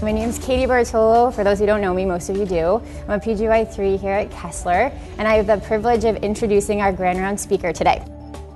My 0.00 0.12
name 0.12 0.28
is 0.28 0.38
Katie 0.38 0.64
Bartolo. 0.64 1.32
For 1.32 1.42
those 1.42 1.58
who 1.58 1.66
don't 1.66 1.80
know 1.80 1.92
me, 1.92 2.04
most 2.04 2.28
of 2.28 2.36
you 2.36 2.46
do. 2.46 2.80
I'm 3.08 3.18
a 3.18 3.18
PGY3 3.18 3.98
here 3.98 4.12
at 4.12 4.30
Kessler, 4.30 4.92
and 5.18 5.26
I 5.26 5.34
have 5.34 5.48
the 5.48 5.56
privilege 5.66 6.04
of 6.04 6.14
introducing 6.18 6.80
our 6.80 6.92
Grand 6.92 7.18
Round 7.18 7.38
speaker 7.38 7.72
today. 7.72 8.06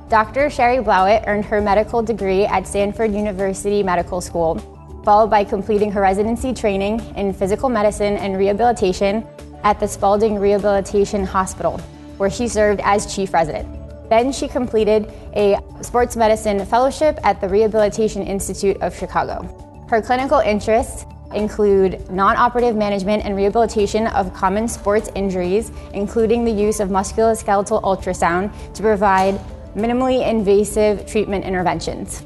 Dr. 0.08 0.49
Cheri 0.49 0.78
Blauwet 0.78 1.26
earned 1.26 1.44
her 1.47 1.60
medical 1.60 2.01
degree 2.01 2.44
at 2.44 2.69
Stanford 2.69 3.13
University 3.13 3.83
Medical 3.83 4.21
School, 4.21 4.56
followed 5.04 5.31
by 5.31 5.42
completing 5.42 5.90
her 5.90 6.01
residency 6.01 6.54
training 6.54 7.01
in 7.17 7.33
physical 7.33 7.69
medicine 7.69 8.17
and 8.19 8.38
rehabilitation 8.38 9.27
at 9.65 9.81
the 9.81 9.88
Spaulding 9.88 10.38
Rehabilitation 10.38 11.24
Hospital, 11.24 11.79
where 12.19 12.31
she 12.31 12.47
served 12.47 12.81
as 12.85 13.13
chief 13.13 13.35
resident. 13.35 13.69
Then 14.09 14.31
she 14.31 14.47
completed 14.47 15.13
a 15.35 15.59
sports 15.81 16.15
medicine 16.15 16.65
fellowship 16.66 17.19
at 17.24 17.41
the 17.41 17.48
Rehabilitation 17.48 18.23
Institute 18.23 18.77
of 18.80 18.97
Chicago. 18.97 19.43
Her 19.88 20.01
clinical 20.01 20.38
interests 20.38 21.05
include 21.35 22.11
non 22.11 22.37
operative 22.37 22.77
management 22.77 23.25
and 23.25 23.37
rehabilitation 23.37 24.07
of 24.09 24.33
common 24.35 24.69
sports 24.69 25.11
injuries, 25.15 25.71
including 25.93 26.45
the 26.45 26.51
use 26.51 26.81
of 26.81 26.89
musculoskeletal 26.89 27.83
ultrasound 27.83 28.53
to 28.75 28.83
provide 28.83 29.39
minimally 29.75 30.27
invasive 30.29 31.07
treatment 31.07 31.45
interventions. 31.45 32.25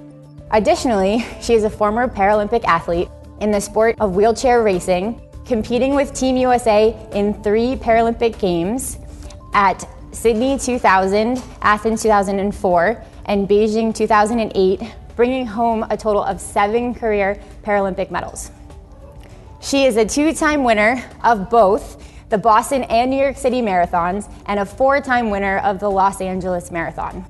Additionally, 0.50 1.24
she 1.40 1.54
is 1.54 1.64
a 1.64 1.70
former 1.70 2.08
Paralympic 2.08 2.64
athlete 2.64 3.08
in 3.40 3.50
the 3.50 3.60
sport 3.60 3.96
of 4.00 4.16
wheelchair 4.16 4.62
racing, 4.62 5.20
competing 5.44 5.94
with 5.94 6.12
Team 6.14 6.36
USA 6.36 6.96
in 7.12 7.34
three 7.42 7.76
Paralympic 7.76 8.38
Games 8.38 8.98
at 9.54 9.88
Sydney 10.12 10.58
2000, 10.58 11.42
Athens 11.62 12.02
2004, 12.02 13.04
and 13.26 13.48
Beijing 13.48 13.94
2008, 13.94 14.80
bringing 15.14 15.46
home 15.46 15.84
a 15.90 15.96
total 15.96 16.22
of 16.22 16.40
seven 16.40 16.94
career 16.94 17.40
Paralympic 17.62 18.10
medals. 18.10 18.50
She 19.60 19.84
is 19.84 19.96
a 19.96 20.04
two 20.04 20.32
time 20.32 20.64
winner 20.64 21.02
of 21.24 21.50
both 21.50 22.02
the 22.28 22.38
Boston 22.38 22.82
and 22.84 23.10
New 23.10 23.16
York 23.16 23.36
City 23.36 23.62
marathons 23.62 24.30
and 24.46 24.60
a 24.60 24.66
four 24.66 25.00
time 25.00 25.30
winner 25.30 25.58
of 25.58 25.78
the 25.78 25.88
Los 25.88 26.20
Angeles 26.20 26.70
Marathon. 26.70 27.24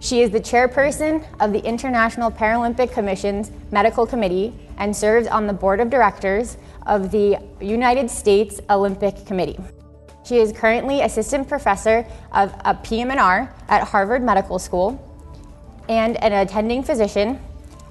She 0.00 0.20
is 0.20 0.30
the 0.30 0.40
chairperson 0.40 1.26
of 1.40 1.52
the 1.52 1.64
International 1.64 2.30
Paralympic 2.30 2.92
Commission's 2.92 3.50
Medical 3.70 4.06
Committee 4.06 4.54
and 4.76 4.94
serves 4.94 5.26
on 5.26 5.46
the 5.46 5.52
board 5.52 5.80
of 5.80 5.88
directors 5.88 6.58
of 6.86 7.10
the 7.10 7.38
United 7.60 8.10
States 8.10 8.60
Olympic 8.68 9.24
Committee. 9.26 9.58
She 10.24 10.38
is 10.38 10.52
currently 10.52 11.00
assistant 11.00 11.48
professor 11.48 12.06
of 12.32 12.54
a 12.64 12.74
PM&R 12.74 13.54
at 13.68 13.82
Harvard 13.82 14.22
Medical 14.22 14.58
School 14.58 15.00
and 15.88 16.22
an 16.22 16.32
attending 16.32 16.82
physician 16.82 17.40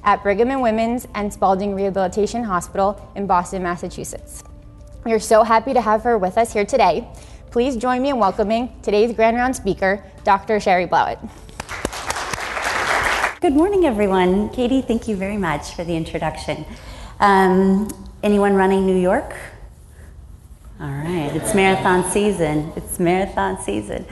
at 0.04 0.22
Brigham 0.23 0.52
and 0.52 0.62
Women's 0.62 1.08
and 1.16 1.32
Spaulding 1.32 1.76
Rehabilitation 1.76 2.44
Hospital 2.44 3.00
in 3.16 3.26
Boston, 3.26 3.64
Massachusetts. 3.64 4.44
We 5.06 5.14
are 5.14 5.20
so 5.20 5.44
happy 5.44 5.73
to 5.73 5.82
have 5.82 6.04
her 6.04 6.18
with 6.18 6.38
us 6.38 6.54
here 6.54 6.66
today. 6.66 7.08
Please 7.52 7.76
join 7.78 8.02
me 8.02 8.09
in 8.09 8.18
welcoming 8.18 8.74
today's 8.81 9.14
Grand 9.14 9.38
Round 9.38 9.56
speaker, 9.56 10.04
Dr. 10.24 10.59
Cheri 10.59 10.88
Blauwet. 10.88 11.20
Good 13.42 13.54
morning, 13.54 13.86
everyone. 13.86 14.50
Katie, 14.50 14.81
thank 14.81 15.08
you 15.08 15.16
very 15.16 15.38
much 15.38 15.74
for 15.76 15.84
the 15.84 15.96
introduction. 15.96 16.66
Um, 17.20 17.90
anyone 18.24 18.54
running 18.54 18.86
New 18.86 18.98
York? 18.98 19.36
All 20.80 20.88
right, 20.90 21.31
it's 21.36 21.54
marathon 21.54 22.09
season. 22.09 22.72
It's 22.76 23.00
marathon 23.00 23.62
season. 23.62 24.06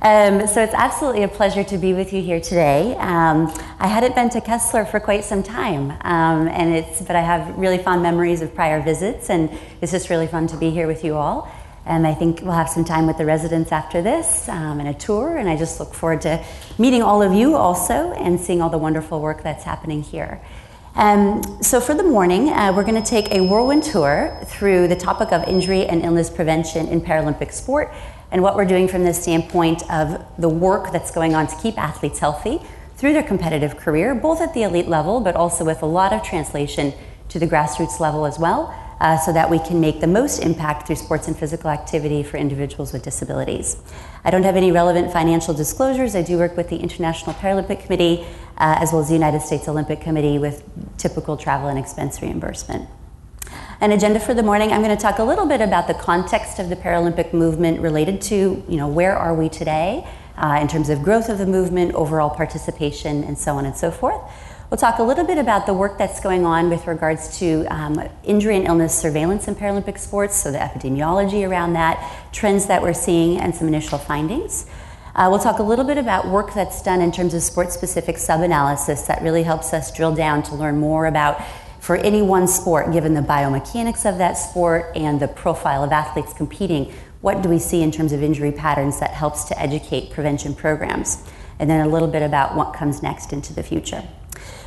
Um, 0.00 0.46
so 0.46 0.62
it's 0.62 0.74
absolutely 0.74 1.24
a 1.24 1.28
pleasure 1.28 1.64
to 1.64 1.76
be 1.76 1.92
with 1.92 2.12
you 2.12 2.22
here 2.22 2.40
today. 2.40 2.94
Um, 2.98 3.52
I 3.80 3.88
hadn't 3.88 4.14
been 4.14 4.30
to 4.30 4.40
Kessler 4.40 4.84
for 4.84 5.00
quite 5.00 5.24
some 5.24 5.42
time, 5.42 5.90
um, 6.02 6.46
and 6.46 6.72
it's 6.72 7.02
but 7.02 7.16
I 7.16 7.20
have 7.20 7.58
really 7.58 7.78
fond 7.78 8.00
memories 8.00 8.40
of 8.40 8.54
prior 8.54 8.80
visits, 8.80 9.28
and 9.28 9.50
it's 9.80 9.90
just 9.90 10.08
really 10.08 10.28
fun 10.28 10.46
to 10.48 10.56
be 10.56 10.70
here 10.70 10.86
with 10.86 11.02
you 11.02 11.16
all. 11.16 11.52
And 11.84 12.06
I 12.06 12.14
think 12.14 12.42
we'll 12.42 12.52
have 12.52 12.68
some 12.68 12.84
time 12.84 13.08
with 13.08 13.18
the 13.18 13.24
residents 13.24 13.72
after 13.72 14.00
this 14.00 14.48
um, 14.48 14.78
and 14.78 14.88
a 14.88 14.94
tour. 14.94 15.36
And 15.36 15.48
I 15.48 15.56
just 15.56 15.80
look 15.80 15.94
forward 15.94 16.20
to 16.20 16.44
meeting 16.78 17.02
all 17.02 17.20
of 17.20 17.32
you 17.32 17.56
also 17.56 18.12
and 18.12 18.38
seeing 18.38 18.62
all 18.62 18.70
the 18.70 18.78
wonderful 18.78 19.20
work 19.20 19.42
that's 19.42 19.64
happening 19.64 20.02
here. 20.02 20.40
Um, 20.94 21.42
so, 21.62 21.80
for 21.80 21.94
the 21.94 22.02
morning, 22.04 22.50
uh, 22.50 22.72
we're 22.74 22.84
going 22.84 23.02
to 23.02 23.08
take 23.08 23.32
a 23.32 23.40
whirlwind 23.40 23.82
tour 23.82 24.38
through 24.46 24.86
the 24.86 24.96
topic 24.96 25.32
of 25.32 25.42
injury 25.48 25.86
and 25.86 26.04
illness 26.04 26.30
prevention 26.30 26.86
in 26.86 27.00
Paralympic 27.00 27.52
sport 27.52 27.92
and 28.30 28.42
what 28.42 28.56
we're 28.56 28.64
doing 28.64 28.88
from 28.88 29.04
the 29.04 29.14
standpoint 29.14 29.82
of 29.90 30.24
the 30.38 30.48
work 30.48 30.92
that's 30.92 31.10
going 31.10 31.34
on 31.34 31.46
to 31.46 31.56
keep 31.56 31.78
athletes 31.78 32.18
healthy 32.18 32.60
through 32.96 33.12
their 33.12 33.22
competitive 33.22 33.76
career, 33.76 34.14
both 34.14 34.40
at 34.40 34.54
the 34.54 34.62
elite 34.62 34.88
level, 34.88 35.20
but 35.20 35.36
also 35.36 35.64
with 35.64 35.82
a 35.82 35.86
lot 35.86 36.12
of 36.12 36.22
translation 36.22 36.92
to 37.28 37.38
the 37.38 37.46
grassroots 37.46 38.00
level 38.00 38.26
as 38.26 38.38
well 38.38 38.74
uh, 39.00 39.16
so 39.18 39.32
that 39.32 39.48
we 39.48 39.58
can 39.58 39.80
make 39.80 40.00
the 40.00 40.06
most 40.06 40.40
impact 40.40 40.86
through 40.86 40.96
sports 40.96 41.28
and 41.28 41.36
physical 41.36 41.70
activity 41.70 42.22
for 42.22 42.36
individuals 42.36 42.92
with 42.92 43.02
disabilities. 43.02 43.76
I 44.24 44.30
don't 44.30 44.42
have 44.42 44.56
any 44.56 44.72
relevant 44.72 45.12
financial 45.12 45.54
disclosures. 45.54 46.16
I 46.16 46.22
do 46.22 46.36
work 46.38 46.56
with 46.56 46.68
the 46.68 46.76
International 46.76 47.34
Paralympic 47.34 47.84
Committee 47.84 48.26
uh, 48.56 48.78
as 48.80 48.92
well 48.92 49.00
as 49.00 49.08
the 49.08 49.14
United 49.14 49.42
States 49.42 49.68
Olympic 49.68 50.00
Committee 50.00 50.38
with 50.38 50.64
typical 50.98 51.36
travel 51.36 51.68
and 51.68 51.78
expense 51.78 52.20
reimbursement. 52.20 52.88
An 53.80 53.92
agenda 53.92 54.18
for 54.18 54.34
the 54.34 54.42
morning, 54.42 54.72
I'm 54.72 54.82
going 54.82 54.96
to 54.96 55.00
talk 55.00 55.20
a 55.20 55.22
little 55.22 55.46
bit 55.46 55.60
about 55.60 55.86
the 55.86 55.94
context 55.94 56.58
of 56.58 56.68
the 56.68 56.74
Paralympic 56.74 57.32
movement 57.32 57.78
related 57.78 58.20
to, 58.22 58.64
you 58.68 58.76
know, 58.76 58.88
where 58.88 59.16
are 59.16 59.32
we 59.32 59.48
today 59.48 60.04
uh, 60.36 60.58
in 60.60 60.66
terms 60.66 60.88
of 60.88 61.00
growth 61.04 61.28
of 61.28 61.38
the 61.38 61.46
movement, 61.46 61.94
overall 61.94 62.28
participation, 62.28 63.22
and 63.22 63.38
so 63.38 63.54
on 63.54 63.64
and 63.64 63.76
so 63.76 63.92
forth. 63.92 64.20
We'll 64.68 64.78
talk 64.78 64.98
a 64.98 65.04
little 65.04 65.24
bit 65.24 65.38
about 65.38 65.66
the 65.66 65.74
work 65.74 65.96
that's 65.96 66.18
going 66.18 66.44
on 66.44 66.70
with 66.70 66.88
regards 66.88 67.38
to 67.38 67.66
um, 67.66 68.02
injury 68.24 68.56
and 68.56 68.66
illness 68.66 68.98
surveillance 68.98 69.46
in 69.46 69.54
Paralympic 69.54 70.00
sports, 70.00 70.34
so 70.34 70.50
the 70.50 70.58
epidemiology 70.58 71.48
around 71.48 71.74
that, 71.74 72.32
trends 72.32 72.66
that 72.66 72.82
we're 72.82 72.92
seeing, 72.92 73.38
and 73.38 73.54
some 73.54 73.68
initial 73.68 73.96
findings. 73.96 74.66
Uh, 75.14 75.28
we'll 75.30 75.38
talk 75.38 75.60
a 75.60 75.62
little 75.62 75.84
bit 75.84 75.98
about 75.98 76.26
work 76.26 76.52
that's 76.52 76.82
done 76.82 77.00
in 77.00 77.12
terms 77.12 77.32
of 77.32 77.44
sport 77.44 77.70
specific 77.70 78.18
sub 78.18 78.40
analysis 78.40 79.02
that 79.02 79.22
really 79.22 79.44
helps 79.44 79.72
us 79.72 79.92
drill 79.92 80.16
down 80.16 80.42
to 80.42 80.56
learn 80.56 80.80
more 80.80 81.06
about, 81.06 81.40
for 81.88 81.96
any 81.96 82.20
one 82.20 82.46
sport, 82.46 82.92
given 82.92 83.14
the 83.14 83.22
biomechanics 83.22 84.04
of 84.04 84.18
that 84.18 84.34
sport 84.34 84.92
and 84.94 85.18
the 85.18 85.26
profile 85.26 85.82
of 85.82 85.90
athletes 85.90 86.34
competing, 86.34 86.92
what 87.22 87.40
do 87.40 87.48
we 87.48 87.58
see 87.58 87.80
in 87.80 87.90
terms 87.90 88.12
of 88.12 88.22
injury 88.22 88.52
patterns 88.52 89.00
that 89.00 89.12
helps 89.12 89.44
to 89.44 89.58
educate 89.58 90.10
prevention 90.10 90.54
programs? 90.54 91.26
And 91.58 91.70
then 91.70 91.86
a 91.86 91.88
little 91.88 92.06
bit 92.06 92.20
about 92.20 92.54
what 92.54 92.74
comes 92.74 93.02
next 93.02 93.32
into 93.32 93.54
the 93.54 93.62
future. 93.62 94.06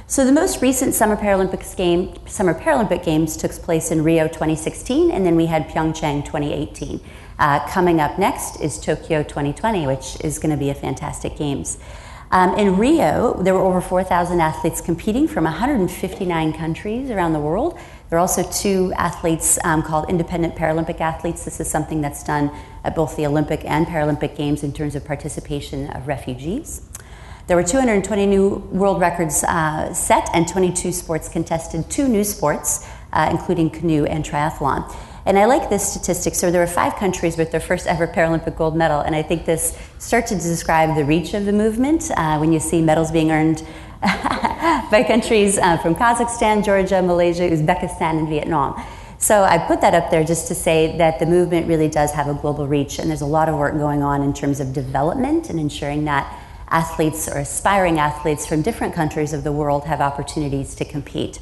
So 0.07 0.25
the 0.25 0.31
most 0.31 0.63
recent 0.63 0.95
Summer 0.95 1.15
Paralympics 1.15 1.77
game, 1.77 2.15
Summer 2.25 2.59
Paralympic 2.59 3.05
Games 3.05 3.37
took 3.37 3.51
place 3.51 3.91
in 3.91 4.03
Rio 4.03 4.27
2016, 4.27 5.11
and 5.11 5.23
then 5.23 5.35
we 5.35 5.45
had 5.45 5.67
Pyeongchang 5.67 6.25
2018. 6.25 6.99
Uh, 7.37 7.59
coming 7.67 8.01
up 8.01 8.17
next 8.17 8.59
is 8.61 8.79
Tokyo 8.79 9.21
2020, 9.21 9.85
which 9.85 10.19
is 10.23 10.39
going 10.39 10.49
to 10.49 10.57
be 10.57 10.71
a 10.71 10.75
fantastic 10.75 11.37
games. 11.37 11.77
Um, 12.31 12.57
in 12.57 12.77
Rio, 12.77 13.33
there 13.43 13.53
were 13.53 13.59
over 13.59 13.81
4,000 13.81 14.39
athletes 14.39 14.79
competing 14.79 15.27
from 15.27 15.43
159 15.43 16.53
countries 16.53 17.09
around 17.09 17.33
the 17.33 17.39
world. 17.39 17.77
There 18.09 18.17
are 18.17 18.21
also 18.21 18.43
two 18.43 18.93
athletes 18.95 19.59
um, 19.65 19.83
called 19.83 20.09
independent 20.09 20.55
Paralympic 20.55 21.01
athletes. 21.01 21.43
This 21.43 21.59
is 21.59 21.69
something 21.69 21.99
that's 21.99 22.23
done 22.23 22.49
at 22.85 22.95
both 22.95 23.17
the 23.17 23.25
Olympic 23.25 23.65
and 23.65 23.85
Paralympic 23.85 24.37
Games 24.37 24.63
in 24.63 24.71
terms 24.71 24.95
of 24.95 25.03
participation 25.03 25.89
of 25.89 26.07
refugees. 26.07 26.83
There 27.47 27.57
were 27.57 27.63
220 27.63 28.25
new 28.27 28.65
world 28.71 29.01
records 29.01 29.43
uh, 29.43 29.93
set 29.93 30.29
and 30.33 30.47
22 30.47 30.93
sports 30.93 31.27
contested, 31.27 31.89
two 31.89 32.07
new 32.07 32.23
sports, 32.23 32.87
uh, 33.11 33.27
including 33.29 33.69
canoe 33.69 34.05
and 34.05 34.23
triathlon. 34.23 34.89
And 35.25 35.37
I 35.37 35.45
like 35.45 35.69
this 35.69 35.87
statistic. 35.87 36.33
So 36.35 36.49
there 36.49 36.61
were 36.61 36.67
five 36.67 36.95
countries 36.95 37.37
with 37.37 37.51
their 37.51 37.59
first 37.59 37.85
ever 37.87 38.07
Paralympic 38.07 38.57
gold 38.57 38.75
medal, 38.75 39.01
and 39.01 39.15
I 39.15 39.21
think 39.21 39.45
this 39.45 39.77
starts 39.99 40.29
to 40.29 40.35
describe 40.35 40.95
the 40.95 41.05
reach 41.05 41.33
of 41.33 41.45
the 41.45 41.53
movement 41.53 42.09
uh, 42.17 42.37
when 42.37 42.51
you 42.51 42.59
see 42.59 42.81
medals 42.81 43.11
being 43.11 43.31
earned 43.31 43.65
by 44.01 45.05
countries 45.07 45.59
uh, 45.59 45.77
from 45.77 45.93
Kazakhstan, 45.95 46.65
Georgia, 46.65 47.01
Malaysia, 47.01 47.43
Uzbekistan, 47.43 48.17
and 48.17 48.27
Vietnam. 48.27 48.83
So 49.19 49.43
I 49.43 49.59
put 49.59 49.81
that 49.81 49.93
up 49.93 50.09
there 50.09 50.23
just 50.23 50.47
to 50.47 50.55
say 50.55 50.97
that 50.97 51.19
the 51.19 51.27
movement 51.27 51.67
really 51.67 51.87
does 51.87 52.11
have 52.13 52.27
a 52.27 52.33
global 52.33 52.67
reach, 52.67 52.97
and 52.97 53.07
there's 53.07 53.21
a 53.21 53.27
lot 53.27 53.47
of 53.47 53.55
work 53.55 53.77
going 53.77 54.01
on 54.01 54.23
in 54.23 54.33
terms 54.33 54.59
of 54.59 54.73
development 54.73 55.51
and 55.51 55.59
ensuring 55.59 56.05
that 56.05 56.25
athletes 56.69 57.27
or 57.27 57.37
aspiring 57.37 57.99
athletes 57.99 58.47
from 58.47 58.63
different 58.63 58.95
countries 58.95 59.33
of 59.33 59.43
the 59.43 59.51
world 59.51 59.85
have 59.85 60.01
opportunities 60.01 60.73
to 60.73 60.85
compete. 60.85 61.39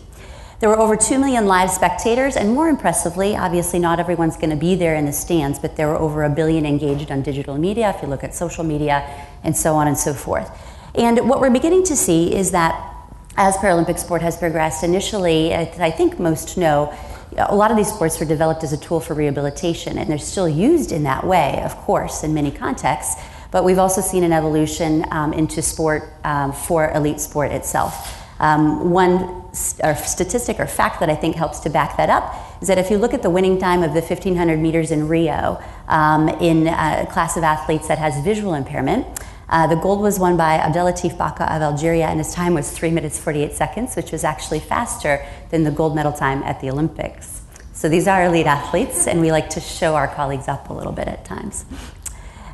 There 0.60 0.68
were 0.68 0.78
over 0.78 0.98
2 0.98 1.18
million 1.20 1.46
live 1.46 1.72
spectators, 1.72 2.36
and 2.36 2.54
more 2.54 2.68
impressively, 2.68 3.34
obviously 3.34 3.80
not 3.80 3.98
everyone's 3.98 4.36
going 4.36 4.50
to 4.50 4.58
be 4.58 4.76
there 4.76 4.94
in 4.94 5.06
the 5.06 5.14
stands, 5.14 5.58
but 5.58 5.78
there 5.78 5.88
were 5.88 5.96
over 5.96 6.26
a 6.26 6.30
billion 6.30 6.66
engaged 6.66 7.12
on 7.12 7.22
digital 7.22 7.58
media, 7.58 7.94
if 7.96 8.02
you 8.02 8.10
look 8.10 8.26
at 8.26 8.36
social 8.36 8.66
media, 8.66 9.10
and 9.46 9.56
so 9.56 9.76
on 9.76 9.88
and 9.88 9.98
so 9.98 10.14
forth. 10.14 10.52
And 10.96 11.30
what 11.30 11.40
we're 11.40 11.50
beginning 11.50 11.86
to 11.86 11.96
see 11.96 12.36
is 12.36 12.52
that 12.52 12.94
as 13.38 13.56
Paralympic 13.56 14.00
sport 14.00 14.22
has 14.22 14.36
progressed, 14.36 14.84
initially, 14.84 15.56
I 15.56 15.92
think 15.92 16.20
most 16.20 16.58
know, 16.58 16.94
a 17.38 17.56
lot 17.56 17.72
of 17.72 17.78
these 17.78 17.88
sports 17.88 18.20
were 18.20 18.26
developed 18.26 18.62
as 18.66 18.74
a 18.74 18.78
tool 18.78 19.00
for 19.00 19.14
rehabilitation, 19.14 19.98
and 19.98 20.10
they're 20.10 20.18
still 20.18 20.50
used 20.50 20.92
in 20.92 21.04
that 21.04 21.26
way, 21.26 21.62
of 21.64 21.74
course, 21.78 22.22
in 22.22 22.34
many 22.34 22.52
contexts. 22.52 23.16
But 23.52 23.64
we've 23.64 23.80
also 23.80 24.02
seen 24.02 24.26
an 24.26 24.34
evolution 24.34 25.06
um, 25.10 25.32
into 25.32 25.62
sport 25.62 26.12
um, 26.26 26.52
for 26.52 26.92
elite 26.92 27.22
sport 27.22 27.54
itself. 27.54 28.19
Um, 28.40 28.92
one 28.92 29.54
st- 29.54 29.98
statistic 29.98 30.60
or 30.60 30.66
fact 30.66 31.00
that 31.00 31.10
I 31.10 31.16
think 31.16 31.36
helps 31.36 31.60
to 31.62 31.70
back 31.70 31.98
that 31.98 32.10
up 32.10 32.34
is 32.62 32.68
that 32.68 32.78
if 32.78 32.90
you 32.90 32.98
look 32.98 33.14
at 33.14 33.22
the 33.22 33.30
winning 33.30 33.60
time 33.60 33.84
of 33.84 33.94
the 33.94 34.02
1500 34.02 34.60
meters 34.60 34.92
in 34.92 35.08
Rio 35.08 35.62
um, 35.88 36.30
in 36.30 36.68
a 36.68 37.08
class 37.12 37.38
of 37.38 37.44
athletes 37.44 37.88
that 37.88 37.98
has 37.98 38.24
visual 38.24 38.54
impairment, 38.54 39.06
uh, 39.50 39.66
the 39.66 39.76
gold 39.76 40.02
was 40.02 40.20
won 40.20 40.38
by 40.38 40.60
Abdelatif 40.60 41.18
Baka 41.18 41.52
of 41.52 41.62
Algeria, 41.62 42.06
and 42.06 42.20
his 42.20 42.34
time 42.34 42.54
was 42.54 42.70
3 42.70 42.92
minutes 42.92 43.18
48 43.18 43.54
seconds, 43.54 43.96
which 43.96 44.12
was 44.12 44.24
actually 44.24 44.60
faster 44.60 45.26
than 45.50 45.64
the 45.64 45.72
gold 45.72 45.96
medal 45.96 46.14
time 46.14 46.44
at 46.44 46.62
the 46.62 46.70
Olympics. 46.70 47.42
So 47.74 47.90
these 47.90 48.08
are 48.08 48.26
elite 48.26 48.46
athletes, 48.46 49.08
and 49.08 49.22
we 49.22 49.32
like 49.32 49.50
to 49.52 49.60
show 49.60 49.96
our 49.96 50.08
colleagues 50.08 50.48
up 50.48 50.70
a 50.70 50.74
little 50.74 50.92
bit 50.92 51.08
at 51.08 51.26
times. 51.26 51.66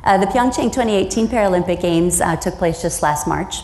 Uh, 0.04 0.18
the 0.18 0.26
Pyeongchang 0.26 0.72
2018 0.72 1.28
Paralympic 1.28 1.82
Games 1.82 2.20
uh, 2.20 2.36
took 2.36 2.54
place 2.54 2.80
just 2.80 3.02
last 3.02 3.26
March. 3.26 3.56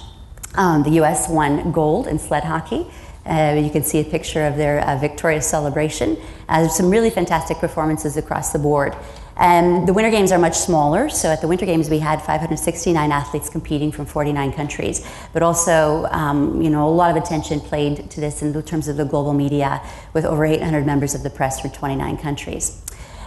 Um, 0.54 0.82
the 0.82 0.90
U.S. 0.90 1.28
won 1.28 1.72
gold 1.72 2.06
in 2.06 2.18
sled 2.18 2.44
hockey. 2.44 2.86
Uh, 3.24 3.60
you 3.62 3.70
can 3.70 3.84
see 3.84 4.00
a 4.00 4.04
picture 4.04 4.44
of 4.46 4.56
their 4.56 4.80
uh, 4.80 4.98
victorious 4.98 5.46
celebration. 5.46 6.16
Uh, 6.48 6.66
some 6.68 6.90
really 6.90 7.10
fantastic 7.10 7.58
performances 7.58 8.16
across 8.16 8.52
the 8.52 8.58
board. 8.58 8.96
And 9.36 9.88
the 9.88 9.92
Winter 9.92 10.10
Games 10.10 10.30
are 10.32 10.38
much 10.38 10.56
smaller. 10.56 11.08
So 11.08 11.30
at 11.30 11.40
the 11.40 11.48
Winter 11.48 11.64
Games, 11.64 11.88
we 11.88 12.00
had 12.00 12.20
569 12.20 13.12
athletes 13.12 13.48
competing 13.48 13.90
from 13.90 14.06
49 14.06 14.52
countries. 14.52 15.06
But 15.32 15.42
also, 15.42 16.04
um, 16.10 16.60
you 16.60 16.68
know, 16.68 16.86
a 16.86 16.90
lot 16.90 17.16
of 17.16 17.22
attention 17.22 17.60
played 17.60 18.10
to 18.10 18.20
this 18.20 18.42
in 18.42 18.60
terms 18.62 18.88
of 18.88 18.96
the 18.96 19.04
global 19.04 19.32
media, 19.32 19.80
with 20.12 20.24
over 20.24 20.44
800 20.44 20.84
members 20.84 21.14
of 21.14 21.22
the 21.22 21.30
press 21.30 21.60
from 21.60 21.70
29 21.70 22.18
countries. 22.18 22.82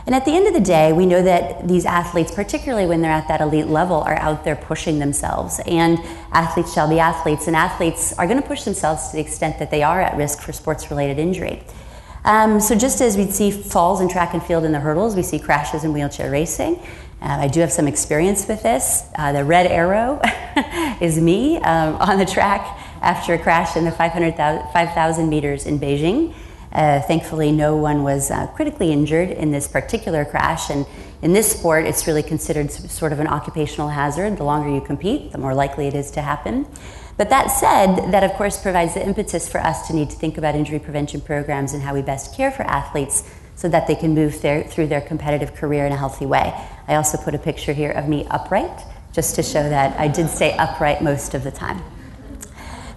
And 0.06 0.14
at 0.14 0.24
the 0.24 0.32
end 0.32 0.48
of 0.48 0.54
the 0.54 0.60
day, 0.60 0.94
we 0.94 1.08
know 1.08 1.24
that 1.24 1.68
these 1.68 1.84
athletes, 1.84 2.32
particularly 2.32 2.86
when 2.86 3.02
they're 3.02 3.12
at 3.12 3.28
that 3.28 3.42
elite 3.42 3.68
level, 3.68 4.02
are 4.02 4.18
out 4.18 4.44
there 4.44 4.56
pushing 4.56 5.00
themselves. 5.00 5.60
And 5.66 5.98
athletes 6.32 6.74
shall 6.74 6.88
be 6.88 7.00
athletes, 7.00 7.48
and 7.48 7.56
athletes 7.56 8.14
are 8.14 8.28
going 8.28 8.40
to 8.40 8.48
push 8.48 8.64
themselves 8.64 9.10
to 9.10 9.16
the 9.16 9.22
extent 9.22 9.58
that 9.58 9.72
they 9.72 9.82
are 9.82 10.00
at 10.02 10.16
risk 10.16 10.42
for 10.42 10.54
sports 10.54 10.92
related 10.92 11.18
injury. 11.18 11.64
Um, 12.24 12.60
so, 12.60 12.76
just 12.76 13.02
as 13.02 13.18
we 13.18 13.30
see 13.32 13.52
falls 13.52 14.02
in 14.02 14.08
track 14.08 14.34
and 14.34 14.44
field 14.44 14.64
in 14.64 14.72
the 14.72 14.80
hurdles, 14.80 15.16
we 15.16 15.24
see 15.24 15.40
crashes 15.40 15.84
in 15.84 15.94
wheelchair 15.94 16.30
racing. 16.32 16.80
Uh, 17.22 17.38
I 17.42 17.48
do 17.48 17.60
have 17.62 17.72
some 17.72 17.88
experience 17.88 18.48
with 18.48 18.62
this. 18.62 19.04
Uh, 19.16 19.32
the 19.32 19.44
red 19.44 19.68
arrow 19.68 20.20
is 21.02 21.20
me 21.20 21.58
um, 21.58 21.96
on 21.96 22.20
the 22.20 22.26
track 22.26 22.80
after 23.02 23.34
a 23.34 23.40
crash 23.40 23.76
in 23.76 23.86
the 23.86 23.92
5,000 23.92 25.30
meters 25.30 25.66
in 25.66 25.80
Beijing. 25.80 26.34
Uh, 26.76 27.02
thankfully, 27.04 27.54
no 27.54 27.78
one 27.78 28.04
was 28.04 28.30
uh, 28.30 28.48
critically 28.48 28.92
injured 28.92 29.32
in 29.32 29.50
this 29.50 29.66
particular 29.66 30.26
crash. 30.26 30.70
And 30.70 30.86
in 31.22 31.32
this 31.32 31.50
sport, 31.50 31.86
it's 31.86 32.06
really 32.06 32.22
considered 32.22 32.70
sort 32.70 33.14
of 33.14 33.22
an 33.22 33.28
occupational 33.28 33.88
hazard. 33.88 34.36
The 34.36 34.44
longer 34.44 34.70
you 34.70 34.82
compete, 34.82 35.32
the 35.32 35.38
more 35.38 35.54
likely 35.54 35.88
it 35.88 35.94
is 35.94 36.12
to 36.12 36.22
happen. 36.22 36.68
But 37.16 37.30
that 37.30 37.48
said, 37.48 38.12
that 38.12 38.26
of 38.26 38.34
course 38.34 38.62
provides 38.62 38.94
the 38.94 39.06
impetus 39.06 39.48
for 39.48 39.62
us 39.62 39.88
to 39.88 39.96
need 39.96 40.10
to 40.10 40.18
think 40.18 40.38
about 40.38 40.54
injury 40.54 40.80
prevention 40.80 41.22
programs 41.22 41.72
and 41.72 41.82
how 41.82 41.94
we 41.94 42.02
best 42.02 42.36
care 42.36 42.52
for 42.52 42.64
athletes 42.64 43.24
so 43.56 43.70
that 43.70 43.88
they 43.88 43.96
can 43.96 44.14
move 44.14 44.42
their, 44.42 44.66
through 44.66 44.88
their 44.88 45.00
competitive 45.00 45.56
career 45.56 45.86
in 45.86 45.94
a 45.94 45.98
healthy 45.98 46.26
way. 46.26 46.54
I 46.90 46.96
also 46.96 47.18
put 47.18 47.34
a 47.34 47.40
picture 47.40 47.72
here 47.72 47.92
of 47.92 48.10
me 48.10 48.28
upright, 48.30 48.82
just 49.14 49.36
to 49.36 49.44
show 49.44 49.64
that 49.64 49.98
I 49.98 50.10
did 50.10 50.30
stay 50.30 50.58
upright 50.58 51.02
most 51.02 51.34
of 51.36 51.46
the 51.46 51.52
time. 51.52 51.82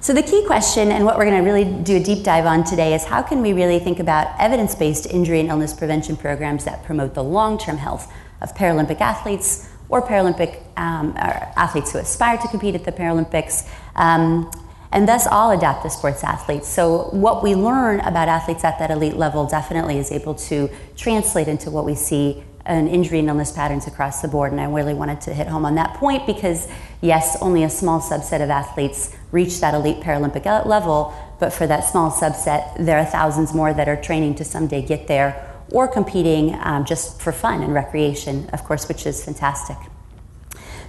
So, 0.00 0.12
the 0.12 0.22
key 0.22 0.46
question, 0.46 0.92
and 0.92 1.04
what 1.04 1.18
we're 1.18 1.24
going 1.24 1.44
to 1.44 1.50
really 1.50 1.64
do 1.64 1.96
a 1.96 2.00
deep 2.00 2.22
dive 2.22 2.46
on 2.46 2.62
today, 2.62 2.94
is 2.94 3.04
how 3.04 3.20
can 3.20 3.42
we 3.42 3.52
really 3.52 3.80
think 3.80 3.98
about 3.98 4.32
evidence 4.38 4.76
based 4.76 5.06
injury 5.06 5.40
and 5.40 5.48
illness 5.48 5.74
prevention 5.74 6.16
programs 6.16 6.64
that 6.66 6.84
promote 6.84 7.14
the 7.14 7.24
long 7.24 7.58
term 7.58 7.78
health 7.78 8.12
of 8.40 8.54
Paralympic 8.54 9.00
athletes 9.00 9.68
or 9.88 10.00
Paralympic 10.00 10.62
um, 10.76 11.10
or 11.16 11.52
athletes 11.56 11.92
who 11.92 11.98
aspire 11.98 12.38
to 12.38 12.46
compete 12.46 12.76
at 12.76 12.84
the 12.84 12.92
Paralympics, 12.92 13.68
um, 13.96 14.48
and 14.92 15.08
thus 15.08 15.26
all 15.26 15.50
adaptive 15.50 15.90
sports 15.90 16.22
athletes. 16.22 16.68
So, 16.68 17.08
what 17.10 17.42
we 17.42 17.56
learn 17.56 17.98
about 18.00 18.28
athletes 18.28 18.62
at 18.62 18.78
that 18.78 18.92
elite 18.92 19.16
level 19.16 19.46
definitely 19.48 19.98
is 19.98 20.12
able 20.12 20.36
to 20.36 20.70
translate 20.96 21.48
into 21.48 21.72
what 21.72 21.84
we 21.84 21.96
see 21.96 22.44
in 22.68 22.86
injury 22.88 23.18
and 23.18 23.28
illness 23.28 23.50
patterns 23.50 23.86
across 23.86 24.22
the 24.22 24.28
board. 24.28 24.52
And 24.52 24.60
I 24.60 24.64
really 24.64 24.94
wanted 24.94 25.20
to 25.22 25.34
hit 25.34 25.46
home 25.46 25.64
on 25.64 25.74
that 25.76 25.94
point 25.94 26.26
because, 26.26 26.68
yes, 27.00 27.36
only 27.40 27.64
a 27.64 27.70
small 27.70 28.00
subset 28.00 28.42
of 28.42 28.50
athletes 28.50 29.16
reach 29.32 29.60
that 29.60 29.74
elite 29.74 30.00
Paralympic 30.00 30.44
level, 30.66 31.14
but 31.40 31.52
for 31.52 31.66
that 31.66 31.80
small 31.80 32.10
subset, 32.10 32.76
there 32.78 32.98
are 32.98 33.04
thousands 33.04 33.54
more 33.54 33.72
that 33.72 33.88
are 33.88 34.00
training 34.00 34.34
to 34.36 34.44
someday 34.44 34.82
get 34.82 35.06
there 35.06 35.44
or 35.70 35.88
competing 35.88 36.58
um, 36.62 36.84
just 36.84 37.20
for 37.20 37.32
fun 37.32 37.62
and 37.62 37.74
recreation, 37.74 38.48
of 38.50 38.64
course, 38.64 38.88
which 38.88 39.06
is 39.06 39.24
fantastic. 39.24 39.76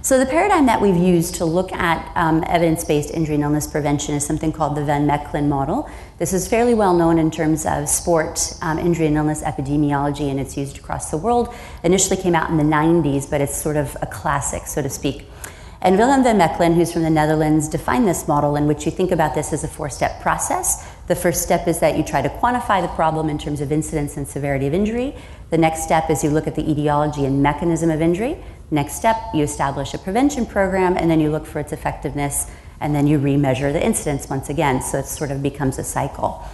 So, 0.02 0.18
the 0.18 0.24
paradigm 0.24 0.64
that 0.64 0.80
we've 0.80 0.96
used 0.96 1.34
to 1.36 1.44
look 1.44 1.72
at 1.72 2.10
um, 2.16 2.42
evidence 2.46 2.84
based 2.84 3.10
injury 3.10 3.34
and 3.34 3.44
illness 3.44 3.66
prevention 3.66 4.14
is 4.14 4.24
something 4.24 4.50
called 4.50 4.74
the 4.74 4.82
Van 4.82 5.06
Mechelen 5.06 5.46
model. 5.46 5.90
This 6.16 6.32
is 6.32 6.48
fairly 6.48 6.72
well 6.72 6.96
known 6.96 7.18
in 7.18 7.30
terms 7.30 7.66
of 7.66 7.86
sport 7.86 8.54
um, 8.62 8.78
injury 8.78 9.08
and 9.08 9.16
illness 9.16 9.42
epidemiology, 9.42 10.30
and 10.30 10.40
it's 10.40 10.56
used 10.56 10.78
across 10.78 11.10
the 11.10 11.18
world. 11.18 11.54
Initially 11.84 12.16
came 12.16 12.34
out 12.34 12.48
in 12.48 12.56
the 12.56 12.62
90s, 12.62 13.28
but 13.28 13.42
it's 13.42 13.54
sort 13.54 13.76
of 13.76 13.94
a 14.00 14.06
classic, 14.06 14.66
so 14.66 14.80
to 14.80 14.88
speak. 14.88 15.26
And 15.82 15.98
Willem 15.98 16.22
van 16.22 16.38
Mechelen, 16.38 16.74
who's 16.74 16.92
from 16.92 17.02
the 17.02 17.10
Netherlands, 17.10 17.68
defined 17.68 18.08
this 18.08 18.26
model 18.26 18.56
in 18.56 18.66
which 18.66 18.86
you 18.86 18.92
think 18.92 19.10
about 19.10 19.34
this 19.34 19.52
as 19.52 19.64
a 19.64 19.68
four 19.68 19.90
step 19.90 20.22
process. 20.22 20.86
The 21.08 21.14
first 21.14 21.42
step 21.42 21.68
is 21.68 21.80
that 21.80 21.98
you 21.98 22.04
try 22.04 22.22
to 22.22 22.28
quantify 22.28 22.80
the 22.80 22.88
problem 22.88 23.28
in 23.28 23.36
terms 23.38 23.60
of 23.60 23.70
incidence 23.70 24.16
and 24.16 24.26
severity 24.26 24.66
of 24.66 24.72
injury. 24.72 25.14
The 25.50 25.58
next 25.58 25.82
step 25.82 26.08
is 26.08 26.24
you 26.24 26.30
look 26.30 26.46
at 26.46 26.54
the 26.54 26.70
etiology 26.70 27.24
and 27.26 27.42
mechanism 27.42 27.90
of 27.90 28.00
injury. 28.00 28.42
Next 28.70 28.94
step, 28.94 29.16
you 29.34 29.42
establish 29.42 29.94
a 29.94 29.98
prevention 29.98 30.46
program, 30.46 30.96
and 30.96 31.10
then 31.10 31.18
you 31.18 31.30
look 31.30 31.46
for 31.46 31.58
its 31.58 31.72
effectiveness, 31.72 32.48
and 32.80 32.94
then 32.94 33.06
you 33.06 33.18
remeasure 33.18 33.72
the 33.72 33.84
incidence 33.84 34.28
once 34.28 34.48
again. 34.48 34.80
So 34.80 34.98
it 34.98 35.06
sort 35.06 35.30
of 35.30 35.42
becomes 35.42 35.78
a 35.78 35.84
cycle. 35.84 36.44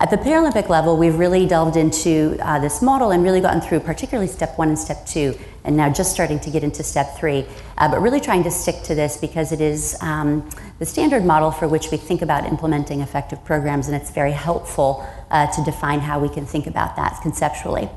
At 0.00 0.08
the 0.08 0.16
Paralympic 0.16 0.70
level, 0.70 0.96
we've 0.96 1.18
really 1.18 1.46
delved 1.46 1.76
into 1.76 2.38
uh, 2.40 2.58
this 2.58 2.80
model 2.80 3.10
and 3.10 3.22
really 3.22 3.42
gotten 3.42 3.60
through 3.60 3.80
particularly 3.80 4.28
step 4.28 4.56
one 4.56 4.68
and 4.68 4.78
step 4.78 5.06
two, 5.06 5.38
and 5.62 5.76
now 5.76 5.92
just 5.92 6.10
starting 6.10 6.40
to 6.40 6.50
get 6.50 6.64
into 6.64 6.82
step 6.82 7.18
three. 7.18 7.46
Uh, 7.76 7.86
but 7.86 8.00
really 8.00 8.18
trying 8.18 8.42
to 8.42 8.50
stick 8.50 8.82
to 8.84 8.94
this 8.94 9.18
because 9.18 9.52
it 9.52 9.60
is 9.60 9.96
um, 10.00 10.48
the 10.78 10.86
standard 10.86 11.24
model 11.24 11.50
for 11.50 11.68
which 11.68 11.90
we 11.90 11.98
think 11.98 12.22
about 12.22 12.46
implementing 12.46 13.02
effective 13.02 13.44
programs, 13.44 13.88
and 13.88 13.94
it's 13.94 14.10
very 14.10 14.32
helpful 14.32 15.06
uh, 15.30 15.46
to 15.52 15.62
define 15.64 16.00
how 16.00 16.18
we 16.18 16.30
can 16.30 16.46
think 16.46 16.66
about 16.66 16.96
that 16.96 17.20
conceptually. 17.20 17.88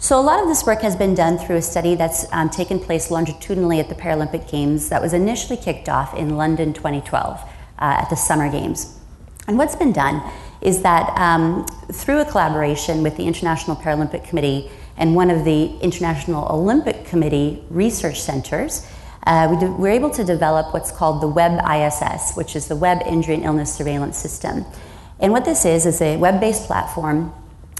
So, 0.00 0.20
a 0.20 0.22
lot 0.22 0.40
of 0.40 0.46
this 0.46 0.64
work 0.64 0.80
has 0.82 0.94
been 0.94 1.16
done 1.16 1.38
through 1.38 1.56
a 1.56 1.62
study 1.62 1.96
that's 1.96 2.24
um, 2.32 2.50
taken 2.50 2.78
place 2.78 3.10
longitudinally 3.10 3.80
at 3.80 3.88
the 3.88 3.96
Paralympic 3.96 4.48
Games 4.48 4.90
that 4.90 5.02
was 5.02 5.12
initially 5.12 5.56
kicked 5.56 5.88
off 5.88 6.14
in 6.14 6.36
London 6.36 6.72
2012 6.72 7.40
uh, 7.40 7.48
at 7.80 8.08
the 8.08 8.14
Summer 8.14 8.48
Games. 8.48 8.96
And 9.48 9.58
what's 9.58 9.74
been 9.74 9.92
done 9.92 10.22
is 10.60 10.82
that 10.82 11.08
um, 11.18 11.66
through 11.90 12.20
a 12.20 12.24
collaboration 12.24 13.02
with 13.02 13.16
the 13.16 13.26
International 13.26 13.74
Paralympic 13.74 14.22
Committee 14.22 14.70
and 14.96 15.16
one 15.16 15.30
of 15.30 15.44
the 15.44 15.76
International 15.78 16.46
Olympic 16.48 17.04
Committee 17.04 17.64
research 17.68 18.20
centers, 18.20 18.86
uh, 19.26 19.48
we 19.50 19.66
we're 19.66 19.88
able 19.88 20.10
to 20.10 20.22
develop 20.22 20.72
what's 20.72 20.92
called 20.92 21.20
the 21.20 21.28
Web 21.28 21.60
ISS, 21.68 22.36
which 22.36 22.54
is 22.54 22.68
the 22.68 22.76
Web 22.76 23.02
Injury 23.04 23.34
and 23.34 23.42
Illness 23.42 23.74
Surveillance 23.74 24.16
System. 24.16 24.64
And 25.18 25.32
what 25.32 25.44
this 25.44 25.64
is 25.64 25.86
is 25.86 26.00
a 26.00 26.16
web 26.18 26.38
based 26.38 26.66
platform 26.68 27.34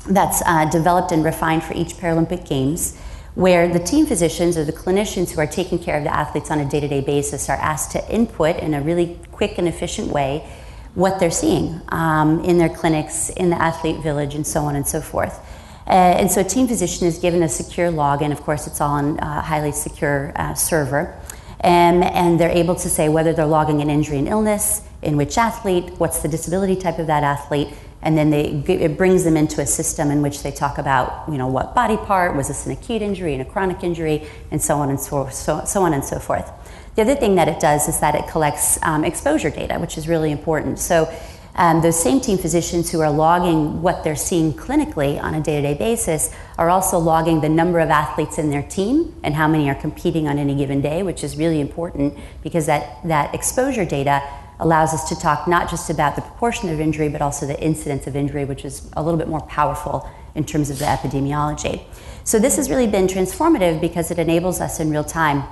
that's 0.09 0.43
uh, 0.47 0.65
developed 0.71 1.13
and 1.13 1.25
refined 1.25 1.63
for 1.63 1.75
each 1.75 1.95
Paralympic 1.95 2.49
Games, 2.49 2.97
where 3.35 3.69
the 3.69 3.79
team 3.79 4.07
physicians 4.07 4.57
or 4.57 4.65
the 4.65 4.73
clinicians 4.73 5.31
who 5.31 5.41
are 5.41 5.47
taking 5.47 5.79
care 5.79 5.97
of 5.97 6.05
the 6.05 6.15
athletes 6.15 6.51
on 6.51 6.59
a 6.59 6.69
day 6.69 6.81
to 6.81 6.89
day 6.89 7.01
basis 7.01 7.49
are 7.49 7.57
asked 7.57 7.93
to 7.93 8.13
input 8.13 8.57
in 8.57 8.75
a 8.75 8.81
really 8.81 9.19
quick 9.31 9.59
and 9.59 9.69
efficient 9.69 10.09
way 10.09 10.49
what 10.95 11.21
they're 11.21 11.31
seeing 11.31 11.81
um, 11.91 12.43
in 12.45 12.59
their 12.59 12.69
clinics, 12.69 13.31
in 13.31 13.51
the 13.51 13.63
athlete 13.63 14.03
village, 14.03 14.35
and 14.35 14.47
so 14.47 14.63
on 14.63 14.75
and 14.75 14.87
so 14.87 15.01
forth. 15.01 15.39
Uh, 15.87 15.93
and 15.93 16.31
so 16.31 16.41
a 16.41 16.45
team 16.45 16.67
physician 16.67 17.07
is 17.07 17.19
given 17.19 17.43
a 17.43 17.49
secure 17.49 17.91
login. 17.91 18.33
Of 18.33 18.43
course, 18.43 18.67
it's 18.67 18.81
all 18.81 18.91
on 18.91 19.19
a 19.21 19.41
highly 19.41 19.73
secure 19.73 20.33
uh, 20.37 20.55
server. 20.55 21.19
And, 21.61 22.05
and 22.05 22.39
they're 22.39 22.51
able 22.51 22.75
to 22.77 22.89
say 22.89 23.09
whether 23.09 23.33
they're 23.33 23.47
logging 23.47 23.81
an 23.81 23.89
injury 23.89 24.19
and 24.19 24.29
illness, 24.29 24.83
in 25.03 25.17
which 25.17 25.39
athlete, 25.39 25.93
what's 25.99 26.21
the 26.21 26.29
disability 26.29 26.77
type 26.77 26.99
of 26.99 27.07
that 27.07 27.23
athlete, 27.23 27.69
and 28.03 28.17
then 28.17 28.31
they, 28.31 28.45
it 28.69 28.97
brings 28.97 29.25
them 29.25 29.37
into 29.37 29.61
a 29.61 29.67
system 29.67 30.11
in 30.11 30.23
which 30.23 30.43
they 30.43 30.53
talk 30.53 30.79
about, 30.79 31.29
you 31.29 31.37
know, 31.37 31.49
what 31.49 31.75
body 31.75 31.97
part, 31.97 32.37
was 32.37 32.49
this 32.49 32.67
an 32.67 32.73
acute 32.73 33.03
injury 33.03 33.33
and 33.33 33.43
a 33.43 33.45
chronic 33.45 33.83
injury, 33.83 34.27
and 34.51 34.63
so 34.63 34.77
on 34.77 34.91
and 34.91 35.01
so, 35.01 35.29
so, 35.29 35.65
so 35.65 35.83
on 35.83 35.93
and 35.93 36.05
so 36.05 36.19
forth. 36.19 36.51
The 36.95 37.03
other 37.03 37.17
thing 37.17 37.35
that 37.37 37.49
it 37.49 37.61
does 37.61 37.89
is 37.89 38.01
that 38.01 38.15
it 38.15 38.29
collects 38.29 38.79
um, 38.83 39.05
exposure 39.05 39.51
data, 39.51 39.79
which 39.79 39.99
is 39.99 40.09
really 40.09 40.31
important. 40.31 40.79
So 40.79 41.13
um, 41.59 41.83
those 41.83 42.01
same 42.01 42.21
team 42.21 42.39
physicians 42.39 42.89
who 42.89 43.01
are 43.01 43.11
logging 43.11 43.83
what 43.83 44.05
they're 44.05 44.15
seeing 44.15 44.53
clinically 44.53 45.21
on 45.21 45.35
a 45.35 45.41
day 45.41 45.61
to 45.61 45.63
day 45.63 45.75
basis 45.75 46.33
are 46.57 46.71
also 46.71 46.99
logging 46.99 47.41
the 47.41 47.49
number 47.49 47.81
of 47.81 47.91
athletes 47.91 48.39
in 48.39 48.51
their 48.51 48.63
team 48.63 49.13
and 49.25 49.35
how 49.35 49.49
many 49.49 49.69
are 49.69 49.75
competing 49.75 50.29
on 50.29 50.39
any 50.39 50.55
given 50.55 50.81
day, 50.81 51.03
which 51.03 51.25
is 51.25 51.37
really 51.37 51.61
important 51.61 52.17
because 52.45 52.67
that, 52.67 53.05
that 53.05 53.35
exposure 53.35 53.85
data 53.85 54.23
allows 54.61 54.93
us 54.93 55.09
to 55.09 55.19
talk 55.19 55.47
not 55.47 55.71
just 55.71 55.91
about 55.91 56.17
the 56.17 56.23
proportion 56.23 56.69
of 56.69 56.81
injury, 56.81 57.09
but 57.09 57.23
also 57.23 57.47
the 57.47 57.61
incidence 57.63 58.07
of 58.07 58.17
injury, 58.17 58.45
which 58.45 58.65
is 58.65 58.91
a 58.95 59.03
little 59.03 59.19
bit 59.19 59.29
more 59.29 59.43
powerful 59.43 60.09
in 60.35 60.45
terms 60.45 60.71
of 60.71 60.79
the 60.79 60.85
epidemiology. 60.85 61.83
So, 62.25 62.39
this 62.39 62.57
has 62.57 62.69
really 62.69 62.87
been 62.87 63.07
transformative 63.07 63.81
because 63.81 64.11
it 64.11 64.19
enables 64.19 64.61
us 64.61 64.81
in 64.81 64.91
real 64.91 65.05
time 65.05 65.45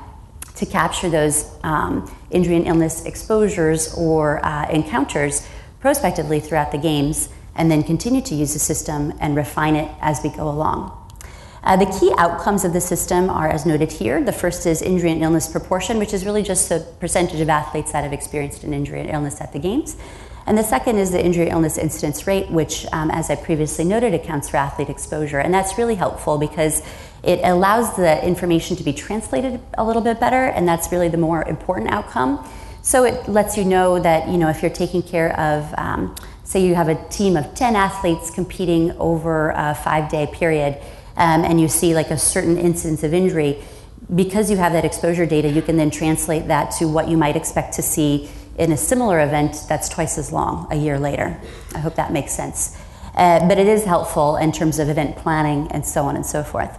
to 0.56 0.66
capture 0.66 1.08
those 1.08 1.50
um, 1.62 2.10
injury 2.30 2.56
and 2.56 2.66
illness 2.66 3.04
exposures 3.04 3.94
or 3.94 4.44
uh, 4.44 4.68
encounters 4.70 5.46
prospectively 5.80 6.40
throughout 6.40 6.72
the 6.72 6.78
games, 6.78 7.28
and 7.54 7.70
then 7.70 7.82
continue 7.82 8.20
to 8.20 8.34
use 8.34 8.52
the 8.52 8.58
system 8.58 9.12
and 9.20 9.36
refine 9.36 9.76
it 9.76 9.90
as 10.00 10.20
we 10.22 10.30
go 10.30 10.48
along. 10.48 11.05
Uh, 11.66 11.74
the 11.74 11.98
key 11.98 12.12
outcomes 12.16 12.64
of 12.64 12.72
the 12.72 12.80
system 12.80 13.28
are 13.28 13.48
as 13.48 13.66
noted 13.66 13.90
here. 13.90 14.22
The 14.22 14.32
first 14.32 14.66
is 14.66 14.82
injury 14.82 15.10
and 15.10 15.20
illness 15.20 15.48
proportion, 15.48 15.98
which 15.98 16.14
is 16.14 16.24
really 16.24 16.44
just 16.44 16.68
the 16.68 16.86
percentage 17.00 17.40
of 17.40 17.48
athletes 17.48 17.90
that 17.90 18.04
have 18.04 18.12
experienced 18.12 18.62
an 18.62 18.72
injury 18.72 19.00
and 19.00 19.10
illness 19.10 19.40
at 19.40 19.52
the 19.52 19.58
games. 19.58 19.96
And 20.46 20.56
the 20.56 20.62
second 20.62 20.98
is 20.98 21.10
the 21.10 21.22
injury 21.22 21.48
illness 21.48 21.76
incidence 21.76 22.24
rate, 22.24 22.48
which, 22.52 22.86
um, 22.92 23.10
as 23.10 23.30
I 23.30 23.34
previously 23.34 23.84
noted, 23.84 24.14
accounts 24.14 24.48
for 24.48 24.58
athlete 24.58 24.88
exposure. 24.88 25.40
And 25.40 25.52
that's 25.52 25.76
really 25.76 25.96
helpful 25.96 26.38
because 26.38 26.84
it 27.24 27.40
allows 27.42 27.96
the 27.96 28.24
information 28.24 28.76
to 28.76 28.84
be 28.84 28.92
translated 28.92 29.60
a 29.76 29.84
little 29.84 30.02
bit 30.02 30.20
better, 30.20 30.44
and 30.44 30.68
that's 30.68 30.92
really 30.92 31.08
the 31.08 31.18
more 31.18 31.42
important 31.48 31.90
outcome. 31.90 32.48
So 32.82 33.02
it 33.02 33.28
lets 33.28 33.56
you 33.56 33.64
know 33.64 33.98
that, 33.98 34.28
you 34.28 34.38
know, 34.38 34.48
if 34.50 34.62
you're 34.62 34.70
taking 34.70 35.02
care 35.02 35.36
of, 35.36 35.74
um, 35.76 36.14
say 36.44 36.64
you 36.64 36.76
have 36.76 36.88
a 36.88 37.08
team 37.08 37.36
of 37.36 37.52
10 37.56 37.74
athletes 37.74 38.30
competing 38.30 38.92
over 39.00 39.50
a 39.50 39.74
five 39.74 40.08
day 40.08 40.28
period, 40.32 40.80
um, 41.16 41.44
and 41.44 41.60
you 41.60 41.68
see 41.68 41.94
like 41.94 42.10
a 42.10 42.18
certain 42.18 42.58
incidence 42.58 43.02
of 43.02 43.14
injury, 43.14 43.62
because 44.14 44.50
you 44.50 44.56
have 44.56 44.72
that 44.72 44.84
exposure 44.84 45.26
data, 45.26 45.48
you 45.48 45.62
can 45.62 45.76
then 45.76 45.90
translate 45.90 46.48
that 46.48 46.70
to 46.72 46.86
what 46.86 47.08
you 47.08 47.16
might 47.16 47.36
expect 47.36 47.74
to 47.74 47.82
see 47.82 48.28
in 48.58 48.72
a 48.72 48.76
similar 48.76 49.20
event 49.20 49.56
that's 49.68 49.88
twice 49.88 50.18
as 50.18 50.32
long 50.32 50.66
a 50.70 50.76
year 50.76 50.98
later. 50.98 51.38
I 51.74 51.78
hope 51.78 51.96
that 51.96 52.12
makes 52.12 52.32
sense. 52.32 52.80
Uh, 53.14 53.46
but 53.48 53.58
it 53.58 53.66
is 53.66 53.84
helpful 53.84 54.36
in 54.36 54.52
terms 54.52 54.78
of 54.78 54.88
event 54.88 55.16
planning 55.16 55.68
and 55.72 55.84
so 55.84 56.04
on 56.04 56.16
and 56.16 56.24
so 56.24 56.42
forth. 56.42 56.78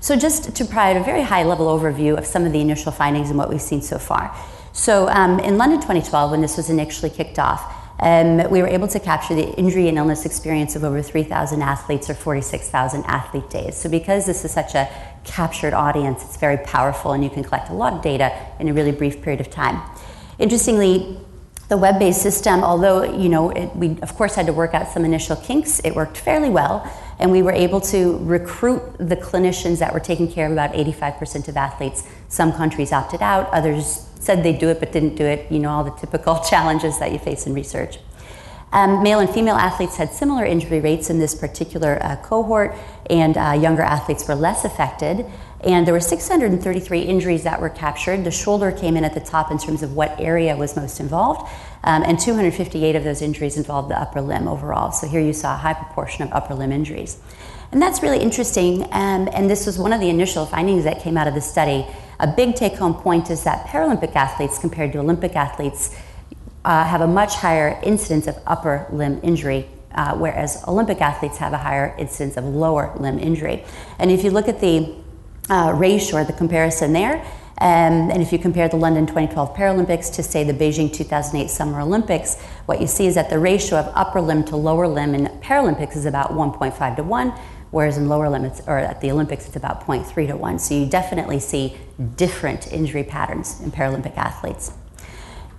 So, 0.00 0.16
just 0.16 0.54
to 0.56 0.64
provide 0.64 0.96
a 0.96 1.02
very 1.02 1.22
high 1.22 1.44
level 1.44 1.66
overview 1.66 2.16
of 2.16 2.26
some 2.26 2.44
of 2.44 2.52
the 2.52 2.60
initial 2.60 2.92
findings 2.92 3.30
and 3.30 3.38
what 3.38 3.48
we've 3.48 3.60
seen 3.60 3.82
so 3.82 3.98
far. 3.98 4.34
So, 4.72 5.08
um, 5.08 5.40
in 5.40 5.56
London 5.56 5.80
2012, 5.80 6.30
when 6.30 6.40
this 6.40 6.56
was 6.56 6.68
initially 6.68 7.10
kicked 7.10 7.38
off, 7.38 7.83
um, 8.00 8.50
we 8.50 8.60
were 8.60 8.68
able 8.68 8.88
to 8.88 8.98
capture 8.98 9.34
the 9.34 9.54
injury 9.54 9.88
and 9.88 9.96
illness 9.96 10.26
experience 10.26 10.74
of 10.74 10.82
over 10.82 11.00
3,000 11.00 11.62
athletes 11.62 12.10
or 12.10 12.14
46,000 12.14 13.04
athlete 13.04 13.48
days. 13.50 13.76
So, 13.76 13.88
because 13.88 14.26
this 14.26 14.44
is 14.44 14.50
such 14.50 14.74
a 14.74 14.88
captured 15.22 15.74
audience, 15.74 16.24
it's 16.24 16.36
very 16.36 16.56
powerful 16.58 17.12
and 17.12 17.22
you 17.22 17.30
can 17.30 17.44
collect 17.44 17.70
a 17.70 17.72
lot 17.72 17.92
of 17.92 18.02
data 18.02 18.36
in 18.58 18.68
a 18.68 18.74
really 18.74 18.92
brief 18.92 19.22
period 19.22 19.40
of 19.40 19.50
time. 19.50 19.80
Interestingly, 20.38 21.18
the 21.68 21.76
web-based 21.76 22.20
system, 22.20 22.62
although 22.62 23.04
you 23.04 23.28
know 23.28 23.50
it, 23.50 23.74
we 23.74 23.96
of 24.02 24.14
course 24.16 24.34
had 24.34 24.46
to 24.46 24.52
work 24.52 24.74
out 24.74 24.88
some 24.88 25.04
initial 25.04 25.36
kinks, 25.36 25.80
it 25.80 25.94
worked 25.94 26.18
fairly 26.18 26.50
well, 26.50 26.90
and 27.24 27.32
we 27.32 27.40
were 27.40 27.52
able 27.52 27.80
to 27.80 28.18
recruit 28.18 28.82
the 28.98 29.16
clinicians 29.16 29.78
that 29.78 29.94
were 29.94 29.98
taking 29.98 30.30
care 30.30 30.44
of 30.44 30.52
about 30.52 30.74
85% 30.74 31.48
of 31.48 31.56
athletes. 31.56 32.06
Some 32.28 32.52
countries 32.52 32.92
opted 32.92 33.22
out, 33.22 33.48
others 33.48 34.06
said 34.20 34.42
they'd 34.42 34.58
do 34.58 34.68
it 34.68 34.78
but 34.78 34.92
didn't 34.92 35.14
do 35.14 35.24
it. 35.24 35.50
You 35.50 35.58
know 35.58 35.70
all 35.70 35.84
the 35.84 35.92
typical 35.92 36.38
challenges 36.50 36.98
that 36.98 37.12
you 37.12 37.18
face 37.18 37.46
in 37.46 37.54
research. 37.54 37.96
Um, 38.74 39.04
male 39.04 39.20
and 39.20 39.30
female 39.30 39.54
athletes 39.54 39.96
had 39.98 40.12
similar 40.12 40.44
injury 40.44 40.80
rates 40.80 41.08
in 41.08 41.20
this 41.20 41.32
particular 41.32 42.02
uh, 42.02 42.16
cohort, 42.16 42.74
and 43.08 43.36
uh, 43.36 43.52
younger 43.52 43.82
athletes 43.82 44.26
were 44.26 44.34
less 44.34 44.64
affected. 44.64 45.24
And 45.60 45.86
there 45.86 45.94
were 45.94 46.00
633 46.00 47.00
injuries 47.00 47.44
that 47.44 47.60
were 47.60 47.70
captured. 47.70 48.24
The 48.24 48.32
shoulder 48.32 48.72
came 48.72 48.96
in 48.96 49.04
at 49.04 49.14
the 49.14 49.20
top 49.20 49.52
in 49.52 49.58
terms 49.58 49.84
of 49.84 49.94
what 49.94 50.18
area 50.20 50.56
was 50.56 50.74
most 50.74 50.98
involved, 50.98 51.48
um, 51.84 52.02
and 52.02 52.18
258 52.18 52.96
of 52.96 53.04
those 53.04 53.22
injuries 53.22 53.56
involved 53.56 53.90
the 53.90 53.98
upper 53.98 54.20
limb 54.20 54.48
overall. 54.48 54.90
So 54.90 55.06
here 55.06 55.20
you 55.20 55.32
saw 55.32 55.54
a 55.54 55.56
high 55.56 55.74
proportion 55.74 56.24
of 56.24 56.32
upper 56.32 56.54
limb 56.54 56.72
injuries. 56.72 57.18
And 57.70 57.80
that's 57.80 58.02
really 58.02 58.18
interesting, 58.18 58.82
um, 58.90 59.28
and 59.32 59.48
this 59.48 59.66
was 59.66 59.78
one 59.78 59.92
of 59.92 60.00
the 60.00 60.08
initial 60.08 60.46
findings 60.46 60.82
that 60.82 61.00
came 61.00 61.16
out 61.16 61.28
of 61.28 61.34
the 61.34 61.40
study. 61.40 61.86
A 62.18 62.26
big 62.26 62.56
take 62.56 62.74
home 62.74 62.94
point 62.94 63.30
is 63.30 63.44
that 63.44 63.66
Paralympic 63.66 64.16
athletes 64.16 64.58
compared 64.58 64.92
to 64.92 64.98
Olympic 64.98 65.36
athletes 65.36 65.96
uh, 66.64 66.84
have 66.84 67.00
a 67.00 67.06
much 67.06 67.34
higher 67.36 67.78
incidence 67.82 68.26
of 68.26 68.38
upper 68.46 68.86
limb 68.90 69.20
injury, 69.22 69.68
uh, 69.94 70.16
whereas 70.16 70.62
Olympic 70.66 71.00
athletes 71.00 71.38
have 71.38 71.52
a 71.52 71.58
higher 71.58 71.94
incidence 71.98 72.36
of 72.36 72.44
lower 72.44 72.94
limb 72.98 73.18
injury. 73.18 73.64
And 73.98 74.10
if 74.10 74.24
you 74.24 74.30
look 74.30 74.48
at 74.48 74.60
the 74.60 74.94
uh, 75.50 75.72
ratio 75.76 76.20
or 76.20 76.24
the 76.24 76.32
comparison 76.32 76.92
there, 76.92 77.24
um, 77.58 78.10
and 78.10 78.20
if 78.20 78.32
you 78.32 78.38
compare 78.38 78.68
the 78.68 78.76
London 78.76 79.06
2012 79.06 79.56
Paralympics 79.56 80.12
to, 80.14 80.22
say, 80.24 80.42
the 80.42 80.52
Beijing 80.52 80.92
2008 80.92 81.48
Summer 81.48 81.80
Olympics, 81.80 82.40
what 82.66 82.80
you 82.80 82.86
see 82.88 83.06
is 83.06 83.14
that 83.14 83.30
the 83.30 83.38
ratio 83.38 83.78
of 83.78 83.92
upper 83.94 84.20
limb 84.20 84.42
to 84.44 84.56
lower 84.56 84.88
limb 84.88 85.14
in 85.14 85.26
Paralympics 85.40 85.96
is 85.96 86.04
about 86.04 86.32
1.5 86.32 86.96
to 86.96 87.04
1, 87.04 87.30
whereas 87.70 87.96
in 87.96 88.08
lower 88.08 88.28
limits, 88.28 88.60
or 88.66 88.78
at 88.78 89.00
the 89.00 89.10
Olympics, 89.10 89.46
it's 89.46 89.54
about 89.54 89.86
0.3 89.86 90.26
to 90.26 90.36
1. 90.36 90.58
So 90.58 90.74
you 90.74 90.86
definitely 90.86 91.38
see 91.38 91.76
different 92.16 92.72
injury 92.72 93.04
patterns 93.04 93.60
in 93.60 93.70
Paralympic 93.70 94.16
athletes. 94.16 94.72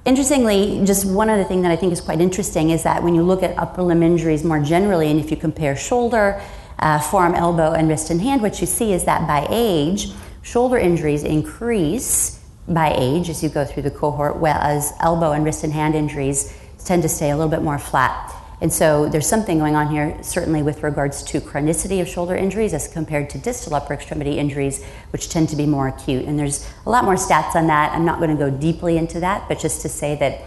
Interestingly, 0.06 0.86
just 0.86 1.04
one 1.04 1.32
other 1.32 1.44
thing 1.44 1.64
that 1.64 1.72
I 1.72 1.76
think 1.76 1.92
is 1.92 2.00
quite 2.00 2.22
interesting 2.22 2.70
is 2.70 2.84
that 2.84 3.02
when 3.02 3.16
you 3.16 3.24
look 3.24 3.42
at 3.42 3.58
upper 3.58 3.82
limb 3.82 4.04
injuries 4.04 4.44
more 4.44 4.60
generally, 4.60 5.10
and 5.10 5.20
if 5.20 5.32
you 5.32 5.38
compare 5.38 5.76
shoulder, 5.76 6.40
uh, 6.78 7.00
forearm, 7.00 7.34
elbow, 7.34 7.72
and 7.72 7.90
wrist 7.90 8.12
and 8.12 8.22
hand, 8.22 8.44
what 8.44 8.62
you 8.62 8.68
see 8.68 8.94
is 8.94 9.06
that 9.06 9.28
by 9.28 9.48
age, 9.50 10.12
shoulder 10.44 10.78
injuries 10.78 11.24
increase 11.24 12.40
by 12.68 12.94
age 12.96 13.30
as 13.30 13.42
you 13.42 13.50
go 13.50 13.66
through 13.66 13.82
the 13.82 13.92
cohort, 13.92 14.38
whereas 14.38 14.94
elbow 15.00 15.32
and 15.32 15.44
wrist 15.44 15.64
and 15.64 15.74
hand 15.74 15.96
injuries 15.96 16.56
tend 16.84 17.02
to 17.02 17.10
stay 17.10 17.32
a 17.32 17.36
little 17.36 17.50
bit 17.50 17.64
more 17.64 17.80
flat. 17.80 18.32
And 18.66 18.74
so 18.74 19.08
there's 19.08 19.30
something 19.30 19.60
going 19.60 19.76
on 19.76 19.92
here, 19.92 20.18
certainly 20.24 20.64
with 20.64 20.82
regards 20.82 21.22
to 21.26 21.40
chronicity 21.40 22.02
of 22.02 22.08
shoulder 22.08 22.36
injuries 22.36 22.74
as 22.74 22.88
compared 22.88 23.30
to 23.30 23.38
distal 23.38 23.76
upper 23.76 23.94
extremity 23.94 24.40
injuries, 24.40 24.84
which 25.12 25.30
tend 25.30 25.50
to 25.50 25.56
be 25.56 25.68
more 25.68 25.88
acute. 25.88 26.26
And 26.26 26.40
there's 26.40 26.68
a 26.88 26.90
lot 26.90 27.04
more 27.04 27.14
stats 27.14 27.54
on 27.54 27.68
that. 27.68 27.92
I'm 27.92 28.06
not 28.06 28.18
going 28.18 28.32
to 28.32 28.36
go 28.36 28.50
deeply 28.50 28.98
into 28.98 29.20
that, 29.20 29.48
but 29.48 29.60
just 29.60 29.84
to 29.84 29.88
say 29.88 30.16
that 30.16 30.42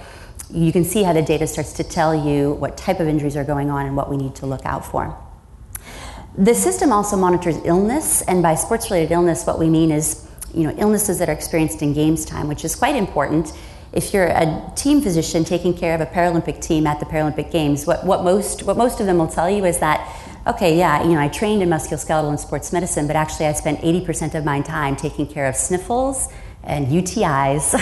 you 0.51 0.73
can 0.73 0.83
see 0.83 1.05
how 1.05 1.13
the 1.13 1.23
data 1.23 1.47
starts 1.47 1.73
to 1.75 1.85
tell 1.85 2.13
you 2.13 2.55
what 2.55 2.77
type 2.77 2.99
of 2.99 3.07
injuries 3.07 3.37
are 3.37 3.45
going 3.45 3.71
on 3.71 3.87
and 3.87 3.97
what 3.97 4.11
we 4.11 4.17
need 4.17 4.35
to 4.35 4.47
look 4.47 4.67
out 4.67 4.85
for. 4.85 5.17
The 6.37 6.57
system 6.57 6.91
also 6.91 7.17
monitors 7.17 7.59
illness, 7.65 8.23
and 8.23 8.43
by 8.43 8.57
sports 8.57 8.91
related 8.91 9.13
illness, 9.13 9.47
what 9.47 9.61
we 9.61 9.71
mean 9.71 9.93
is 9.93 10.29
you 10.53 10.65
know, 10.65 10.75
illnesses 10.77 11.21
that 11.21 11.29
are 11.29 11.33
experienced 11.33 11.83
in 11.83 11.93
games 11.93 12.25
time, 12.25 12.49
which 12.49 12.65
is 12.65 12.75
quite 12.75 12.97
important 12.97 13.53
if 13.93 14.13
you're 14.13 14.27
a 14.27 14.73
team 14.77 15.01
physician 15.01 15.45
taking 15.45 15.75
care 15.75 15.95
of 15.95 16.01
a 16.01 16.07
Paralympic 16.07 16.61
team 16.61 16.87
at 16.87 17.01
the 17.01 17.07
Paralympic 17.07 17.51
Games, 17.51 17.87
what, 17.87 18.05
what, 18.05 18.23
most, 18.23 18.63
what 18.65 18.77
most 18.77 19.01
of 19.01 19.07
them 19.07 19.19
will 19.19 19.29
tell 19.29 19.49
you 19.49 19.65
is 19.65 19.79
that, 19.79 20.07
okay, 20.47 20.77
yeah, 20.77 21.03
you 21.03 21.13
know, 21.13 21.21
I 21.21 21.29
trained 21.29 21.63
in 21.63 21.69
musculoskeletal 21.69 22.29
and 22.29 22.39
sports 22.39 22.73
medicine, 22.73 23.07
but 23.07 23.17
actually 23.17 23.47
I 23.47 23.53
spent 23.55 23.81
80% 23.81 24.35
of 24.35 24.45
my 24.45 24.61
time 24.61 24.95
taking 24.95 25.27
care 25.27 25.47
of 25.47 25.57
sniffles 25.57 26.29
and 26.63 26.89
UTIs 26.89 27.75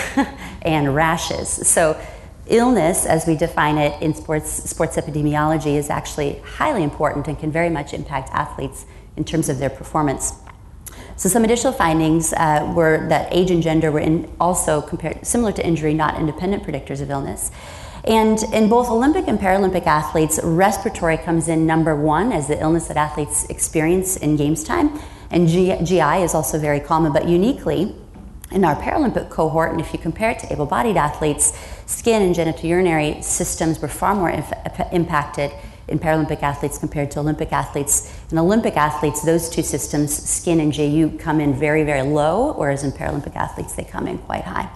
and 0.61 0.95
rashes. 0.95 1.49
So 1.49 1.99
illness, 2.47 3.05
as 3.05 3.27
we 3.27 3.35
define 3.35 3.77
it 3.77 4.01
in 4.01 4.13
sports, 4.13 4.69
sports 4.69 4.95
epidemiology, 4.95 5.75
is 5.75 5.89
actually 5.89 6.39
highly 6.39 6.83
important 6.83 7.27
and 7.27 7.37
can 7.37 7.51
very 7.51 7.69
much 7.69 7.93
impact 7.93 8.29
athletes 8.31 8.85
in 9.17 9.25
terms 9.25 9.49
of 9.49 9.59
their 9.59 9.69
performance. 9.69 10.33
So 11.17 11.29
some 11.29 11.43
additional 11.43 11.73
findings 11.73 12.31
uh, 12.33 12.71
were 12.75 13.07
that 13.09 13.27
age 13.33 13.49
and 13.49 13.61
gender 13.61 13.91
were 13.91 14.23
also 14.39 14.81
compared, 14.81 15.25
similar 15.25 15.51
to 15.53 15.65
injury, 15.65 15.95
not 15.95 16.19
independent 16.19 16.63
predictors 16.63 17.01
of 17.01 17.09
illness. 17.09 17.49
And 18.03 18.41
in 18.53 18.69
both 18.69 18.89
Olympic 18.89 19.27
and 19.27 19.39
Paralympic 19.39 19.87
athletes, 19.87 20.39
respiratory 20.43 21.17
comes 21.17 21.47
in 21.47 21.65
number 21.65 21.95
one 21.95 22.31
as 22.31 22.47
the 22.47 22.61
illness 22.61 22.87
that 22.87 22.97
athletes 22.97 23.45
experience 23.49 24.15
in 24.15 24.35
games 24.35 24.63
time. 24.63 24.97
And 25.31 25.47
GI 25.49 26.21
is 26.21 26.35
also 26.35 26.59
very 26.59 26.79
common, 26.79 27.11
but 27.11 27.27
uniquely, 27.27 27.95
in 28.51 28.63
our 28.63 28.75
Paralympic 28.75 29.29
cohort, 29.29 29.71
and 29.71 29.81
if 29.81 29.91
you 29.91 29.99
compare 29.99 30.31
it 30.31 30.39
to 30.39 30.53
able 30.53 30.67
bodied 30.67 30.97
athletes, 30.97 31.51
skin 31.85 32.21
and 32.21 32.35
genitourinary 32.35 33.23
systems 33.23 33.81
were 33.81 33.87
far 33.87 34.15
more 34.15 34.29
inf- 34.29 34.53
impacted 34.93 35.51
in 35.87 35.99
Paralympic 35.99 36.43
athletes 36.43 36.77
compared 36.77 37.11
to 37.11 37.19
Olympic 37.19 37.51
athletes. 37.51 38.16
In 38.29 38.37
Olympic 38.37 38.75
athletes, 38.75 39.21
those 39.21 39.49
two 39.49 39.63
systems, 39.63 40.13
skin 40.13 40.59
and 40.59 40.75
GU, 40.75 41.17
come 41.17 41.39
in 41.39 41.53
very, 41.53 41.85
very 41.85 42.01
low, 42.01 42.51
whereas 42.53 42.83
in 42.83 42.91
Paralympic 42.91 43.37
athletes, 43.37 43.73
they 43.75 43.85
come 43.85 44.05
in 44.05 44.17
quite 44.17 44.43
high. 44.43 44.69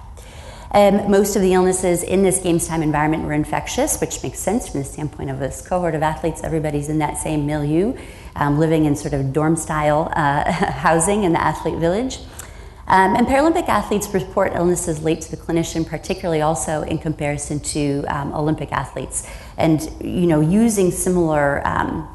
Um, 0.73 1.11
most 1.11 1.35
of 1.35 1.41
the 1.41 1.51
illnesses 1.51 2.01
in 2.01 2.23
this 2.23 2.39
games 2.39 2.65
time 2.65 2.81
environment 2.81 3.25
were 3.25 3.33
infectious, 3.33 3.99
which 3.99 4.23
makes 4.23 4.39
sense 4.39 4.69
from 4.69 4.79
the 4.79 4.85
standpoint 4.85 5.29
of 5.29 5.39
this 5.39 5.67
cohort 5.67 5.95
of 5.95 6.01
athletes. 6.01 6.41
Everybody's 6.45 6.87
in 6.87 6.99
that 6.99 7.17
same 7.17 7.45
milieu, 7.45 7.93
um, 8.37 8.57
living 8.57 8.85
in 8.85 8.95
sort 8.95 9.13
of 9.13 9.33
dorm 9.33 9.57
style 9.57 10.13
uh, 10.15 10.49
housing 10.71 11.23
in 11.23 11.33
the 11.33 11.41
athlete 11.41 11.77
village. 11.77 12.19
Um, 12.87 13.17
and 13.17 13.27
Paralympic 13.27 13.67
athletes 13.67 14.13
report 14.13 14.53
illnesses 14.55 15.03
late 15.03 15.19
to 15.21 15.31
the 15.31 15.37
clinician, 15.37 15.85
particularly 15.85 16.41
also 16.41 16.83
in 16.83 16.99
comparison 16.99 17.59
to 17.59 18.05
um, 18.07 18.33
Olympic 18.33 18.71
athletes. 18.71 19.29
And 19.57 19.81
you 20.01 20.25
know, 20.25 20.39
using 20.39 20.91
similar 20.91 21.67
um, 21.67 22.07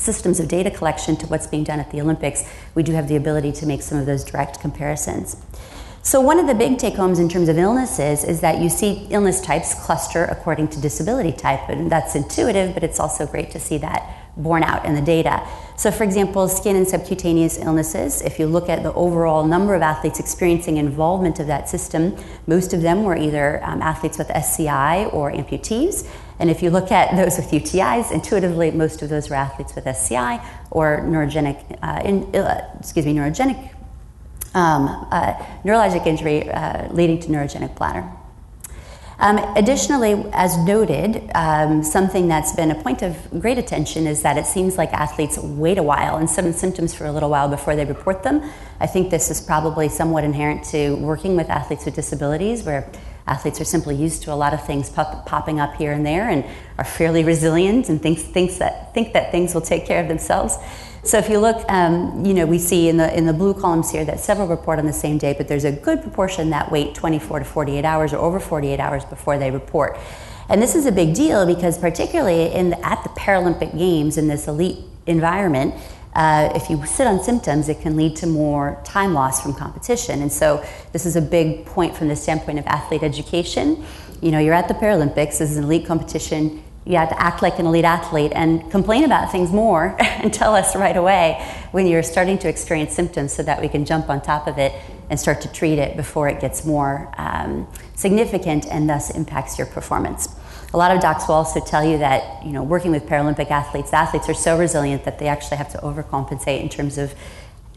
systems 0.00 0.40
of 0.40 0.48
data 0.48 0.70
collection 0.70 1.14
to 1.16 1.26
what's 1.26 1.46
being 1.46 1.62
done 1.62 1.78
at 1.78 1.90
the 1.90 2.00
Olympics, 2.00 2.44
we 2.74 2.82
do 2.82 2.92
have 2.92 3.06
the 3.08 3.16
ability 3.16 3.52
to 3.52 3.66
make 3.66 3.82
some 3.82 3.98
of 3.98 4.06
those 4.06 4.24
direct 4.24 4.60
comparisons. 4.60 5.36
So, 6.02 6.18
one 6.18 6.38
of 6.38 6.46
the 6.46 6.54
big 6.54 6.78
take 6.78 6.94
homes 6.94 7.18
in 7.18 7.28
terms 7.28 7.50
of 7.50 7.58
illnesses 7.58 8.24
is 8.24 8.40
that 8.40 8.58
you 8.58 8.70
see 8.70 9.06
illness 9.10 9.42
types 9.42 9.74
cluster 9.74 10.24
according 10.24 10.68
to 10.68 10.80
disability 10.80 11.32
type, 11.32 11.68
and 11.68 11.92
that's 11.92 12.14
intuitive, 12.14 12.72
but 12.72 12.82
it's 12.82 12.98
also 12.98 13.26
great 13.26 13.50
to 13.50 13.60
see 13.60 13.76
that 13.78 14.16
borne 14.34 14.62
out 14.62 14.86
in 14.86 14.94
the 14.94 15.02
data. 15.02 15.46
So, 15.76 15.90
for 15.90 16.04
example, 16.04 16.48
skin 16.48 16.76
and 16.76 16.88
subcutaneous 16.88 17.58
illnesses, 17.58 18.22
if 18.22 18.38
you 18.38 18.46
look 18.46 18.70
at 18.70 18.82
the 18.82 18.94
overall 18.94 19.46
number 19.46 19.74
of 19.74 19.82
athletes 19.82 20.18
experiencing 20.18 20.78
involvement 20.78 21.38
of 21.38 21.46
that 21.48 21.68
system, 21.68 22.16
most 22.46 22.72
of 22.72 22.80
them 22.80 23.04
were 23.04 23.16
either 23.16 23.62
um, 23.62 23.82
athletes 23.82 24.16
with 24.16 24.30
SCI 24.30 25.04
or 25.06 25.30
amputees. 25.30 26.08
And 26.40 26.50
if 26.50 26.62
you 26.62 26.70
look 26.70 26.90
at 26.90 27.14
those 27.14 27.36
with 27.36 27.50
UTIs, 27.50 28.10
intuitively, 28.10 28.70
most 28.70 29.02
of 29.02 29.10
those 29.10 29.28
were 29.28 29.36
athletes 29.36 29.74
with 29.74 29.86
SCI 29.86 30.44
or 30.70 31.00
neurogenic, 31.00 31.78
uh, 31.82 32.00
in, 32.02 32.34
uh, 32.34 32.76
excuse 32.80 33.04
me, 33.04 33.14
neurogenic, 33.14 33.72
um, 34.54 35.06
uh, 35.10 35.34
neurologic 35.64 36.06
injury 36.06 36.50
uh, 36.50 36.90
leading 36.92 37.20
to 37.20 37.28
neurogenic 37.28 37.76
bladder. 37.76 38.10
Um, 39.18 39.36
additionally, 39.54 40.24
as 40.32 40.56
noted, 40.56 41.30
um, 41.34 41.82
something 41.82 42.26
that's 42.26 42.52
been 42.52 42.70
a 42.70 42.82
point 42.82 43.02
of 43.02 43.18
great 43.38 43.58
attention 43.58 44.06
is 44.06 44.22
that 44.22 44.38
it 44.38 44.46
seems 44.46 44.78
like 44.78 44.94
athletes 44.94 45.36
wait 45.36 45.76
a 45.76 45.82
while 45.82 46.16
and 46.16 46.28
some 46.28 46.54
symptoms 46.54 46.94
for 46.94 47.04
a 47.04 47.12
little 47.12 47.28
while 47.28 47.50
before 47.50 47.76
they 47.76 47.84
report 47.84 48.22
them. 48.22 48.50
I 48.80 48.86
think 48.86 49.10
this 49.10 49.30
is 49.30 49.38
probably 49.38 49.90
somewhat 49.90 50.24
inherent 50.24 50.64
to 50.70 50.94
working 50.96 51.36
with 51.36 51.50
athletes 51.50 51.84
with 51.84 51.96
disabilities, 51.96 52.62
where 52.62 52.90
athletes 53.26 53.60
are 53.60 53.64
simply 53.64 53.94
used 53.94 54.22
to 54.22 54.32
a 54.32 54.34
lot 54.34 54.54
of 54.54 54.64
things 54.66 54.90
pop- 54.90 55.26
popping 55.26 55.60
up 55.60 55.74
here 55.74 55.92
and 55.92 56.04
there 56.04 56.28
and 56.28 56.44
are 56.78 56.84
fairly 56.84 57.24
resilient 57.24 57.88
and 57.88 58.02
thinks, 58.02 58.22
thinks 58.22 58.58
that, 58.58 58.92
think 58.94 59.12
that 59.12 59.30
things 59.30 59.54
will 59.54 59.60
take 59.60 59.86
care 59.86 60.00
of 60.00 60.08
themselves. 60.08 60.56
So 61.02 61.16
if 61.16 61.30
you 61.30 61.38
look, 61.38 61.64
um, 61.70 62.26
you 62.26 62.34
know, 62.34 62.44
we 62.44 62.58
see 62.58 62.88
in 62.88 62.98
the 62.98 63.16
in 63.16 63.24
the 63.24 63.32
blue 63.32 63.54
columns 63.54 63.90
here 63.90 64.04
that 64.04 64.20
several 64.20 64.46
report 64.46 64.78
on 64.78 64.84
the 64.84 64.92
same 64.92 65.16
day, 65.16 65.32
but 65.32 65.48
there's 65.48 65.64
a 65.64 65.72
good 65.72 66.02
proportion 66.02 66.50
that 66.50 66.70
wait 66.70 66.94
24 66.94 67.38
to 67.38 67.44
48 67.44 67.84
hours 67.86 68.12
or 68.12 68.18
over 68.18 68.38
48 68.38 68.78
hours 68.78 69.04
before 69.06 69.38
they 69.38 69.50
report. 69.50 69.98
And 70.50 70.60
this 70.60 70.74
is 70.74 70.84
a 70.84 70.92
big 70.92 71.14
deal 71.14 71.46
because 71.46 71.78
particularly 71.78 72.52
in 72.52 72.70
the, 72.70 72.86
at 72.86 73.02
the 73.02 73.08
Paralympic 73.10 73.78
Games 73.78 74.18
in 74.18 74.28
this 74.28 74.46
elite 74.46 74.78
environment, 75.06 75.74
uh, 76.14 76.50
if 76.54 76.68
you 76.68 76.84
sit 76.86 77.06
on 77.06 77.22
symptoms, 77.22 77.68
it 77.68 77.80
can 77.80 77.96
lead 77.96 78.16
to 78.16 78.26
more 78.26 78.80
time 78.84 79.14
loss 79.14 79.42
from 79.42 79.54
competition. 79.54 80.22
And 80.22 80.32
so 80.32 80.64
this 80.92 81.06
is 81.06 81.16
a 81.16 81.22
big 81.22 81.66
point 81.66 81.96
from 81.96 82.08
the 82.08 82.16
standpoint 82.16 82.58
of 82.58 82.66
athlete 82.66 83.02
education. 83.02 83.84
You 84.20 84.30
know, 84.32 84.38
you're 84.38 84.54
at 84.54 84.68
the 84.68 84.74
Paralympics, 84.74 85.38
this 85.38 85.50
is 85.50 85.56
an 85.56 85.64
elite 85.64 85.86
competition 85.86 86.62
you 86.86 86.96
have 86.96 87.10
to 87.10 87.22
act 87.22 87.42
like 87.42 87.58
an 87.58 87.66
elite 87.66 87.84
athlete 87.84 88.32
and 88.34 88.68
complain 88.70 89.04
about 89.04 89.30
things 89.30 89.52
more 89.52 89.94
and 90.00 90.32
tell 90.32 90.54
us 90.54 90.74
right 90.74 90.96
away 90.96 91.46
when 91.72 91.86
you're 91.86 92.02
starting 92.02 92.38
to 92.38 92.48
experience 92.48 92.94
symptoms 92.94 93.32
so 93.32 93.42
that 93.42 93.60
we 93.60 93.68
can 93.68 93.84
jump 93.84 94.08
on 94.08 94.20
top 94.20 94.46
of 94.46 94.58
it 94.58 94.72
and 95.10 95.18
start 95.18 95.40
to 95.42 95.52
treat 95.52 95.78
it 95.78 95.96
before 95.96 96.28
it 96.28 96.40
gets 96.40 96.64
more 96.64 97.12
um, 97.18 97.66
significant 97.94 98.66
and 98.66 98.88
thus 98.88 99.10
impacts 99.10 99.58
your 99.58 99.66
performance. 99.66 100.28
A 100.72 100.76
lot 100.76 100.94
of 100.94 101.02
docs 101.02 101.26
will 101.26 101.34
also 101.34 101.60
tell 101.60 101.84
you 101.84 101.98
that 101.98 102.44
you 102.44 102.52
know 102.52 102.62
working 102.62 102.90
with 102.90 103.06
Paralympic 103.06 103.50
athletes, 103.50 103.92
athletes 103.92 104.28
are 104.28 104.34
so 104.34 104.58
resilient 104.58 105.04
that 105.04 105.18
they 105.18 105.26
actually 105.26 105.56
have 105.56 105.70
to 105.72 105.78
overcompensate 105.78 106.60
in 106.60 106.68
terms 106.68 106.96
of 106.96 107.14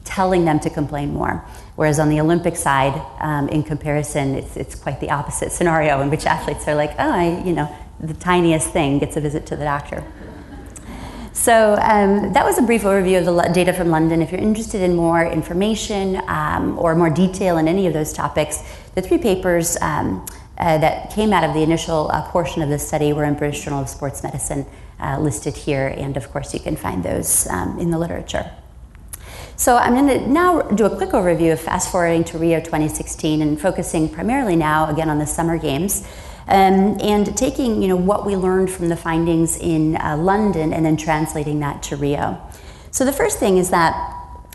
telling 0.04 0.46
them 0.46 0.60
to 0.60 0.70
complain 0.70 1.14
more. 1.14 1.44
Whereas 1.76 2.00
on 2.00 2.10
the 2.10 2.20
Olympic 2.20 2.56
side, 2.56 3.02
um, 3.20 3.48
in 3.50 3.64
comparison, 3.64 4.36
it's, 4.36 4.58
it's 4.58 4.76
quite 4.76 5.00
the 5.00 5.10
opposite 5.10 5.52
scenario 5.52 6.02
in 6.02 6.10
which 6.10 6.26
athletes 6.26 6.68
are 6.68 6.76
like, 6.76 6.92
oh, 7.00 7.10
I, 7.10 7.42
you 7.44 7.54
know, 7.54 7.74
the 8.00 8.14
tiniest 8.14 8.72
thing 8.72 9.00
gets 9.00 9.16
a 9.16 9.22
visit 9.22 9.46
to 9.48 9.56
the 9.56 9.64
doctor. 9.64 10.04
So 11.32 11.74
um, 11.82 12.32
that 12.34 12.46
was 12.46 12.60
a 12.60 12.62
brief 12.62 12.84
overview 12.84 13.18
of 13.18 13.26
the 13.26 13.54
data 13.54 13.74
from 13.74 13.90
London. 13.90 14.22
If 14.22 14.32
you're 14.32 14.42
interested 14.42 14.82
in 14.82 14.96
more 14.96 15.26
information 15.26 16.22
um, 16.28 16.78
or 16.78 16.94
more 16.94 17.10
detail 17.10 17.58
in 17.58 17.68
any 17.68 17.88
of 17.88 17.94
those 17.94 18.14
topics, 18.14 18.64
the 18.94 19.02
three 19.02 19.18
papers 19.18 19.76
um, 19.82 20.24
uh, 20.58 20.78
that 20.78 21.12
came 21.12 21.34
out 21.34 21.44
of 21.44 21.54
the 21.54 21.62
initial 21.62 22.10
uh, 22.12 22.30
portion 22.30 22.62
of 22.62 22.70
the 22.70 22.80
study 22.80 23.14
were 23.14 23.24
in 23.24 23.34
British 23.34 23.64
Journal 23.64 23.82
of 23.82 23.90
Sports 23.90 24.24
Medicine, 24.24 24.66
uh, 25.00 25.20
listed 25.20 25.56
here, 25.56 25.88
and 25.88 26.16
of 26.16 26.32
course 26.32 26.54
you 26.54 26.60
can 26.60 26.76
find 26.76 27.04
those 27.04 27.48
um, 27.48 27.80
in 27.80 27.90
the 27.90 27.98
literature. 27.98 28.52
So 29.56 29.78
I'm 29.78 29.94
going 29.94 30.08
to 30.08 30.28
now 30.28 30.62
do 30.62 30.86
a 30.86 30.96
quick 30.96 31.12
overview 31.12 31.54
of 31.54 31.60
fast 31.60 31.92
forwarding 31.92 32.24
to 32.26 32.38
Rio 32.38 32.60
2016 32.60 33.42
and 33.42 33.60
focusing 33.60 34.10
primarily 34.10 34.56
now 34.56 34.90
again 34.90 35.10
on 35.10 35.20
the 35.20 35.28
Summer 35.28 35.58
Games. 35.58 36.08
Um, 36.46 36.98
and 37.00 37.38
taking 37.38 37.82
you 37.82 37.88
know 37.88 37.96
what 37.96 38.26
we 38.26 38.36
learned 38.36 38.70
from 38.70 38.90
the 38.90 38.98
findings 38.98 39.56
in 39.56 39.96
uh, 39.96 40.18
London 40.18 40.74
and 40.74 40.86
then 40.86 40.98
translating 40.98 41.60
that 41.62 41.82
to 41.84 41.96
Rio. 41.96 42.42
So 42.92 43.06
the 43.06 43.14
first 43.14 43.40
thing 43.40 43.58
is 43.58 43.70
that 43.70 43.96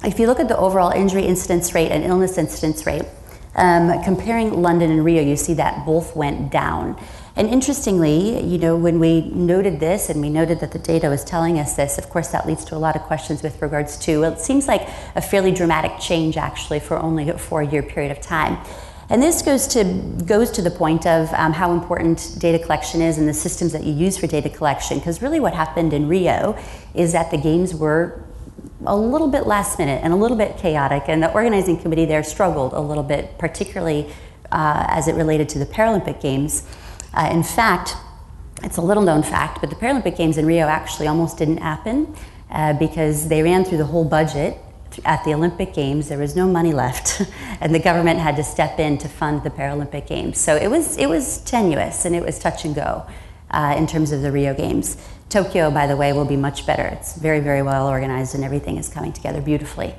if 0.05 0.19
you 0.19 0.27
look 0.27 0.39
at 0.39 0.49
the 0.49 0.57
overall 0.57 0.91
injury 0.91 1.25
incidence 1.25 1.75
rate 1.75 1.91
and 1.91 2.05
illness 2.05 2.37
incidence 2.37 2.85
rate, 2.85 3.05
um, 3.55 4.03
comparing 4.05 4.63
London 4.63 4.91
and 4.91 5.05
Rio, 5.05 5.23
you 5.23 5.37
see 5.37 5.55
that 5.55 5.85
both 5.85 6.15
went 6.15 6.51
down. 6.51 6.99
And 7.39 7.49
interestingly, 7.49 8.45
you 8.45 8.59
know, 8.59 8.77
when 8.77 8.99
we 8.99 9.21
noted 9.31 9.79
this 9.79 10.11
and 10.11 10.21
we 10.21 10.29
noted 10.29 10.59
that 10.59 10.73
the 10.73 10.79
data 10.81 11.09
was 11.09 11.23
telling 11.25 11.59
us 11.59 11.77
this, 11.77 11.97
of 11.97 12.09
course, 12.11 12.29
that 12.29 12.49
leads 12.49 12.65
to 12.65 12.75
a 12.75 12.79
lot 12.79 12.97
of 12.97 13.03
questions 13.03 13.45
with 13.45 13.63
regards 13.63 13.97
to, 13.99 14.23
well, 14.23 14.33
it 14.33 14.41
seems 14.41 14.67
like 14.67 14.89
a 15.15 15.23
fairly 15.23 15.53
dramatic 15.53 16.01
change 16.01 16.37
actually 16.37 16.81
for 16.81 16.99
only 16.99 17.29
a 17.29 17.39
four 17.39 17.63
year 17.63 17.83
period 17.83 18.11
of 18.11 18.21
time. 18.21 18.59
And 19.11 19.23
this 19.23 19.41
goes 19.41 19.67
to 19.69 19.85
goes 20.27 20.51
to 20.51 20.63
the 20.63 20.71
point 20.71 21.07
of 21.07 21.33
um, 21.33 21.53
how 21.53 21.73
important 21.73 22.37
data 22.39 22.59
collection 22.59 23.01
is 23.01 23.17
and 23.17 23.27
the 23.27 23.33
systems 23.35 23.73
that 23.73 23.85
you 23.85 23.93
use 23.93 24.19
for 24.19 24.27
data 24.27 24.51
collection. 24.51 24.99
Because 24.99 25.23
really, 25.23 25.41
what 25.41 25.55
happened 25.55 25.95
in 25.95 26.09
Rio 26.09 26.59
is 26.93 27.13
that 27.13 27.31
the 27.31 27.39
games 27.39 27.75
were 27.75 28.23
a 28.87 28.97
little 28.97 29.29
bit 29.29 29.47
last 29.47 29.79
minute 29.79 30.01
and 30.03 30.13
a 30.13 30.17
little 30.17 30.37
bit 30.37 30.57
chaotic, 30.57 31.05
and 31.09 31.23
the 31.23 31.33
organizing 31.33 31.79
committee 31.79 32.05
there 32.05 32.23
struggled 32.23 32.73
a 32.73 32.81
little 32.81 33.03
bit, 33.03 33.39
particularly 33.39 34.11
uh, 34.53 34.87
as 34.89 35.09
it 35.09 35.15
related 35.15 35.49
to 35.51 35.59
the 35.59 35.67
Paralympic 35.67 36.21
Games. 36.21 36.67
Uh, 37.15 37.29
in 37.31 37.43
fact, 37.43 37.97
it's 38.63 38.77
a 38.77 38.83
little 38.83 39.03
known 39.03 39.23
fact, 39.23 39.61
but 39.61 39.71
the 39.71 39.77
Paralympic 39.77 40.17
Games 40.17 40.39
in 40.39 40.47
Rio 40.47 40.67
actually 40.67 41.07
almost 41.07 41.39
didn't 41.39 41.59
happen 41.59 42.15
uh, 42.51 42.73
because 42.75 43.29
they 43.29 43.43
ran 43.43 43.65
through 43.65 43.79
the 43.79 43.87
whole 43.87 44.05
budget 44.05 44.59
at 45.05 45.25
the 45.25 45.35
Olympic 45.35 45.75
Games, 45.75 46.09
there 46.09 46.19
was 46.19 46.35
no 46.35 46.47
money 46.47 46.73
left, 46.73 47.23
and 47.61 47.75
the 47.75 47.79
government 47.79 48.21
had 48.21 48.37
to 48.37 48.45
step 48.45 48.79
in 48.79 48.99
to 48.99 49.09
fund 49.09 49.43
the 49.43 49.51
Paralympic 49.51 50.07
Games. 50.07 50.39
So 50.39 50.57
it 50.57 50.69
was, 50.69 50.97
it 50.97 51.07
was 51.07 51.39
tenuous 51.39 52.05
and 52.05 52.15
it 52.15 52.25
was 52.25 52.39
touch 52.39 52.65
and 52.65 52.75
go 52.75 53.07
uh, 53.51 53.75
in 53.77 53.87
terms 53.87 54.13
of 54.13 54.23
the 54.23 54.33
Rio 54.33 54.55
Games. 54.55 54.97
Tokyo, 55.29 55.71
by 55.71 55.87
the 55.87 55.97
way, 55.97 56.13
will 56.13 56.25
be 56.25 56.37
much 56.37 56.67
better. 56.67 56.85
It's 56.85 57.15
very, 57.15 57.41
very 57.41 57.63
well 57.63 57.87
organized 57.87 58.35
and 58.35 58.45
everything 58.45 58.79
is 58.79 58.89
coming 58.89 59.13
together 59.13 59.41
beautifully. 59.41 59.95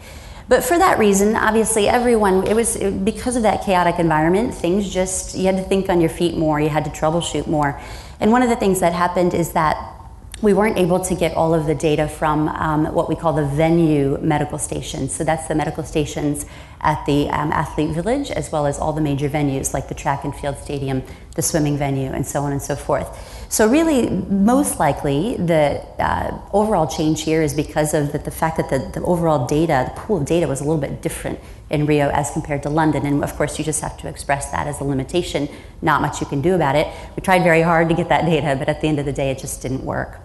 But 0.48 0.64
for 0.64 0.80
that 0.80 0.98
reason, 0.98 1.36
obviously, 1.36 1.88
everyone, 1.88 2.48
it 2.48 2.56
was 2.56 2.76
it, 2.76 3.06
because 3.06 3.36
of 3.36 3.44
that 3.44 3.64
chaotic 3.64 4.00
environment, 4.00 4.56
things 4.56 4.92
just, 4.92 5.38
you 5.38 5.46
had 5.46 5.58
to 5.58 5.64
think 5.64 5.90
on 5.90 6.02
your 6.02 6.10
feet 6.10 6.36
more, 6.36 6.60
you 6.60 6.70
had 6.70 6.86
to 6.86 6.92
troubleshoot 6.92 7.46
more. 7.46 7.80
And 8.20 8.32
one 8.32 8.42
of 8.42 8.50
the 8.50 8.56
things 8.56 8.80
that 8.80 8.94
happened 8.94 9.36
is 9.36 9.54
that 9.54 9.96
we 10.42 10.54
weren't 10.54 10.78
able 10.78 11.00
to 11.02 11.16
get 11.16 11.36
all 11.36 11.54
of 11.54 11.66
the 11.66 11.76
data 11.76 12.08
from 12.08 12.48
um, 12.48 12.86
what 12.94 13.10
we 13.10 13.16
call 13.16 13.34
the 13.34 13.46
venue 13.46 14.18
medical 14.22 14.58
stations. 14.58 15.14
So 15.14 15.24
that's 15.24 15.48
the 15.48 15.56
medical 15.56 15.84
stations 15.84 16.46
at 16.82 17.06
the 17.06 17.30
um, 17.30 17.52
athlete 17.52 17.94
village, 17.94 18.32
as 18.32 18.52
well 18.52 18.66
as 18.66 18.80
all 18.80 18.94
the 18.94 19.02
major 19.02 19.30
venues 19.30 19.74
like 19.74 19.90
the 19.90 19.96
track 19.96 20.24
and 20.24 20.34
field 20.34 20.58
stadium, 20.58 21.04
the 21.36 21.42
swimming 21.42 21.78
venue, 21.78 22.12
and 22.12 22.26
so 22.26 22.42
on 22.42 22.54
and 22.54 22.62
so 22.62 22.76
forth. 22.76 23.39
So, 23.52 23.68
really, 23.68 24.08
most 24.12 24.80
likely, 24.80 25.36
the 25.36 25.82
uh, 25.98 26.40
overall 26.54 26.86
change 26.86 27.24
here 27.24 27.42
is 27.42 27.56
because 27.56 27.96
of 27.96 28.12
the, 28.12 28.20
the 28.20 28.30
fact 28.30 28.58
that 28.58 28.70
the, 28.70 29.00
the 29.00 29.04
overall 29.04 29.48
data, 29.48 29.92
the 29.92 30.00
pool 30.00 30.18
of 30.18 30.26
data, 30.26 30.48
was 30.48 30.62
a 30.62 30.64
little 30.64 30.80
bit 30.80 31.02
different 31.02 31.40
in 31.72 31.88
Rio 31.88 32.10
as 32.10 32.30
compared 32.30 32.62
to 32.64 32.70
London. 32.70 33.08
And 33.08 33.24
of 33.24 33.36
course, 33.36 33.58
you 33.58 33.66
just 33.66 33.82
have 33.82 33.98
to 33.98 34.08
express 34.08 34.52
that 34.52 34.68
as 34.68 34.80
a 34.82 34.84
limitation. 34.84 35.50
Not 35.82 36.04
much 36.04 36.22
you 36.22 36.28
can 36.28 36.42
do 36.42 36.54
about 36.54 36.76
it. 36.76 36.88
We 37.16 37.22
tried 37.22 37.42
very 37.42 37.64
hard 37.64 37.90
to 37.90 37.96
get 37.96 38.08
that 38.10 38.26
data, 38.26 38.56
but 38.56 38.70
at 38.70 38.82
the 38.82 38.88
end 38.88 39.00
of 39.00 39.06
the 39.06 39.14
day, 39.14 39.32
it 39.32 39.40
just 39.40 39.64
didn't 39.64 39.84
work. 39.84 40.20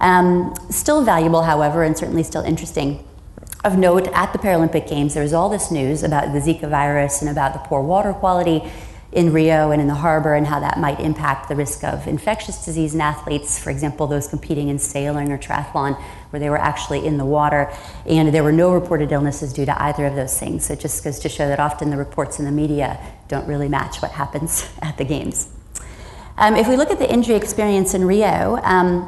Um, 0.00 0.52
still 0.68 1.04
valuable, 1.04 1.42
however, 1.42 1.84
and 1.84 1.96
certainly 1.96 2.24
still 2.24 2.42
interesting. 2.42 3.06
Of 3.62 3.78
note, 3.78 4.08
at 4.08 4.32
the 4.32 4.38
Paralympic 4.40 4.88
Games, 4.88 5.14
there 5.14 5.22
was 5.22 5.32
all 5.32 5.48
this 5.48 5.70
news 5.70 6.02
about 6.02 6.32
the 6.32 6.40
Zika 6.40 6.68
virus 6.68 7.22
and 7.22 7.30
about 7.30 7.52
the 7.52 7.60
poor 7.60 7.80
water 7.80 8.12
quality 8.12 8.68
in 9.14 9.32
Rio 9.32 9.70
and 9.70 9.80
in 9.80 9.86
the 9.86 9.94
harbor 9.94 10.34
and 10.34 10.44
how 10.44 10.58
that 10.58 10.78
might 10.78 10.98
impact 10.98 11.48
the 11.48 11.54
risk 11.54 11.84
of 11.84 12.08
infectious 12.08 12.64
disease 12.64 12.94
in 12.94 13.00
athletes, 13.00 13.58
for 13.58 13.70
example, 13.70 14.08
those 14.08 14.26
competing 14.26 14.68
in 14.68 14.78
sailing 14.78 15.30
or 15.30 15.38
triathlon, 15.38 15.96
where 16.30 16.40
they 16.40 16.50
were 16.50 16.58
actually 16.58 17.06
in 17.06 17.16
the 17.16 17.24
water. 17.24 17.72
And 18.06 18.34
there 18.34 18.42
were 18.42 18.52
no 18.52 18.72
reported 18.72 19.12
illnesses 19.12 19.52
due 19.52 19.66
to 19.66 19.82
either 19.82 20.04
of 20.06 20.16
those 20.16 20.36
things. 20.36 20.66
So 20.66 20.72
it 20.72 20.80
just 20.80 21.04
goes 21.04 21.20
to 21.20 21.28
show 21.28 21.46
that 21.46 21.60
often 21.60 21.90
the 21.90 21.96
reports 21.96 22.40
in 22.40 22.44
the 22.44 22.50
media 22.50 22.98
don't 23.28 23.46
really 23.46 23.68
match 23.68 24.02
what 24.02 24.10
happens 24.10 24.68
at 24.82 24.98
the 24.98 25.04
Games. 25.04 25.48
Um, 26.36 26.56
if 26.56 26.66
we 26.66 26.76
look 26.76 26.90
at 26.90 26.98
the 26.98 27.10
injury 27.10 27.36
experience 27.36 27.94
in 27.94 28.04
Rio, 28.04 28.56
um, 28.64 29.02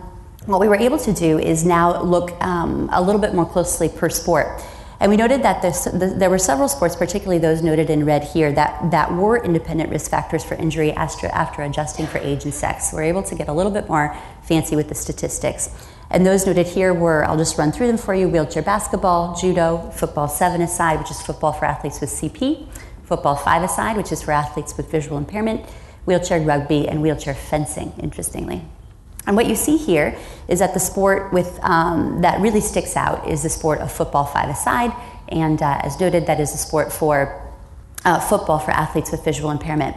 what 0.47 0.61
we 0.61 0.69
were 0.69 0.77
able 0.77 0.99
to 0.99 1.13
do 1.13 1.41
is 1.41 1.65
now 1.65 2.01
look 2.01 2.31
um, 2.41 2.89
a 2.93 3.03
little 3.03 3.21
bit 3.21 3.35
more 3.35 3.45
closely 3.45 3.89
per 3.89 4.09
sport. 4.09 4.63
And 4.99 5.11
we 5.11 5.17
noted 5.17 5.43
that 5.43 5.61
the, 5.61 6.15
there 6.17 6.31
were 6.31 6.39
several 6.39 6.69
sports, 6.69 6.97
particularly 6.97 7.39
those 7.39 7.63
noted 7.63 7.91
in 7.91 8.07
red 8.07 8.25
here, 8.25 8.51
that, 8.53 8.91
that 8.91 9.13
were 9.13 9.37
independent 9.43 9.91
risk 9.91 10.11
factors 10.11 10.43
for 10.43 10.55
injury 10.55 10.93
after, 10.93 11.27
after 11.29 11.63
adjusting 11.63 12.07
for 12.07 12.19
age 12.19 12.45
and 12.45 12.55
sex. 12.55 12.93
We're 12.93 13.03
able 13.03 13.23
to 13.25 13.35
get 13.35 13.49
a 13.49 13.53
little 13.53 13.73
bit 13.73 13.89
more 13.89 14.17
fancy 14.43 14.75
with 14.75 14.89
the 14.89 14.95
statistics. 14.95 15.69
And 16.11 16.25
those 16.25 16.47
noted 16.47 16.67
here 16.67 16.95
were, 16.95 17.25
I'll 17.25 17.37
just 17.37 17.59
run 17.59 17.73
through 17.73 17.89
them 17.89 17.99
for 17.99 18.15
you 18.15 18.29
wheelchair 18.29 18.63
basketball, 18.63 19.37
judo, 19.37 19.91
football 19.91 20.29
seven 20.29 20.63
aside, 20.63 20.99
which 20.99 21.11
is 21.11 21.21
football 21.21 21.53
for 21.53 21.67
athletes 21.67 22.01
with 22.01 22.11
CP, 22.11 22.67
football 23.05 23.37
five 23.37 23.63
aside, 23.63 23.97
which 23.97 24.13
is 24.13 24.23
for 24.23 24.33
athletes 24.33 24.77
with 24.77 24.91
visual 24.91 25.19
impairment, 25.19 25.69
wheelchair 26.07 26.41
rugby, 26.41 26.89
and 26.89 27.03
wheelchair 27.03 27.35
fencing, 27.35 27.93
interestingly. 27.99 28.63
And 29.27 29.35
what 29.37 29.47
you 29.47 29.57
see 29.57 29.77
here 29.77 30.17
is 30.49 30.61
that 30.61 30.73
the 30.75 30.81
sport 30.81 31.33
with, 31.33 31.59
um, 31.63 32.21
that 32.23 32.41
really 32.41 32.61
sticks 32.61 32.97
out 32.97 33.29
is 33.29 33.43
the 33.43 33.49
sport 33.49 33.81
of 33.81 33.93
football 33.93 34.25
five-a-side, 34.25 34.93
and 35.29 35.61
uh, 35.61 35.81
as 35.83 35.99
noted, 35.99 36.27
that 36.27 36.39
is 36.39 36.55
a 36.55 36.57
sport 36.57 36.93
for 36.93 37.43
uh, 38.05 38.21
football 38.21 38.61
for 38.61 38.71
athletes 38.71 39.11
with 39.11 39.25
visual 39.25 39.51
impairment. 39.51 39.97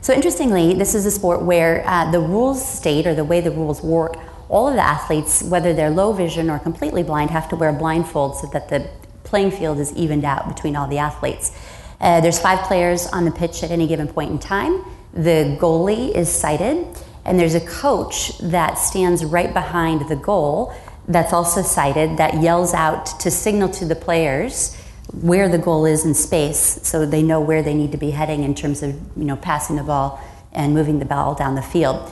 So, 0.00 0.12
interestingly, 0.12 0.74
this 0.74 0.94
is 0.94 1.06
a 1.06 1.10
sport 1.10 1.42
where 1.42 1.86
uh, 1.86 2.10
the 2.10 2.18
rules 2.18 2.66
state, 2.66 3.06
or 3.06 3.14
the 3.14 3.24
way 3.24 3.40
the 3.40 3.50
rules 3.50 3.82
work, 3.82 4.16
all 4.48 4.66
of 4.66 4.74
the 4.74 4.82
athletes, 4.82 5.42
whether 5.42 5.72
they're 5.72 5.90
low 5.90 6.12
vision 6.12 6.50
or 6.50 6.58
completely 6.58 7.04
blind, 7.04 7.30
have 7.30 7.48
to 7.50 7.56
wear 7.56 7.72
blindfolds 7.72 8.40
so 8.40 8.48
that 8.52 8.68
the 8.68 8.90
playing 9.22 9.52
field 9.52 9.78
is 9.78 9.92
evened 9.94 10.24
out 10.24 10.48
between 10.48 10.74
all 10.74 10.88
the 10.88 10.98
athletes. 10.98 11.52
Uh, 12.00 12.20
there's 12.20 12.40
five 12.40 12.58
players 12.66 13.06
on 13.08 13.24
the 13.24 13.30
pitch 13.30 13.62
at 13.62 13.70
any 13.70 13.86
given 13.86 14.08
point 14.08 14.30
in 14.30 14.38
time. 14.38 14.84
The 15.12 15.56
goalie 15.60 16.12
is 16.14 16.28
sighted, 16.28 16.86
and 17.24 17.38
there's 17.38 17.54
a 17.54 17.60
coach 17.60 18.36
that 18.38 18.74
stands 18.74 19.24
right 19.24 19.52
behind 19.52 20.08
the 20.08 20.16
goal 20.16 20.74
that's 21.08 21.32
also 21.32 21.62
sighted 21.62 22.16
that 22.16 22.40
yells 22.40 22.72
out 22.72 23.06
to 23.20 23.30
signal 23.30 23.68
to 23.68 23.84
the 23.84 23.96
players 23.96 24.76
where 25.12 25.48
the 25.48 25.58
goal 25.58 25.86
is 25.86 26.04
in 26.04 26.14
space 26.14 26.80
so 26.82 27.04
they 27.04 27.22
know 27.22 27.40
where 27.40 27.62
they 27.62 27.74
need 27.74 27.92
to 27.92 27.98
be 27.98 28.10
heading 28.10 28.44
in 28.44 28.54
terms 28.54 28.82
of 28.82 28.94
you 29.16 29.24
know 29.24 29.36
passing 29.36 29.76
the 29.76 29.82
ball 29.82 30.20
and 30.52 30.74
moving 30.74 30.98
the 30.98 31.04
ball 31.04 31.34
down 31.34 31.54
the 31.54 31.62
field. 31.62 32.10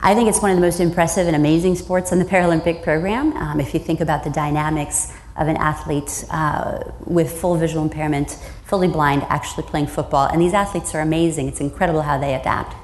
I 0.00 0.14
think 0.14 0.28
it's 0.28 0.40
one 0.40 0.50
of 0.50 0.56
the 0.56 0.62
most 0.62 0.78
impressive 0.78 1.26
and 1.26 1.34
amazing 1.34 1.76
sports 1.76 2.12
in 2.12 2.18
the 2.18 2.24
Paralympic 2.24 2.82
program. 2.82 3.32
Um, 3.32 3.60
if 3.60 3.74
you 3.74 3.80
think 3.80 4.00
about 4.00 4.24
the 4.24 4.30
dynamics 4.30 5.12
of 5.36 5.48
an 5.48 5.56
athlete 5.56 6.24
uh, 6.30 6.80
with 7.04 7.32
full 7.40 7.56
visual 7.56 7.82
impairment, 7.82 8.38
fully 8.64 8.88
blind, 8.88 9.22
actually 9.28 9.64
playing 9.64 9.86
football, 9.86 10.28
and 10.28 10.40
these 10.40 10.54
athletes 10.54 10.94
are 10.94 11.00
amazing. 11.00 11.48
It's 11.48 11.60
incredible 11.60 12.02
how 12.02 12.18
they 12.18 12.34
adapt. 12.34 12.74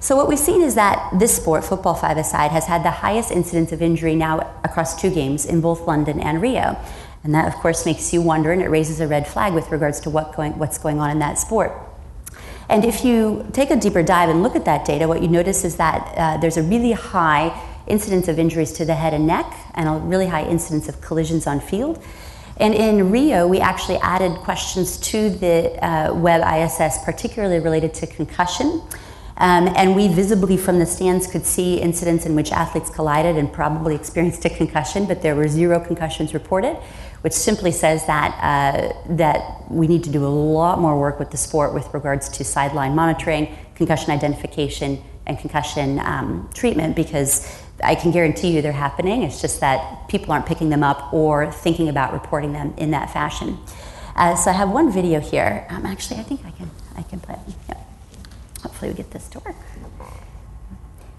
So 0.00 0.14
what 0.14 0.28
we've 0.28 0.38
seen 0.38 0.62
is 0.62 0.76
that 0.76 1.18
this 1.18 1.34
sport, 1.34 1.64
football 1.64 1.94
five-a-side, 1.94 2.52
has 2.52 2.66
had 2.66 2.84
the 2.84 2.90
highest 2.90 3.32
incidence 3.32 3.72
of 3.72 3.82
injury 3.82 4.14
now 4.14 4.38
across 4.62 5.00
two 5.00 5.10
games 5.10 5.44
in 5.44 5.60
both 5.60 5.86
London 5.88 6.20
and 6.20 6.40
Rio. 6.40 6.76
And 7.24 7.34
that, 7.34 7.48
of 7.48 7.54
course, 7.54 7.84
makes 7.84 8.12
you 8.12 8.22
wonder, 8.22 8.52
and 8.52 8.62
it 8.62 8.68
raises 8.68 9.00
a 9.00 9.08
red 9.08 9.26
flag 9.26 9.54
with 9.54 9.70
regards 9.72 9.98
to 10.00 10.10
what 10.10 10.36
going, 10.36 10.56
what's 10.56 10.78
going 10.78 11.00
on 11.00 11.10
in 11.10 11.18
that 11.18 11.36
sport. 11.36 11.72
And 12.68 12.84
if 12.84 13.04
you 13.04 13.48
take 13.52 13.70
a 13.70 13.76
deeper 13.76 14.02
dive 14.04 14.28
and 14.28 14.42
look 14.42 14.54
at 14.54 14.64
that 14.66 14.84
data, 14.84 15.08
what 15.08 15.20
you 15.20 15.28
notice 15.28 15.64
is 15.64 15.76
that 15.76 16.14
uh, 16.16 16.36
there's 16.36 16.56
a 16.56 16.62
really 16.62 16.92
high 16.92 17.60
incidence 17.88 18.28
of 18.28 18.38
injuries 18.38 18.72
to 18.74 18.84
the 18.84 18.94
head 18.94 19.14
and 19.14 19.26
neck, 19.26 19.52
and 19.74 19.88
a 19.88 19.92
really 19.92 20.26
high 20.26 20.44
incidence 20.44 20.88
of 20.88 21.00
collisions 21.00 21.46
on 21.46 21.58
field. 21.58 22.00
And 22.58 22.74
in 22.74 23.10
Rio, 23.10 23.48
we 23.48 23.58
actually 23.58 23.96
added 23.98 24.32
questions 24.38 24.98
to 24.98 25.30
the 25.30 25.84
uh, 25.84 26.14
Web 26.14 26.42
ISS, 26.42 26.98
particularly 27.04 27.58
related 27.58 27.94
to 27.94 28.06
concussion. 28.06 28.82
Um, 29.38 29.72
and 29.76 29.94
we 29.94 30.08
visibly 30.08 30.56
from 30.56 30.80
the 30.80 30.86
stands 30.86 31.28
could 31.28 31.46
see 31.46 31.80
incidents 31.80 32.26
in 32.26 32.34
which 32.34 32.50
athletes 32.50 32.90
collided 32.90 33.36
and 33.36 33.52
probably 33.52 33.94
experienced 33.94 34.44
a 34.44 34.50
concussion, 34.50 35.06
but 35.06 35.22
there 35.22 35.36
were 35.36 35.46
zero 35.46 35.78
concussions 35.78 36.34
reported, 36.34 36.74
which 37.20 37.32
simply 37.32 37.70
says 37.70 38.04
that, 38.06 38.36
uh, 38.42 38.92
that 39.14 39.70
we 39.70 39.86
need 39.86 40.02
to 40.04 40.10
do 40.10 40.26
a 40.26 40.28
lot 40.28 40.80
more 40.80 40.98
work 40.98 41.20
with 41.20 41.30
the 41.30 41.36
sport 41.36 41.72
with 41.72 41.92
regards 41.94 42.28
to 42.30 42.44
sideline 42.44 42.96
monitoring, 42.96 43.56
concussion 43.76 44.10
identification, 44.10 45.00
and 45.26 45.38
concussion 45.38 46.00
um, 46.00 46.50
treatment 46.52 46.96
because 46.96 47.62
I 47.84 47.94
can 47.94 48.10
guarantee 48.10 48.56
you 48.56 48.62
they're 48.62 48.72
happening. 48.72 49.22
It's 49.22 49.40
just 49.40 49.60
that 49.60 50.08
people 50.08 50.32
aren't 50.32 50.46
picking 50.46 50.70
them 50.70 50.82
up 50.82 51.12
or 51.12 51.52
thinking 51.52 51.88
about 51.88 52.12
reporting 52.12 52.52
them 52.52 52.74
in 52.76 52.90
that 52.90 53.12
fashion. 53.12 53.58
Uh, 54.16 54.34
so 54.34 54.50
I 54.50 54.54
have 54.54 54.70
one 54.70 54.90
video 54.90 55.20
here. 55.20 55.64
Um, 55.68 55.86
actually, 55.86 56.18
I 56.18 56.24
think 56.24 56.44
I 56.44 56.50
can 56.50 56.70
I 56.96 57.02
can 57.02 57.20
play 57.20 57.36
it. 57.36 57.54
Yep. 57.68 57.87
Hopefully 58.62 58.90
we 58.90 58.96
get 58.96 59.10
this 59.10 59.28
to 59.28 59.40
work. 59.40 59.56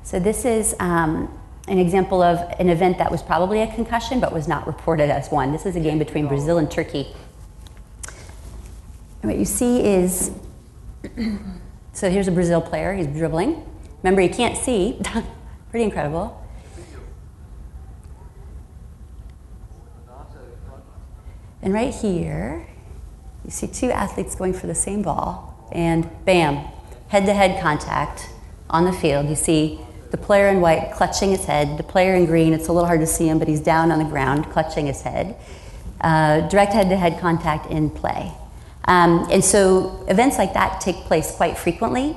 So 0.04 0.20
this 0.20 0.44
is 0.44 0.76
um, 0.80 1.32
an 1.68 1.78
example 1.78 2.22
of 2.22 2.40
an 2.60 2.70
event 2.70 2.98
that 2.98 3.12
was 3.12 3.22
probably 3.22 3.62
a 3.62 3.74
concussion 3.74 4.20
but 4.20 4.34
was 4.34 4.48
not 4.48 4.66
reported 4.66 5.10
as 5.10 5.30
one. 5.30 5.52
This 5.52 5.66
is 5.66 5.76
a 5.76 5.80
game 5.80 6.00
between 6.00 6.28
Brazil 6.28 6.58
and 6.58 6.70
Turkey. 6.70 7.08
And 9.22 9.32
what 9.32 9.38
you 9.38 9.46
see 9.46 9.82
is, 9.82 10.32
so 11.94 12.10
here's 12.10 12.28
a 12.28 12.32
Brazil 12.32 12.62
player, 12.62 12.94
he's 12.94 13.08
dribbling. 13.08 13.66
Remember, 14.02 14.22
you 14.22 14.30
can't 14.30 14.58
see, 14.58 15.00
pretty 15.70 15.84
incredible. 15.84 16.36
And 21.62 21.74
right 21.74 21.94
here, 21.94 22.66
you 23.44 23.52
see 23.52 23.68
two 23.68 23.92
athletes 23.92 24.34
going 24.36 24.54
for 24.54 24.68
the 24.68 24.76
same 24.76 25.02
ball, 25.02 25.70
and 25.72 26.10
bam, 26.26 26.66
head 27.10 27.26
to 27.26 27.34
head 27.34 27.62
contact 27.62 28.30
on 28.70 28.86
the 28.86 28.94
field. 28.94 29.28
You 29.28 29.36
see 29.36 29.80
the 30.12 30.18
player 30.18 30.48
in 30.48 30.62
white 30.62 30.92
clutching 30.94 31.32
his 31.32 31.46
head, 31.46 31.78
the 31.78 31.84
player 31.84 32.16
in 32.16 32.26
green, 32.26 32.54
it's 32.54 32.68
a 32.68 32.72
little 32.72 32.88
hard 32.88 33.02
to 33.02 33.08
see 33.08 33.28
him, 33.28 33.38
but 33.38 33.48
he's 33.48 33.60
down 33.62 33.92
on 33.92 34.00
the 34.00 34.06
ground 34.06 34.50
clutching 34.52 34.88
his 34.88 35.02
head. 35.02 35.36
Uh, 36.02 36.48
direct 36.48 36.74
head 36.74 36.90
to 36.90 36.96
head 36.96 37.20
contact 37.20 37.70
in 37.70 37.90
play. 37.90 38.32
Um, 38.86 39.28
and 39.30 39.44
so 39.44 40.06
events 40.08 40.38
like 40.38 40.54
that 40.54 40.82
take 40.82 40.96
place 40.96 41.32
quite 41.32 41.58
frequently. 41.58 42.16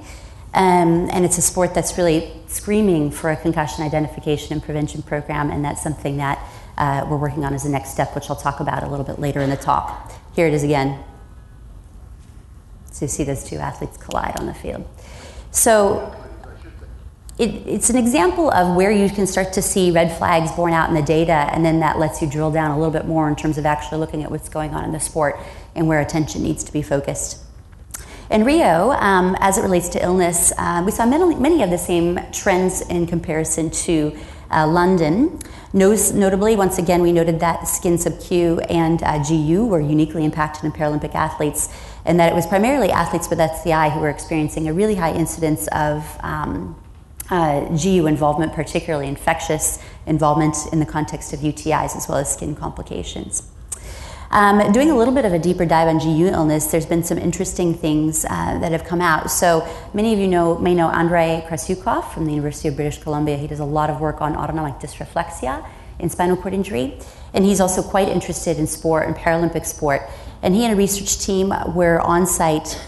Um, 0.55 1.09
and 1.11 1.24
it's 1.24 1.38
a 1.38 1.42
sport 1.42 1.74
that's 1.74 1.96
really 1.96 2.31
screaming 2.46 3.11
for 3.11 3.31
a 3.31 3.37
concussion 3.37 3.85
identification 3.85 4.52
and 4.52 4.62
prevention 4.62 5.02
program, 5.02 5.50
and 5.50 5.64
that's 5.64 5.83
something 5.83 6.18
that 6.18 6.38
uh, 6.76 7.07
we're 7.09 7.16
working 7.16 7.44
on 7.44 7.55
as 7.55 7.62
the 7.64 7.70
next 7.70 7.90
step, 7.90 8.14
which 8.14 8.28
I'll 8.28 8.37
talk 8.37 8.61
about 8.61 8.83
a 8.83 8.88
little 8.88 9.05
bit 9.05 9.18
later 9.18 9.40
in 9.40 9.50
the 9.50 9.57
talk. 9.57 10.12
Here 10.35 10.46
it 10.46 10.55
is 10.55 10.62
again. 10.62 11.02
So 12.92 13.07
you 13.07 13.09
see 13.09 13.24
those 13.24 13.42
two 13.42 13.57
athletes 13.57 13.96
collide 13.96 14.38
on 14.38 14.46
the 14.46 14.55
field. 14.55 14.87
So 15.50 16.14
it, 17.38 17.66
it's 17.66 17.90
an 17.90 17.96
example 17.96 18.50
of 18.50 18.76
where 18.76 18.92
you 18.92 19.09
can 19.09 19.26
start 19.26 19.52
to 19.55 19.62
see 19.62 19.90
red 19.90 20.16
flags 20.16 20.52
borne 20.52 20.74
out 20.74 20.88
in 20.88 20.94
the 20.94 21.02
data, 21.02 21.33
and 21.33 21.64
then 21.64 21.81
that 21.81 21.98
lets 21.98 22.20
you 22.22 22.31
drill 22.31 22.50
down 22.50 22.70
a 22.70 22.76
little 22.76 22.92
bit 22.92 23.07
more 23.07 23.28
in 23.28 23.35
terms 23.35 23.59
of 23.59 23.66
actually 23.66 23.98
looking 23.98 24.22
at 24.22 24.31
what's 24.31 24.48
going 24.48 24.74
on 24.74 24.85
in 24.85 24.92
the 24.92 25.00
sport 25.00 25.38
and 25.74 25.88
where 25.88 26.00
attention 26.00 26.42
needs 26.42 26.62
to 26.64 26.72
be 26.72 26.83
focused. 26.83 27.42
In 28.31 28.44
Rio, 28.44 28.92
um, 28.92 29.37
as 29.40 29.59
it 29.59 29.62
relates 29.62 29.88
to 29.90 30.02
illness, 30.02 30.52
uh, 30.57 30.83
we 30.85 30.92
saw 30.92 31.05
many, 31.05 31.35
many, 31.35 31.62
of 31.62 31.70
the 31.70 31.78
same 31.78 32.18
trends 32.33 32.81
in 32.83 33.07
comparison 33.07 33.70
to 33.70 34.16
uh, 34.50 34.66
London. 34.66 35.38
notably, 35.72 36.57
once 36.57 36.78
again, 36.78 37.02
we 37.02 37.12
noted 37.12 37.40
that 37.40 37.68
skin 37.68 37.98
sub-Q 37.98 38.61
and 38.61 39.02
uh, 39.02 39.22
GU 39.22 39.66
were 39.66 39.81
uniquely 39.81 40.24
impacted 40.24 40.64
in 40.64 40.72
Paralympic 40.72 41.14
athletes, 41.14 41.68
and 42.04 42.18
that 42.18 42.30
it 42.30 42.34
was 42.34 42.46
primarily 42.46 42.90
athletes 42.90 43.30
with 43.30 43.40
SCI 43.40 43.90
who 43.90 44.00
were 44.00 44.10
experiencing 44.10 44.68
a 44.68 44.72
really 44.72 44.94
high 44.94 45.12
incidence 45.12 45.68
of 45.68 46.04
um, 46.20 46.76
uh, 47.30 47.60
GU 47.76 48.06
involvement, 48.06 48.52
particularly 48.52 49.08
infectious 49.08 49.78
involvement 50.06 50.56
in 50.72 50.80
the 50.80 50.86
context 50.86 51.32
of 51.32 51.40
UTIs 51.40 51.96
as 51.96 52.06
well 52.08 52.18
as 52.18 52.32
skin 52.32 52.54
complications. 52.54 53.48
Um, 54.32 54.72
doing 54.72 54.90
a 54.90 54.96
little 54.96 55.12
bit 55.12 55.26
of 55.26 55.34
a 55.34 55.38
deeper 55.38 55.66
dive 55.66 55.88
on 55.88 55.98
GU 55.98 56.26
illness, 56.26 56.66
there's 56.68 56.86
been 56.86 57.04
some 57.04 57.18
interesting 57.18 57.74
things 57.74 58.24
uh, 58.24 58.58
that 58.60 58.72
have 58.72 58.84
come 58.84 59.02
out. 59.02 59.30
So 59.30 59.68
many 59.92 60.14
of 60.14 60.18
you 60.18 60.26
know 60.26 60.56
may 60.56 60.74
know 60.74 60.88
Andrei 60.88 61.44
Krassioukov 61.46 62.10
from 62.14 62.24
the 62.24 62.30
University 62.30 62.68
of 62.68 62.76
British 62.76 62.96
Columbia. 62.96 63.36
He 63.36 63.46
does 63.46 63.60
a 63.60 63.64
lot 63.64 63.90
of 63.90 64.00
work 64.00 64.22
on 64.22 64.34
autonomic 64.34 64.76
dysreflexia 64.76 65.68
in 65.98 66.08
spinal 66.08 66.38
cord 66.38 66.54
injury, 66.54 66.98
and 67.34 67.44
he's 67.44 67.60
also 67.60 67.82
quite 67.82 68.08
interested 68.08 68.58
in 68.58 68.66
sport 68.66 69.06
and 69.06 69.14
Paralympic 69.14 69.66
sport. 69.66 70.08
And 70.42 70.55
he 70.55 70.64
and 70.64 70.74
a 70.74 70.76
research 70.76 71.24
team 71.24 71.52
were 71.74 72.00
on 72.00 72.26
site 72.26 72.81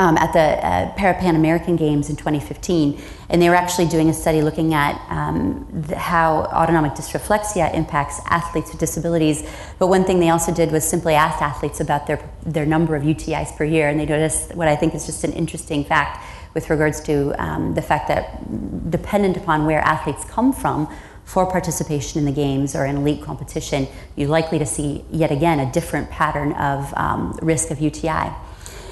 um, 0.00 0.16
at 0.16 0.32
the 0.32 0.40
uh, 0.40 0.94
Parapan 0.94 1.36
American 1.36 1.76
Games 1.76 2.08
in 2.08 2.16
2015, 2.16 3.00
and 3.28 3.42
they 3.42 3.48
were 3.48 3.54
actually 3.54 3.86
doing 3.86 4.08
a 4.08 4.14
study 4.14 4.40
looking 4.40 4.72
at 4.72 4.98
um, 5.10 5.66
the, 5.88 5.96
how 5.96 6.44
autonomic 6.44 6.92
dysreflexia 6.92 7.74
impacts 7.74 8.20
athletes 8.26 8.70
with 8.70 8.80
disabilities. 8.80 9.46
But 9.78 9.88
one 9.88 10.04
thing 10.04 10.18
they 10.18 10.30
also 10.30 10.54
did 10.54 10.72
was 10.72 10.88
simply 10.88 11.14
ask 11.14 11.42
athletes 11.42 11.80
about 11.80 12.06
their 12.06 12.18
their 12.46 12.64
number 12.64 12.96
of 12.96 13.02
UTIs 13.02 13.54
per 13.56 13.64
year, 13.64 13.88
and 13.88 14.00
they 14.00 14.06
noticed 14.06 14.54
what 14.54 14.68
I 14.68 14.76
think 14.76 14.94
is 14.94 15.04
just 15.04 15.24
an 15.24 15.32
interesting 15.32 15.84
fact 15.84 16.24
with 16.54 16.70
regards 16.70 17.00
to 17.02 17.34
um, 17.42 17.74
the 17.74 17.82
fact 17.82 18.08
that 18.08 18.90
dependent 18.90 19.36
upon 19.36 19.66
where 19.66 19.80
athletes 19.80 20.24
come 20.24 20.52
from 20.52 20.88
for 21.30 21.46
participation 21.46 22.18
in 22.18 22.24
the 22.24 22.32
games 22.32 22.74
or 22.74 22.84
in 22.84 22.96
elite 22.96 23.22
competition, 23.22 23.86
you're 24.16 24.28
likely 24.28 24.58
to 24.58 24.66
see 24.66 25.04
yet 25.12 25.30
again 25.30 25.60
a 25.60 25.70
different 25.70 26.10
pattern 26.10 26.52
of 26.54 26.92
um, 26.96 27.38
risk 27.40 27.70
of 27.70 27.80
UTI. 27.80 28.32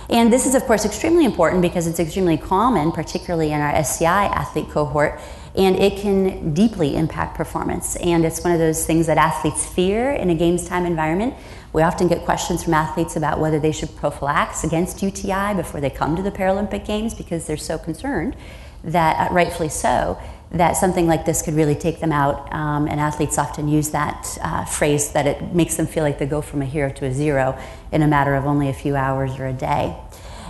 And 0.09 0.33
this 0.33 0.47
is, 0.47 0.55
of 0.55 0.63
course, 0.63 0.85
extremely 0.85 1.25
important 1.25 1.63
because 1.63 1.89
it's 1.89 1.99
extremely 1.99 2.37
common, 2.39 2.93
particularly 2.93 3.51
in 3.51 3.61
our 3.61 3.75
SCI 3.75 4.27
athlete 4.27 4.71
cohort, 4.71 5.21
and 5.57 5.75
it 5.81 6.01
can 6.01 6.55
deeply 6.55 6.95
impact 6.95 7.37
performance. 7.37 7.97
And 7.97 8.25
it's 8.25 8.45
one 8.45 8.53
of 8.53 8.61
those 8.61 8.87
things 8.87 9.09
that 9.09 9.19
athletes 9.19 9.67
fear 9.67 10.13
in 10.13 10.31
a 10.31 10.35
games 10.37 10.69
time 10.69 10.87
environment. 10.87 11.35
We 11.73 11.83
often 11.83 12.07
get 12.07 12.25
questions 12.25 12.63
from 12.63 12.73
athletes 12.73 13.17
about 13.17 13.41
whether 13.41 13.59
they 13.59 13.73
should 13.73 13.89
prophylax 13.91 14.63
against 14.63 15.03
UTI 15.03 15.55
before 15.55 15.81
they 15.81 15.91
come 15.91 16.15
to 16.15 16.23
the 16.23 16.31
Paralympic 16.31 16.87
Games 16.87 17.15
because 17.15 17.49
they're 17.49 17.57
so 17.57 17.79
concerned 17.79 18.37
that, 18.85 19.29
uh, 19.29 19.35
rightfully 19.35 19.69
so, 19.69 20.19
that 20.51 20.73
something 20.73 21.07
like 21.07 21.27
this 21.27 21.43
could 21.43 21.55
really 21.55 21.75
take 21.75 22.01
them 22.01 22.13
out. 22.13 22.53
Um, 22.53 22.89
and 22.89 23.01
athletes 23.01 23.39
often 23.39 23.69
use 23.69 23.91
that 23.91 24.39
uh, 24.43 24.65
phrase 24.65 25.13
that 25.13 25.27
it 25.27 25.55
makes 25.55 25.77
them 25.77 25.87
feel 25.87 26.05
like 26.05 26.19
they 26.19 26.27
go 26.27 26.41
from 26.41 26.63
a 26.63 26.65
hero 26.65 26.91
to 26.91 27.07
a 27.07 27.13
zero 27.13 27.59
in 27.93 28.03
a 28.03 28.09
matter 28.09 28.35
of 28.35 28.47
only 28.47 28.69
a 28.69 28.75
few 28.75 28.97
hours 28.97 29.39
or 29.39 29.47
a 29.47 29.53
day. 29.53 29.97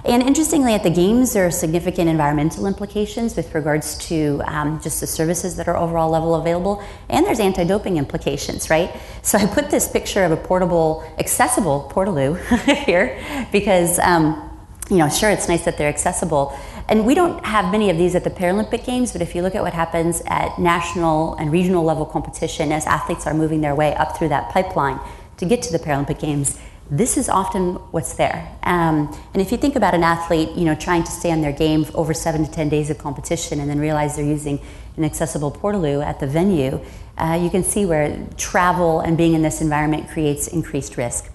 And 0.04 0.22
interestingly, 0.22 0.74
at 0.74 0.84
the 0.84 0.90
Games, 0.90 1.32
there 1.32 1.46
are 1.46 1.50
significant 1.50 2.08
environmental 2.08 2.66
implications 2.66 3.34
with 3.36 3.52
regards 3.54 3.98
to 4.08 4.40
um, 4.46 4.80
just 4.80 5.00
the 5.00 5.06
services 5.06 5.56
that 5.56 5.68
are 5.68 5.76
overall 5.76 6.08
level 6.08 6.36
available, 6.36 6.82
and 7.08 7.26
there's 7.26 7.40
anti-doping 7.40 7.96
implications, 7.96 8.70
right? 8.70 8.94
So 9.22 9.38
I 9.38 9.46
put 9.46 9.70
this 9.70 9.88
picture 9.88 10.24
of 10.24 10.30
a 10.30 10.36
portable, 10.36 11.04
accessible 11.18 11.90
Portaloo 11.92 12.38
here 12.86 13.20
because 13.50 13.98
um, 13.98 14.47
you 14.90 14.96
know, 14.96 15.08
sure, 15.08 15.30
it's 15.30 15.48
nice 15.48 15.64
that 15.64 15.76
they're 15.76 15.88
accessible. 15.88 16.58
And 16.88 17.04
we 17.04 17.14
don't 17.14 17.44
have 17.44 17.70
many 17.70 17.90
of 17.90 17.98
these 17.98 18.14
at 18.14 18.24
the 18.24 18.30
Paralympic 18.30 18.86
Games, 18.86 19.12
but 19.12 19.20
if 19.20 19.34
you 19.34 19.42
look 19.42 19.54
at 19.54 19.62
what 19.62 19.74
happens 19.74 20.22
at 20.26 20.58
national 20.58 21.34
and 21.34 21.52
regional 21.52 21.84
level 21.84 22.06
competition 22.06 22.72
as 22.72 22.86
athletes 22.86 23.26
are 23.26 23.34
moving 23.34 23.60
their 23.60 23.74
way 23.74 23.94
up 23.94 24.16
through 24.16 24.28
that 24.28 24.50
pipeline 24.50 24.98
to 25.36 25.44
get 25.44 25.60
to 25.62 25.72
the 25.72 25.78
Paralympic 25.78 26.18
Games, 26.18 26.58
this 26.90 27.18
is 27.18 27.28
often 27.28 27.74
what's 27.92 28.14
there. 28.14 28.50
Um, 28.62 29.14
and 29.34 29.42
if 29.42 29.52
you 29.52 29.58
think 29.58 29.76
about 29.76 29.92
an 29.92 30.02
athlete, 30.02 30.52
you 30.56 30.64
know, 30.64 30.74
trying 30.74 31.04
to 31.04 31.10
stay 31.10 31.30
on 31.30 31.42
their 31.42 31.52
game 31.52 31.84
over 31.92 32.14
seven 32.14 32.46
to 32.46 32.50
ten 32.50 32.70
days 32.70 32.88
of 32.88 32.96
competition, 32.96 33.60
and 33.60 33.68
then 33.68 33.78
realize 33.78 34.16
they're 34.16 34.24
using 34.24 34.58
an 34.96 35.04
accessible 35.04 35.52
portaloo 35.52 36.02
at 36.02 36.18
the 36.18 36.26
venue, 36.26 36.80
uh, 37.18 37.38
you 37.40 37.50
can 37.50 37.62
see 37.62 37.84
where 37.84 38.26
travel 38.38 39.00
and 39.00 39.18
being 39.18 39.34
in 39.34 39.42
this 39.42 39.60
environment 39.60 40.08
creates 40.08 40.48
increased 40.48 40.96
risk. 40.96 41.30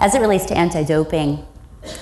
As 0.00 0.16
it 0.16 0.20
relates 0.20 0.44
to 0.46 0.56
anti-doping, 0.56 1.46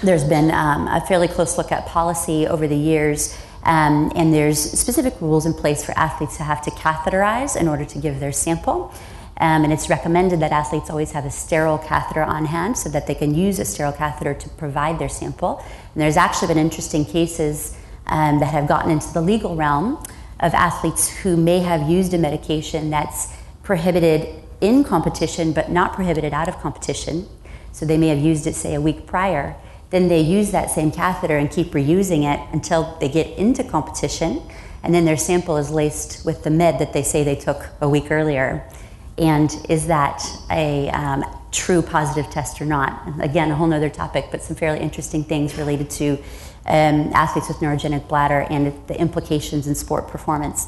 there's 0.03 0.25
been 0.25 0.51
um, 0.51 0.89
a 0.89 1.01
fairly 1.01 1.29
close 1.29 1.59
look 1.59 1.73
at 1.73 1.87
policy 1.87 2.47
over 2.47 2.67
the 2.67 2.77
years. 2.77 3.39
Um, 3.65 4.13
and 4.15 4.33
there's 4.33 4.59
specific 4.59 5.15
rules 5.21 5.47
in 5.47 5.55
place 5.55 5.85
for 5.85 5.93
athletes 5.99 6.37
to 6.37 6.43
have 6.43 6.61
to 6.63 6.71
catheterize 6.73 7.57
in 7.57 7.67
order 7.67 7.85
to 7.85 7.99
give 7.99 8.21
their 8.21 8.33
sample. 8.33 8.93
Um, 9.39 9.65
and 9.65 9.73
it's 9.73 9.89
recommended 9.91 10.41
that 10.41 10.53
athletes 10.53 10.91
always 10.91 11.11
have 11.13 11.25
a 11.25 11.31
sterile 11.31 11.79
catheter 11.79 12.23
on 12.23 12.45
hand 12.45 12.79
so 12.79 12.89
that 12.91 13.07
they 13.07 13.15
can 13.15 13.35
use 13.35 13.59
a 13.59 13.65
sterile 13.65 13.93
catheter 13.93 14.35
to 14.35 14.49
provide 14.51 14.99
their 14.99 15.09
sample. 15.09 15.59
And 15.95 16.03
there's 16.03 16.17
actually 16.17 16.49
been 16.49 16.59
interesting 16.59 17.05
cases 17.05 17.77
um, 18.07 18.39
that 18.41 18.53
have 18.53 18.69
gotten 18.69 18.91
into 18.91 19.13
the 19.13 19.23
legal 19.23 19.57
realm 19.57 20.03
of 20.41 20.55
athletes 20.55 21.09
who 21.09 21.37
may 21.37 21.61
have 21.61 21.89
used 21.89 22.15
a 22.15 22.19
medication 22.19 22.91
that's 22.91 23.35
prohibited 23.63 24.43
in 24.61 24.85
competition 24.85 25.53
but 25.53 25.71
not 25.71 25.95
prohibited 25.95 26.33
out 26.33 26.49
of 26.49 26.59
competition. 26.59 27.27
So 27.73 27.87
they 27.87 27.97
may 27.97 28.09
have 28.09 28.19
used 28.19 28.47
it, 28.47 28.55
say, 28.55 28.75
a 28.75 28.81
week 28.81 29.07
prior. 29.07 29.57
Then 29.95 30.09
they 30.09 30.21
use 30.21 30.51
that 30.51 30.73
same 30.73 30.91
catheter 30.91 31.39
and 31.39 31.49
keep 31.49 31.71
reusing 31.71 32.25
it 32.25 32.41
until 32.53 32.97
they 32.99 33.09
get 33.09 33.39
into 33.39 33.63
competition. 33.63 34.43
And 34.83 34.93
then 34.93 35.05
their 35.05 35.17
sample 35.17 35.57
is 35.57 35.71
laced 35.71 36.25
with 36.25 36.43
the 36.43 36.51
med 36.51 36.81
that 36.81 36.93
they 36.93 37.05
say 37.05 37.23
they 37.23 37.37
took 37.37 37.69
a 37.81 37.89
week 37.89 38.11
earlier 38.11 38.69
and 39.17 39.57
is 39.69 39.87
that 39.87 40.21
a 40.51 40.91
um, 40.91 41.25
true 41.53 41.81
positive 41.81 42.29
test 42.29 42.61
or 42.61 42.65
not? 42.65 43.09
Again, 43.21 43.53
a 43.53 43.55
whole 43.55 43.73
other 43.73 43.89
topic, 43.89 44.27
but 44.33 44.43
some 44.43 44.57
fairly 44.57 44.81
interesting 44.81 45.23
things 45.23 45.57
related 45.57 45.91
to 45.91 46.19
um, 46.67 47.13
athletes 47.15 47.47
with 47.47 47.59
neurogenic 47.59 48.09
bladder 48.09 48.49
and 48.51 48.75
the 48.89 49.01
implications 49.01 49.69
in 49.69 49.77
sport 49.77 50.09
performance. 50.09 50.67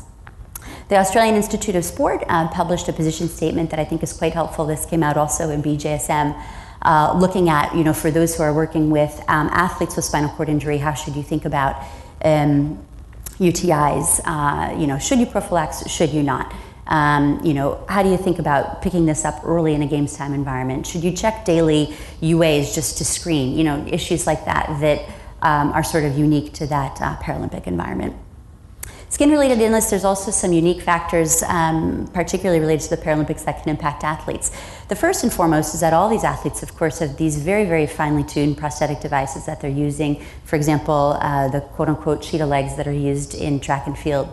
The 0.88 0.98
Australian 0.98 1.34
Institute 1.34 1.74
of 1.74 1.84
Sport 1.84 2.22
uh, 2.28 2.46
published 2.48 2.88
a 2.88 2.92
position 2.92 3.28
statement 3.28 3.70
that 3.70 3.80
I 3.80 3.84
think 3.84 4.04
is 4.04 4.12
quite 4.12 4.34
helpful. 4.34 4.66
This 4.66 4.86
came 4.86 5.02
out 5.02 5.16
also 5.16 5.50
in 5.50 5.60
BJSM. 5.60 6.40
Uh, 6.82 7.16
looking 7.18 7.48
at, 7.48 7.74
you 7.74 7.82
know, 7.82 7.92
for 7.92 8.10
those 8.10 8.36
who 8.36 8.42
are 8.42 8.52
working 8.52 8.90
with 8.90 9.18
um, 9.28 9.48
athletes 9.48 9.96
with 9.96 10.04
spinal 10.04 10.30
cord 10.30 10.48
injury, 10.48 10.78
how 10.78 10.94
should 10.94 11.16
you 11.16 11.22
think 11.22 11.44
about 11.44 11.82
um, 12.24 12.78
UTIs? 13.38 14.20
Uh, 14.24 14.78
you 14.78 14.86
know, 14.86 14.98
should 14.98 15.18
you 15.18 15.26
prophylax? 15.26 15.88
Should 15.88 16.10
you 16.10 16.22
not? 16.22 16.52
Um, 16.86 17.40
you 17.42 17.54
know, 17.54 17.84
how 17.88 18.02
do 18.02 18.10
you 18.10 18.16
think 18.16 18.38
about 18.38 18.80
picking 18.82 19.06
this 19.06 19.24
up 19.24 19.40
early 19.44 19.74
in 19.74 19.82
a 19.82 19.86
games 19.86 20.16
time 20.16 20.32
environment? 20.34 20.86
Should 20.86 21.02
you 21.02 21.12
check 21.12 21.44
daily 21.44 21.94
UAs 22.20 22.74
just 22.74 22.98
to 22.98 23.04
screen? 23.04 23.56
You 23.56 23.64
know, 23.64 23.86
issues 23.88 24.26
like 24.26 24.44
that 24.44 24.78
that 24.80 25.08
um, 25.42 25.72
are 25.72 25.82
sort 25.82 26.04
of 26.04 26.16
unique 26.16 26.52
to 26.54 26.66
that 26.68 27.00
uh, 27.00 27.16
Paralympic 27.16 27.66
environment. 27.66 28.14
Skin-related 29.08 29.60
illness, 29.60 29.88
there's 29.88 30.04
also 30.04 30.30
some 30.30 30.52
unique 30.52 30.82
factors, 30.82 31.42
um, 31.44 32.08
particularly 32.12 32.60
related 32.60 32.88
to 32.88 32.96
the 32.96 33.02
Paralympics, 33.02 33.44
that 33.44 33.62
can 33.62 33.70
impact 33.70 34.02
athletes. 34.02 34.50
The 34.88 34.96
first 34.96 35.22
and 35.22 35.32
foremost 35.32 35.74
is 35.74 35.80
that 35.80 35.92
all 35.92 36.08
these 36.08 36.24
athletes, 36.24 36.62
of 36.62 36.76
course, 36.76 36.98
have 36.98 37.16
these 37.16 37.36
very, 37.36 37.64
very 37.64 37.86
finely 37.86 38.24
tuned 38.24 38.58
prosthetic 38.58 39.00
devices 39.00 39.46
that 39.46 39.60
they're 39.60 39.70
using. 39.70 40.24
For 40.44 40.56
example, 40.56 41.16
uh, 41.20 41.48
the 41.48 41.60
quote-unquote 41.60 42.20
cheetah 42.20 42.46
legs 42.46 42.76
that 42.76 42.88
are 42.88 42.92
used 42.92 43.34
in 43.34 43.60
track 43.60 43.86
and 43.86 43.96
field. 43.96 44.28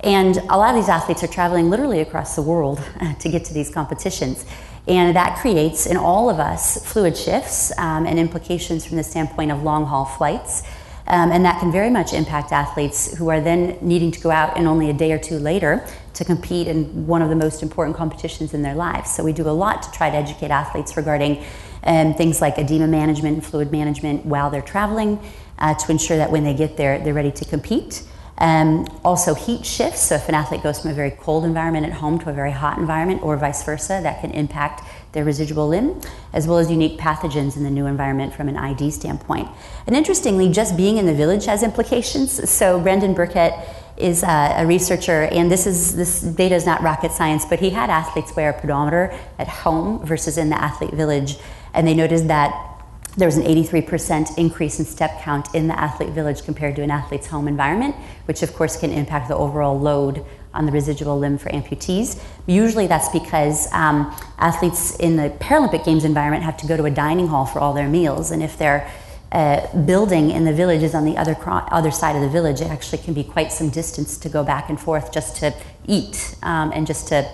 And 0.00 0.36
a 0.36 0.56
lot 0.56 0.70
of 0.70 0.76
these 0.76 0.88
athletes 0.88 1.24
are 1.24 1.28
traveling 1.28 1.68
literally 1.68 2.00
across 2.00 2.36
the 2.36 2.42
world 2.42 2.80
to 3.18 3.28
get 3.28 3.44
to 3.46 3.54
these 3.54 3.70
competitions. 3.70 4.44
And 4.86 5.16
that 5.16 5.38
creates 5.38 5.86
in 5.86 5.96
all 5.96 6.28
of 6.28 6.38
us 6.38 6.84
fluid 6.86 7.16
shifts 7.16 7.72
um, 7.78 8.06
and 8.06 8.18
implications 8.18 8.86
from 8.86 8.98
the 8.98 9.02
standpoint 9.02 9.50
of 9.50 9.62
long 9.62 9.86
haul 9.86 10.04
flights. 10.04 10.62
Um, 11.06 11.32
and 11.32 11.44
that 11.44 11.60
can 11.60 11.70
very 11.70 11.90
much 11.90 12.14
impact 12.14 12.50
athletes 12.50 13.16
who 13.16 13.28
are 13.28 13.40
then 13.40 13.76
needing 13.82 14.10
to 14.10 14.20
go 14.20 14.30
out 14.30 14.56
and 14.56 14.66
only 14.66 14.88
a 14.88 14.92
day 14.94 15.12
or 15.12 15.18
two 15.18 15.38
later 15.38 15.86
to 16.14 16.24
compete 16.24 16.66
in 16.66 17.06
one 17.06 17.20
of 17.20 17.28
the 17.28 17.36
most 17.36 17.62
important 17.62 17.96
competitions 17.96 18.54
in 18.54 18.62
their 18.62 18.74
lives. 18.74 19.14
So 19.14 19.22
we 19.22 19.32
do 19.32 19.46
a 19.48 19.50
lot 19.50 19.82
to 19.82 19.90
try 19.90 20.10
to 20.10 20.16
educate 20.16 20.50
athletes 20.50 20.96
regarding 20.96 21.44
um, 21.82 22.14
things 22.14 22.40
like 22.40 22.56
edema 22.56 22.86
management 22.86 23.34
and 23.34 23.44
fluid 23.44 23.70
management 23.70 24.24
while 24.24 24.48
they're 24.48 24.62
traveling 24.62 25.18
uh, 25.58 25.74
to 25.74 25.90
ensure 25.90 26.16
that 26.16 26.30
when 26.30 26.44
they 26.44 26.54
get 26.54 26.76
there, 26.76 26.98
they're 26.98 27.14
ready 27.14 27.32
to 27.32 27.44
compete. 27.44 28.02
Um, 28.38 28.86
also, 29.04 29.34
heat 29.34 29.64
shifts. 29.64 30.00
So, 30.00 30.16
if 30.16 30.28
an 30.28 30.34
athlete 30.34 30.62
goes 30.62 30.80
from 30.80 30.90
a 30.90 30.94
very 30.94 31.12
cold 31.12 31.44
environment 31.44 31.86
at 31.86 31.92
home 31.92 32.18
to 32.20 32.30
a 32.30 32.32
very 32.32 32.50
hot 32.50 32.78
environment, 32.78 33.22
or 33.22 33.36
vice 33.36 33.62
versa, 33.62 34.00
that 34.02 34.20
can 34.20 34.32
impact 34.32 34.82
their 35.14 35.24
residual 35.24 35.68
limb, 35.68 36.00
as 36.32 36.46
well 36.46 36.58
as 36.58 36.70
unique 36.70 36.98
pathogens 36.98 37.56
in 37.56 37.62
the 37.62 37.70
new 37.70 37.86
environment 37.86 38.34
from 38.34 38.48
an 38.48 38.56
ID 38.56 38.90
standpoint. 38.90 39.48
And 39.86 39.96
interestingly, 39.96 40.50
just 40.50 40.76
being 40.76 40.98
in 40.98 41.06
the 41.06 41.14
village 41.14 41.46
has 41.46 41.62
implications. 41.62 42.50
So, 42.50 42.78
Brendan 42.80 43.14
Burkett 43.14 43.54
is 43.96 44.22
a, 44.22 44.54
a 44.58 44.66
researcher, 44.66 45.22
and 45.22 45.50
this 45.50 45.66
is 45.66 45.94
this 45.94 46.20
data 46.20 46.54
is 46.54 46.66
not 46.66 46.82
rocket 46.82 47.12
science, 47.12 47.44
but 47.46 47.60
he 47.60 47.70
had 47.70 47.90
athletes 47.90 48.34
wear 48.36 48.50
a 48.50 48.60
pedometer 48.60 49.16
at 49.38 49.48
home 49.48 50.04
versus 50.04 50.36
in 50.36 50.50
the 50.50 50.60
athlete 50.60 50.92
village, 50.92 51.38
and 51.72 51.86
they 51.86 51.94
noticed 51.94 52.28
that 52.28 52.70
there 53.16 53.28
was 53.28 53.36
an 53.36 53.44
83% 53.44 54.36
increase 54.36 54.80
in 54.80 54.84
step 54.84 55.22
count 55.22 55.54
in 55.54 55.68
the 55.68 55.78
athlete 55.78 56.10
village 56.10 56.44
compared 56.44 56.74
to 56.74 56.82
an 56.82 56.90
athlete's 56.90 57.28
home 57.28 57.46
environment, 57.46 57.94
which 58.24 58.42
of 58.42 58.52
course 58.54 58.76
can 58.76 58.90
impact 58.90 59.28
the 59.28 59.36
overall 59.36 59.78
load 59.78 60.24
on 60.54 60.66
the 60.66 60.72
residual 60.72 61.18
limb 61.18 61.36
for 61.36 61.50
amputees. 61.50 62.22
Usually 62.46 62.86
that's 62.86 63.08
because 63.08 63.70
um, 63.72 64.14
athletes 64.38 64.96
in 64.96 65.16
the 65.16 65.30
Paralympic 65.40 65.84
Games 65.84 66.04
environment 66.04 66.44
have 66.44 66.56
to 66.58 66.66
go 66.66 66.76
to 66.76 66.84
a 66.84 66.90
dining 66.90 67.26
hall 67.28 67.44
for 67.44 67.58
all 67.58 67.74
their 67.74 67.88
meals, 67.88 68.30
and 68.30 68.42
if 68.42 68.56
their 68.56 68.90
uh, 69.32 69.66
building 69.84 70.30
in 70.30 70.44
the 70.44 70.52
village 70.52 70.82
is 70.82 70.94
on 70.94 71.04
the 71.04 71.16
other, 71.16 71.36
other 71.46 71.90
side 71.90 72.14
of 72.14 72.22
the 72.22 72.28
village, 72.28 72.60
it 72.60 72.68
actually 72.68 72.98
can 72.98 73.12
be 73.12 73.24
quite 73.24 73.50
some 73.50 73.68
distance 73.68 74.16
to 74.16 74.28
go 74.28 74.44
back 74.44 74.68
and 74.68 74.80
forth 74.80 75.12
just 75.12 75.36
to 75.36 75.52
eat 75.86 76.36
um, 76.44 76.70
and 76.72 76.86
just 76.86 77.08
to 77.08 77.28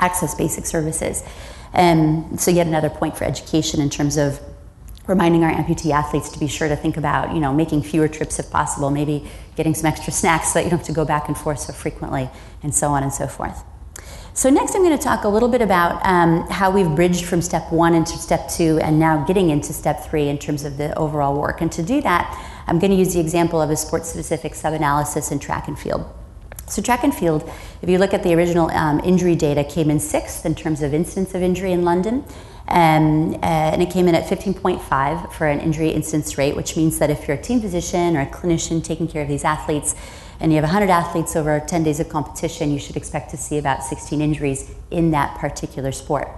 access 0.00 0.34
basic 0.34 0.66
services. 0.66 1.22
And 1.72 2.40
so, 2.40 2.50
yet 2.50 2.66
another 2.66 2.90
point 2.90 3.16
for 3.16 3.24
education 3.24 3.80
in 3.80 3.90
terms 3.90 4.16
of 4.16 4.40
reminding 5.06 5.44
our 5.44 5.52
amputee 5.52 5.90
athletes 5.90 6.28
to 6.30 6.38
be 6.38 6.48
sure 6.48 6.68
to 6.68 6.76
think 6.76 6.96
about, 6.96 7.32
you 7.32 7.40
know, 7.40 7.52
making 7.52 7.82
fewer 7.82 8.08
trips 8.08 8.38
if 8.38 8.50
possible, 8.50 8.90
maybe 8.90 9.24
getting 9.54 9.74
some 9.74 9.86
extra 9.86 10.12
snacks 10.12 10.52
so 10.52 10.58
that 10.58 10.64
you 10.64 10.70
don't 10.70 10.78
have 10.78 10.86
to 10.86 10.92
go 10.92 11.04
back 11.04 11.28
and 11.28 11.36
forth 11.36 11.60
so 11.60 11.72
frequently, 11.72 12.28
and 12.62 12.74
so 12.74 12.88
on 12.88 13.02
and 13.02 13.12
so 13.12 13.26
forth. 13.26 13.64
So 14.34 14.50
next 14.50 14.74
I'm 14.74 14.82
going 14.82 14.96
to 14.96 15.02
talk 15.02 15.24
a 15.24 15.28
little 15.28 15.48
bit 15.48 15.62
about 15.62 16.04
um, 16.04 16.46
how 16.50 16.70
we've 16.70 16.94
bridged 16.94 17.24
from 17.24 17.40
step 17.40 17.72
one 17.72 17.94
into 17.94 18.18
step 18.18 18.50
two 18.50 18.78
and 18.82 18.98
now 18.98 19.24
getting 19.24 19.48
into 19.48 19.72
step 19.72 20.04
three 20.04 20.28
in 20.28 20.36
terms 20.36 20.64
of 20.64 20.76
the 20.76 20.94
overall 20.98 21.40
work. 21.40 21.62
And 21.62 21.72
to 21.72 21.82
do 21.82 22.02
that, 22.02 22.64
I'm 22.66 22.78
going 22.78 22.90
to 22.90 22.98
use 22.98 23.14
the 23.14 23.20
example 23.20 23.62
of 23.62 23.70
a 23.70 23.76
sports-specific 23.76 24.54
sub-analysis 24.54 25.30
in 25.30 25.38
track 25.38 25.68
and 25.68 25.78
field. 25.78 26.04
So 26.68 26.82
track 26.82 27.04
and 27.04 27.14
field, 27.14 27.48
if 27.80 27.88
you 27.88 27.96
look 27.96 28.12
at 28.12 28.24
the 28.24 28.34
original 28.34 28.70
um, 28.72 29.00
injury 29.04 29.36
data, 29.36 29.64
came 29.64 29.88
in 29.88 30.00
sixth 30.00 30.44
in 30.44 30.54
terms 30.54 30.82
of 30.82 30.92
incidence 30.92 31.32
of 31.32 31.40
injury 31.40 31.72
in 31.72 31.84
London. 31.84 32.24
Um, 32.68 33.34
uh, 33.34 33.38
and 33.42 33.82
it 33.82 33.90
came 33.90 34.08
in 34.08 34.14
at 34.14 34.24
15.5 34.24 35.32
for 35.32 35.46
an 35.46 35.60
injury 35.60 35.90
incidence 35.90 36.36
rate, 36.36 36.56
which 36.56 36.76
means 36.76 36.98
that 36.98 37.10
if 37.10 37.28
you're 37.28 37.36
a 37.36 37.40
team 37.40 37.60
physician 37.60 38.16
or 38.16 38.22
a 38.22 38.26
clinician 38.26 38.82
taking 38.82 39.06
care 39.06 39.22
of 39.22 39.28
these 39.28 39.44
athletes, 39.44 39.94
and 40.40 40.52
you 40.52 40.56
have 40.56 40.64
100 40.64 40.90
athletes 40.90 41.36
over 41.36 41.60
10 41.60 41.84
days 41.84 42.00
of 42.00 42.08
competition, 42.08 42.70
you 42.70 42.78
should 42.78 42.96
expect 42.96 43.30
to 43.30 43.36
see 43.36 43.58
about 43.58 43.84
16 43.84 44.20
injuries 44.20 44.70
in 44.90 45.12
that 45.12 45.38
particular 45.38 45.92
sport. 45.92 46.28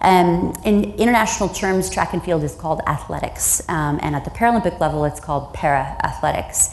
Um, 0.00 0.54
in 0.64 0.94
international 0.94 1.50
terms, 1.50 1.90
track 1.90 2.14
and 2.14 2.24
field 2.24 2.42
is 2.42 2.54
called 2.54 2.80
athletics, 2.86 3.60
um, 3.68 4.00
and 4.02 4.16
at 4.16 4.24
the 4.24 4.30
Paralympic 4.30 4.80
level, 4.80 5.04
it's 5.04 5.20
called 5.20 5.52
para 5.52 5.96
athletics. 6.02 6.70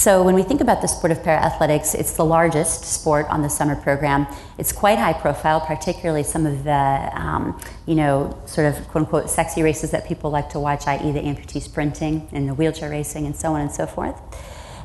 So 0.00 0.22
when 0.22 0.34
we 0.34 0.42
think 0.42 0.62
about 0.62 0.80
the 0.80 0.88
sport 0.88 1.12
of 1.12 1.22
para 1.22 1.36
athletics, 1.36 1.92
it's 1.92 2.12
the 2.12 2.24
largest 2.24 2.86
sport 2.86 3.26
on 3.28 3.42
the 3.42 3.50
summer 3.50 3.76
program. 3.76 4.26
It's 4.56 4.72
quite 4.72 4.98
high 4.98 5.12
profile, 5.12 5.60
particularly 5.60 6.22
some 6.22 6.46
of 6.46 6.64
the, 6.64 7.10
um, 7.12 7.60
you 7.84 7.96
know, 7.96 8.34
sort 8.46 8.66
of 8.66 8.88
quote 8.88 9.04
unquote 9.04 9.28
sexy 9.28 9.62
races 9.62 9.90
that 9.90 10.08
people 10.08 10.30
like 10.30 10.48
to 10.52 10.58
watch, 10.58 10.86
i.e., 10.86 11.12
the 11.12 11.20
amputee 11.20 11.60
sprinting 11.60 12.26
and 12.32 12.48
the 12.48 12.54
wheelchair 12.54 12.88
racing 12.88 13.26
and 13.26 13.36
so 13.36 13.52
on 13.52 13.60
and 13.60 13.70
so 13.70 13.84
forth. 13.84 14.18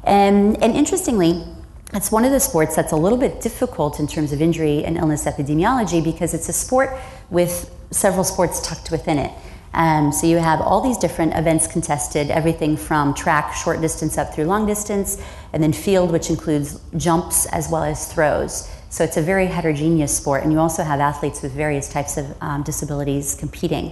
And, 0.03 0.61
and 0.61 0.75
interestingly, 0.75 1.45
it's 1.93 2.11
one 2.11 2.25
of 2.25 2.33
the 2.33 2.41
sports 2.41 2.75
that's 2.75 2.91
a 2.91 2.97
little 2.97 3.17
bit 3.17 3.39
difficult 3.39 4.01
in 4.01 4.07
terms 4.07 4.33
of 4.33 4.41
injury 4.41 4.83
and 4.83 4.97
illness 4.97 5.23
epidemiology 5.23 6.03
because 6.03 6.33
it's 6.33 6.49
a 6.49 6.53
sport 6.53 6.89
with 7.29 7.73
several 7.89 8.25
sports 8.25 8.59
tucked 8.67 8.91
within 8.91 9.17
it. 9.19 9.31
Um, 9.75 10.13
so 10.13 10.25
you 10.25 10.37
have 10.37 10.61
all 10.61 10.79
these 10.79 10.97
different 10.97 11.35
events 11.35 11.67
contested, 11.67 12.31
everything 12.31 12.77
from 12.77 13.13
track, 13.13 13.53
short 13.53 13.81
distance 13.81 14.17
up 14.17 14.33
through 14.33 14.45
long 14.45 14.65
distance, 14.65 15.21
and 15.51 15.61
then 15.61 15.73
field, 15.73 16.11
which 16.11 16.29
includes 16.29 16.79
jumps 16.95 17.45
as 17.47 17.69
well 17.69 17.83
as 17.83 18.11
throws. 18.11 18.71
So 18.89 19.03
it's 19.03 19.17
a 19.17 19.21
very 19.21 19.47
heterogeneous 19.47 20.15
sport, 20.15 20.43
and 20.43 20.53
you 20.53 20.59
also 20.59 20.81
have 20.81 21.01
athletes 21.01 21.41
with 21.41 21.51
various 21.51 21.89
types 21.89 22.15
of 22.15 22.25
um, 22.41 22.63
disabilities 22.63 23.35
competing. 23.35 23.91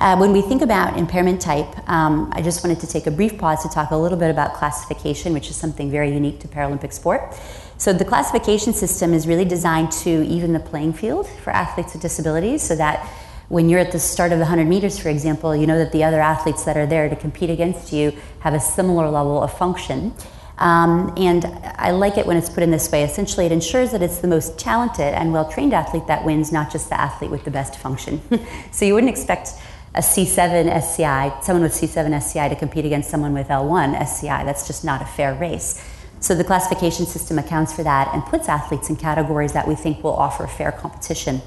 Uh, 0.00 0.16
when 0.16 0.32
we 0.32 0.42
think 0.42 0.60
about 0.60 0.98
impairment 0.98 1.40
type, 1.40 1.88
um, 1.88 2.30
I 2.34 2.42
just 2.42 2.64
wanted 2.64 2.80
to 2.80 2.88
take 2.88 3.06
a 3.06 3.10
brief 3.12 3.38
pause 3.38 3.62
to 3.62 3.68
talk 3.68 3.92
a 3.92 3.96
little 3.96 4.18
bit 4.18 4.30
about 4.30 4.54
classification, 4.54 5.32
which 5.32 5.48
is 5.48 5.56
something 5.56 5.88
very 5.88 6.12
unique 6.12 6.40
to 6.40 6.48
Paralympic 6.48 6.92
sport. 6.92 7.34
So, 7.78 7.92
the 7.92 8.04
classification 8.04 8.72
system 8.72 9.14
is 9.14 9.28
really 9.28 9.44
designed 9.44 9.92
to 9.92 10.10
even 10.26 10.52
the 10.52 10.60
playing 10.60 10.94
field 10.94 11.28
for 11.28 11.50
athletes 11.50 11.92
with 11.92 12.02
disabilities 12.02 12.62
so 12.62 12.74
that 12.74 13.08
when 13.48 13.68
you're 13.68 13.80
at 13.80 13.92
the 13.92 13.98
start 13.98 14.32
of 14.32 14.38
the 14.38 14.44
100 14.44 14.66
meters, 14.66 14.98
for 14.98 15.08
example, 15.08 15.54
you 15.54 15.66
know 15.66 15.78
that 15.78 15.92
the 15.92 16.02
other 16.02 16.20
athletes 16.20 16.64
that 16.64 16.76
are 16.76 16.86
there 16.86 17.08
to 17.08 17.16
compete 17.16 17.50
against 17.50 17.92
you 17.92 18.12
have 18.40 18.54
a 18.54 18.60
similar 18.60 19.08
level 19.08 19.42
of 19.42 19.56
function. 19.56 20.12
Um, 20.58 21.12
and 21.16 21.44
I 21.44 21.90
like 21.90 22.16
it 22.16 22.26
when 22.26 22.36
it's 22.36 22.48
put 22.48 22.62
in 22.62 22.70
this 22.70 22.90
way. 22.90 23.02
Essentially, 23.02 23.46
it 23.46 23.52
ensures 23.52 23.92
that 23.92 24.02
it's 24.02 24.18
the 24.18 24.28
most 24.28 24.58
talented 24.58 25.14
and 25.14 25.32
well 25.32 25.50
trained 25.50 25.74
athlete 25.74 26.06
that 26.06 26.24
wins, 26.24 26.50
not 26.50 26.72
just 26.72 26.88
the 26.88 26.98
athlete 26.98 27.30
with 27.30 27.44
the 27.44 27.50
best 27.50 27.76
function. 27.76 28.20
so 28.72 28.84
you 28.84 28.94
wouldn't 28.94 29.10
expect 29.10 29.50
a 29.94 30.00
C7 30.00 30.66
SCI, 30.66 31.40
someone 31.40 31.62
with 31.62 31.72
C7 31.72 32.12
SCI, 32.12 32.48
to 32.48 32.56
compete 32.56 32.84
against 32.84 33.10
someone 33.10 33.32
with 33.32 33.48
L1 33.48 33.94
SCI. 33.94 34.44
That's 34.44 34.66
just 34.66 34.84
not 34.84 35.02
a 35.02 35.06
fair 35.06 35.34
race. 35.34 35.82
So 36.20 36.34
the 36.34 36.44
classification 36.44 37.06
system 37.06 37.38
accounts 37.38 37.74
for 37.74 37.82
that 37.82 38.12
and 38.14 38.24
puts 38.24 38.48
athletes 38.48 38.88
in 38.88 38.96
categories 38.96 39.52
that 39.52 39.68
we 39.68 39.74
think 39.74 40.02
will 40.02 40.14
offer 40.16 40.46
fair 40.46 40.72
competition. 40.72 41.42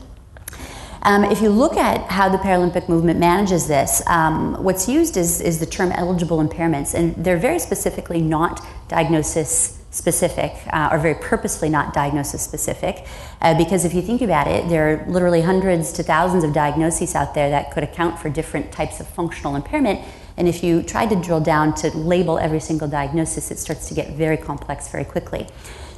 Um, 1.03 1.23
if 1.23 1.41
you 1.41 1.49
look 1.49 1.77
at 1.77 2.09
how 2.11 2.29
the 2.29 2.37
Paralympic 2.37 2.89
movement 2.89 3.19
manages 3.19 3.67
this, 3.67 4.01
um, 4.07 4.61
what's 4.63 4.89
used 4.89 5.15
is, 5.15 5.39
is 5.39 5.59
the 5.59 5.65
term 5.65 5.91
eligible 5.93 6.45
impairments, 6.45 6.93
and 6.93 7.15
they're 7.15 7.37
very 7.37 7.59
specifically 7.59 8.21
not 8.21 8.65
diagnosis 8.89 9.79
specific 9.91 10.53
uh, 10.71 10.89
or 10.91 10.99
very 10.99 11.15
purposefully 11.15 11.69
not 11.69 11.93
diagnosis 11.93 12.43
specific 12.43 13.07
uh, 13.41 13.57
because 13.57 13.85
if 13.85 13.93
you 13.93 14.03
think 14.03 14.21
about 14.21 14.47
it 14.47 14.69
there 14.69 14.93
are 14.93 15.05
literally 15.07 15.41
hundreds 15.41 15.91
to 15.91 16.03
thousands 16.03 16.43
of 16.43 16.53
diagnoses 16.53 17.15
out 17.15 17.33
there 17.33 17.49
that 17.49 17.71
could 17.71 17.83
account 17.83 18.19
for 18.19 18.29
different 18.29 18.71
types 18.71 18.99
of 18.99 19.07
functional 19.07 19.55
impairment 19.55 19.99
and 20.37 20.47
if 20.47 20.63
you 20.63 20.83
try 20.83 21.07
to 21.07 21.15
drill 21.15 21.39
down 21.39 21.73
to 21.73 21.89
label 21.97 22.37
every 22.37 22.59
single 22.59 22.87
diagnosis 22.87 23.49
it 23.49 23.57
starts 23.57 23.87
to 23.87 23.95
get 23.95 24.11
very 24.13 24.37
complex 24.37 24.87
very 24.89 25.03
quickly. 25.05 25.47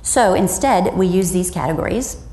So 0.02 0.36
instead 0.36 0.96
we 0.96 1.06
use 1.06 1.34
these 1.34 1.52
categories 1.52 2.24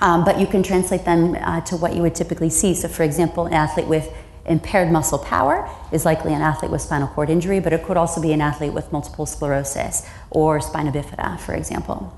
um, 0.00 0.24
but 0.24 0.38
you 0.38 0.46
can 0.46 0.62
translate 0.62 1.04
them 1.04 1.34
uh, 1.34 1.60
to 1.62 1.76
what 1.76 1.94
you 1.94 2.02
would 2.02 2.14
typically 2.14 2.50
see. 2.50 2.74
So, 2.74 2.88
for 2.88 3.02
example, 3.02 3.46
an 3.46 3.52
athlete 3.52 3.86
with 3.86 4.12
impaired 4.46 4.90
muscle 4.90 5.18
power 5.18 5.68
is 5.92 6.04
likely 6.04 6.32
an 6.32 6.40
athlete 6.40 6.70
with 6.70 6.80
spinal 6.80 7.08
cord 7.08 7.30
injury, 7.30 7.60
but 7.60 7.72
it 7.72 7.84
could 7.84 7.96
also 7.96 8.20
be 8.20 8.32
an 8.32 8.40
athlete 8.40 8.72
with 8.72 8.90
multiple 8.92 9.26
sclerosis 9.26 10.08
or 10.30 10.60
spina 10.60 10.90
bifida, 10.90 11.38
for 11.40 11.54
example. 11.54 12.16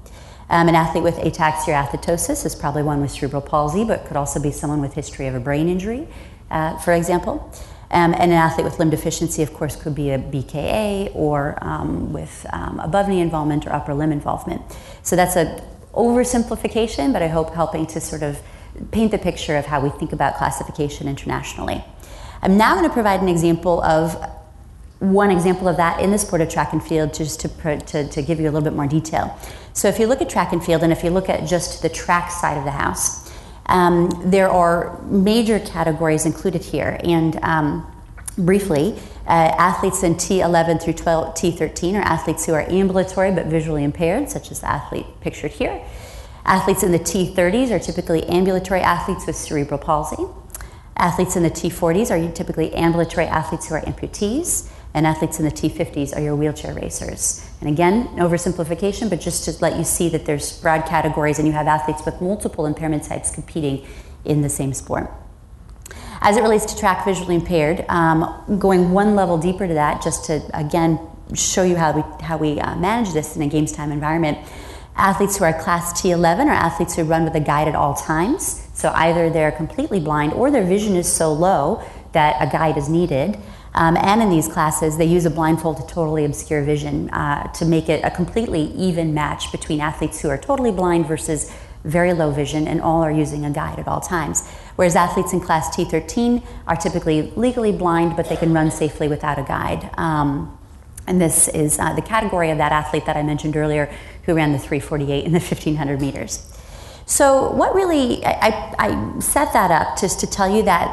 Um, 0.48 0.68
an 0.68 0.74
athlete 0.74 1.04
with 1.04 1.16
ataxia 1.16 1.68
or 1.68 1.86
athetosis 1.86 2.44
is 2.44 2.56
probably 2.56 2.82
one 2.82 3.00
with 3.00 3.12
cerebral 3.12 3.42
palsy, 3.42 3.84
but 3.84 4.06
could 4.06 4.16
also 4.16 4.40
be 4.40 4.50
someone 4.50 4.80
with 4.80 4.94
history 4.94 5.26
of 5.26 5.34
a 5.34 5.40
brain 5.40 5.68
injury, 5.68 6.08
uh, 6.50 6.76
for 6.78 6.92
example. 6.92 7.52
Um, 7.92 8.14
and 8.14 8.30
an 8.30 8.32
athlete 8.32 8.64
with 8.64 8.78
limb 8.78 8.90
deficiency, 8.90 9.42
of 9.42 9.52
course, 9.52 9.74
could 9.74 9.94
be 9.94 10.10
a 10.10 10.18
BKA 10.18 11.14
or 11.14 11.58
um, 11.60 12.12
with 12.12 12.46
um, 12.52 12.78
above 12.80 13.08
knee 13.08 13.20
involvement 13.20 13.66
or 13.66 13.72
upper 13.72 13.94
limb 13.94 14.12
involvement. 14.12 14.62
So 15.02 15.16
that's 15.16 15.36
a 15.36 15.60
oversimplification, 15.94 17.12
but 17.12 17.22
I 17.22 17.28
hope 17.28 17.54
helping 17.54 17.86
to 17.88 18.00
sort 18.00 18.22
of 18.22 18.40
paint 18.90 19.10
the 19.10 19.18
picture 19.18 19.56
of 19.56 19.66
how 19.66 19.80
we 19.80 19.90
think 19.90 20.12
about 20.12 20.36
classification 20.36 21.08
internationally. 21.08 21.84
I'm 22.42 22.56
now 22.56 22.74
going 22.74 22.86
to 22.86 22.92
provide 22.92 23.20
an 23.20 23.28
example 23.28 23.82
of 23.82 24.16
one 25.00 25.30
example 25.30 25.66
of 25.66 25.78
that 25.78 26.00
in 26.00 26.10
the 26.10 26.18
sport 26.18 26.42
of 26.42 26.48
track 26.48 26.72
and 26.72 26.82
field 26.82 27.14
just 27.14 27.40
to, 27.40 27.80
to, 27.80 28.08
to 28.08 28.22
give 28.22 28.38
you 28.38 28.44
a 28.46 28.52
little 28.52 28.62
bit 28.62 28.74
more 28.74 28.86
detail. 28.86 29.36
So 29.72 29.88
if 29.88 29.98
you 29.98 30.06
look 30.06 30.20
at 30.20 30.28
track 30.28 30.52
and 30.52 30.62
field 30.62 30.82
and 30.82 30.92
if 30.92 31.02
you 31.02 31.10
look 31.10 31.28
at 31.28 31.48
just 31.48 31.82
the 31.82 31.88
track 31.88 32.30
side 32.30 32.58
of 32.58 32.64
the 32.64 32.70
house, 32.70 33.30
um, 33.66 34.10
there 34.24 34.50
are 34.50 35.00
major 35.04 35.58
categories 35.58 36.26
included 36.26 36.62
here. 36.62 37.00
And 37.02 37.42
um, 37.42 37.86
briefly, 38.40 38.98
uh, 39.26 39.54
athletes 39.58 40.02
in 40.02 40.14
T11 40.14 40.82
through 40.82 40.94
12, 40.94 41.34
T13 41.34 41.94
are 41.94 42.02
athletes 42.02 42.46
who 42.46 42.52
are 42.54 42.68
ambulatory 42.68 43.32
but 43.32 43.46
visually 43.46 43.84
impaired, 43.84 44.30
such 44.30 44.50
as 44.50 44.60
the 44.60 44.68
athlete 44.68 45.06
pictured 45.20 45.52
here. 45.52 45.80
Athletes 46.44 46.82
in 46.82 46.92
the 46.92 46.98
T30s 46.98 47.70
are 47.70 47.78
typically 47.78 48.24
ambulatory 48.24 48.80
athletes 48.80 49.26
with 49.26 49.36
cerebral 49.36 49.78
palsy. 49.78 50.24
Athletes 50.96 51.36
in 51.36 51.42
the 51.42 51.50
T40s 51.50 52.10
are 52.10 52.32
typically 52.32 52.74
ambulatory 52.74 53.26
athletes 53.26 53.68
who 53.68 53.74
are 53.74 53.82
amputees. 53.82 54.70
And 54.92 55.06
athletes 55.06 55.38
in 55.38 55.44
the 55.44 55.52
T50s 55.52 56.16
are 56.16 56.20
your 56.20 56.34
wheelchair 56.34 56.74
racers. 56.74 57.48
And 57.60 57.70
again, 57.70 58.08
oversimplification, 58.16 59.08
but 59.08 59.20
just 59.20 59.44
to 59.44 59.52
let 59.62 59.76
you 59.76 59.84
see 59.84 60.08
that 60.08 60.26
there's 60.26 60.60
broad 60.60 60.84
categories 60.86 61.38
and 61.38 61.46
you 61.46 61.54
have 61.54 61.68
athletes 61.68 62.04
with 62.04 62.20
multiple 62.20 62.66
impairment 62.66 63.04
types 63.04 63.30
competing 63.30 63.86
in 64.24 64.42
the 64.42 64.48
same 64.48 64.74
sport. 64.74 65.12
As 66.22 66.36
it 66.36 66.42
relates 66.42 66.66
to 66.66 66.78
track 66.78 67.06
visually 67.06 67.34
impaired, 67.34 67.84
um, 67.88 68.58
going 68.58 68.90
one 68.90 69.14
level 69.14 69.38
deeper 69.38 69.66
to 69.66 69.74
that, 69.74 70.02
just 70.02 70.26
to 70.26 70.42
again 70.52 71.00
show 71.34 71.62
you 71.62 71.76
how 71.76 71.92
we, 71.92 72.24
how 72.24 72.36
we 72.36 72.60
uh, 72.60 72.76
manage 72.76 73.14
this 73.14 73.36
in 73.36 73.42
a 73.42 73.48
games 73.48 73.72
time 73.72 73.90
environment, 73.90 74.36
athletes 74.96 75.38
who 75.38 75.44
are 75.44 75.58
class 75.62 75.98
T11 76.00 76.46
are 76.46 76.50
athletes 76.50 76.94
who 76.96 77.04
run 77.04 77.24
with 77.24 77.34
a 77.36 77.40
guide 77.40 77.68
at 77.68 77.74
all 77.74 77.94
times. 77.94 78.68
So 78.74 78.90
either 78.94 79.30
they're 79.30 79.52
completely 79.52 79.98
blind 79.98 80.34
or 80.34 80.50
their 80.50 80.64
vision 80.64 80.94
is 80.94 81.10
so 81.10 81.32
low 81.32 81.82
that 82.12 82.36
a 82.38 82.50
guide 82.50 82.76
is 82.76 82.88
needed. 82.88 83.38
Um, 83.72 83.96
and 83.96 84.20
in 84.20 84.28
these 84.28 84.48
classes, 84.48 84.98
they 84.98 85.06
use 85.06 85.24
a 85.24 85.30
blindfold 85.30 85.76
to 85.78 85.86
totally 85.86 86.24
obscure 86.26 86.62
vision 86.62 87.08
uh, 87.10 87.50
to 87.52 87.64
make 87.64 87.88
it 87.88 88.04
a 88.04 88.10
completely 88.10 88.64
even 88.72 89.14
match 89.14 89.52
between 89.52 89.80
athletes 89.80 90.20
who 90.20 90.28
are 90.28 90.38
totally 90.38 90.72
blind 90.72 91.06
versus 91.06 91.50
very 91.84 92.12
low 92.12 92.30
vision, 92.30 92.68
and 92.68 92.80
all 92.80 93.02
are 93.02 93.10
using 93.10 93.44
a 93.44 93.50
guide 93.50 93.78
at 93.78 93.88
all 93.88 94.00
times. 94.00 94.46
Whereas 94.80 94.96
athletes 94.96 95.34
in 95.34 95.40
class 95.40 95.76
T13 95.76 96.42
are 96.66 96.74
typically 96.74 97.32
legally 97.36 97.70
blind, 97.70 98.16
but 98.16 98.30
they 98.30 98.36
can 98.36 98.54
run 98.54 98.70
safely 98.70 99.08
without 99.08 99.38
a 99.38 99.42
guide. 99.42 99.90
Um, 99.98 100.58
and 101.06 101.20
this 101.20 101.48
is 101.48 101.78
uh, 101.78 101.92
the 101.92 102.00
category 102.00 102.50
of 102.50 102.56
that 102.56 102.72
athlete 102.72 103.04
that 103.04 103.14
I 103.14 103.22
mentioned 103.22 103.58
earlier 103.58 103.94
who 104.24 104.32
ran 104.32 104.52
the 104.52 104.58
348 104.58 105.26
in 105.26 105.32
the 105.32 105.38
1500 105.38 106.00
meters. 106.00 106.50
So, 107.10 107.50
what 107.50 107.74
really, 107.74 108.24
I, 108.24 108.72
I, 108.78 109.18
set 109.18 109.52
that 109.52 109.72
up 109.72 109.98
just 109.98 110.20
to 110.20 110.28
tell 110.28 110.48
you 110.48 110.62
that 110.62 110.86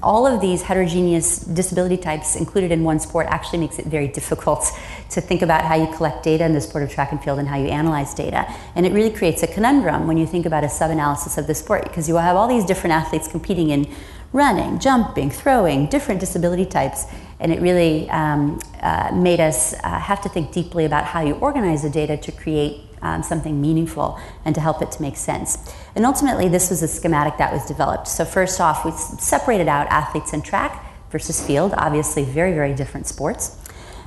all 0.00 0.24
of 0.24 0.40
these 0.40 0.62
heterogeneous 0.62 1.40
disability 1.40 1.96
types 1.96 2.36
included 2.36 2.70
in 2.70 2.84
one 2.84 3.00
sport 3.00 3.26
actually 3.28 3.58
makes 3.58 3.80
it 3.80 3.86
very 3.86 4.06
difficult 4.06 4.64
to 5.10 5.20
think 5.20 5.42
about 5.42 5.64
how 5.64 5.74
you 5.74 5.92
collect 5.96 6.22
data 6.22 6.44
in 6.44 6.52
the 6.52 6.60
sport 6.60 6.84
of 6.84 6.90
track 6.92 7.10
and 7.10 7.20
field 7.20 7.40
and 7.40 7.48
how 7.48 7.56
you 7.56 7.66
analyze 7.66 8.14
data. 8.14 8.46
And 8.76 8.86
it 8.86 8.92
really 8.92 9.10
creates 9.10 9.42
a 9.42 9.48
conundrum 9.48 10.06
when 10.06 10.16
you 10.16 10.24
think 10.24 10.46
about 10.46 10.62
a 10.62 10.68
sub 10.68 10.92
analysis 10.92 11.36
of 11.36 11.48
the 11.48 11.54
sport 11.56 11.82
because 11.82 12.06
you 12.06 12.14
will 12.14 12.20
have 12.20 12.36
all 12.36 12.46
these 12.46 12.64
different 12.64 12.94
athletes 12.94 13.26
competing 13.26 13.70
in 13.70 13.92
running, 14.32 14.78
jumping, 14.78 15.30
throwing, 15.30 15.88
different 15.88 16.20
disability 16.20 16.64
types. 16.64 17.06
And 17.40 17.52
it 17.52 17.60
really 17.60 18.08
um, 18.10 18.60
uh, 18.80 19.10
made 19.12 19.40
us 19.40 19.74
uh, 19.82 19.98
have 19.98 20.22
to 20.22 20.28
think 20.28 20.52
deeply 20.52 20.84
about 20.84 21.06
how 21.06 21.22
you 21.22 21.34
organize 21.34 21.82
the 21.82 21.90
data 21.90 22.16
to 22.18 22.30
create 22.30 22.82
um, 23.02 23.22
something 23.22 23.60
meaningful 23.60 24.18
and 24.44 24.54
to 24.54 24.60
help 24.60 24.82
it 24.82 24.90
to 24.92 25.02
make 25.02 25.16
sense. 25.16 25.58
And 25.94 26.04
ultimately, 26.06 26.48
this 26.48 26.70
was 26.70 26.82
a 26.82 26.88
schematic 26.88 27.38
that 27.38 27.52
was 27.52 27.64
developed. 27.66 28.08
So, 28.08 28.24
first 28.24 28.60
off, 28.60 28.84
we 28.84 28.92
separated 28.92 29.68
out 29.68 29.86
athletes 29.88 30.32
in 30.32 30.42
track 30.42 30.86
versus 31.10 31.44
field, 31.44 31.74
obviously, 31.76 32.24
very, 32.24 32.52
very 32.52 32.74
different 32.74 33.06
sports. 33.06 33.56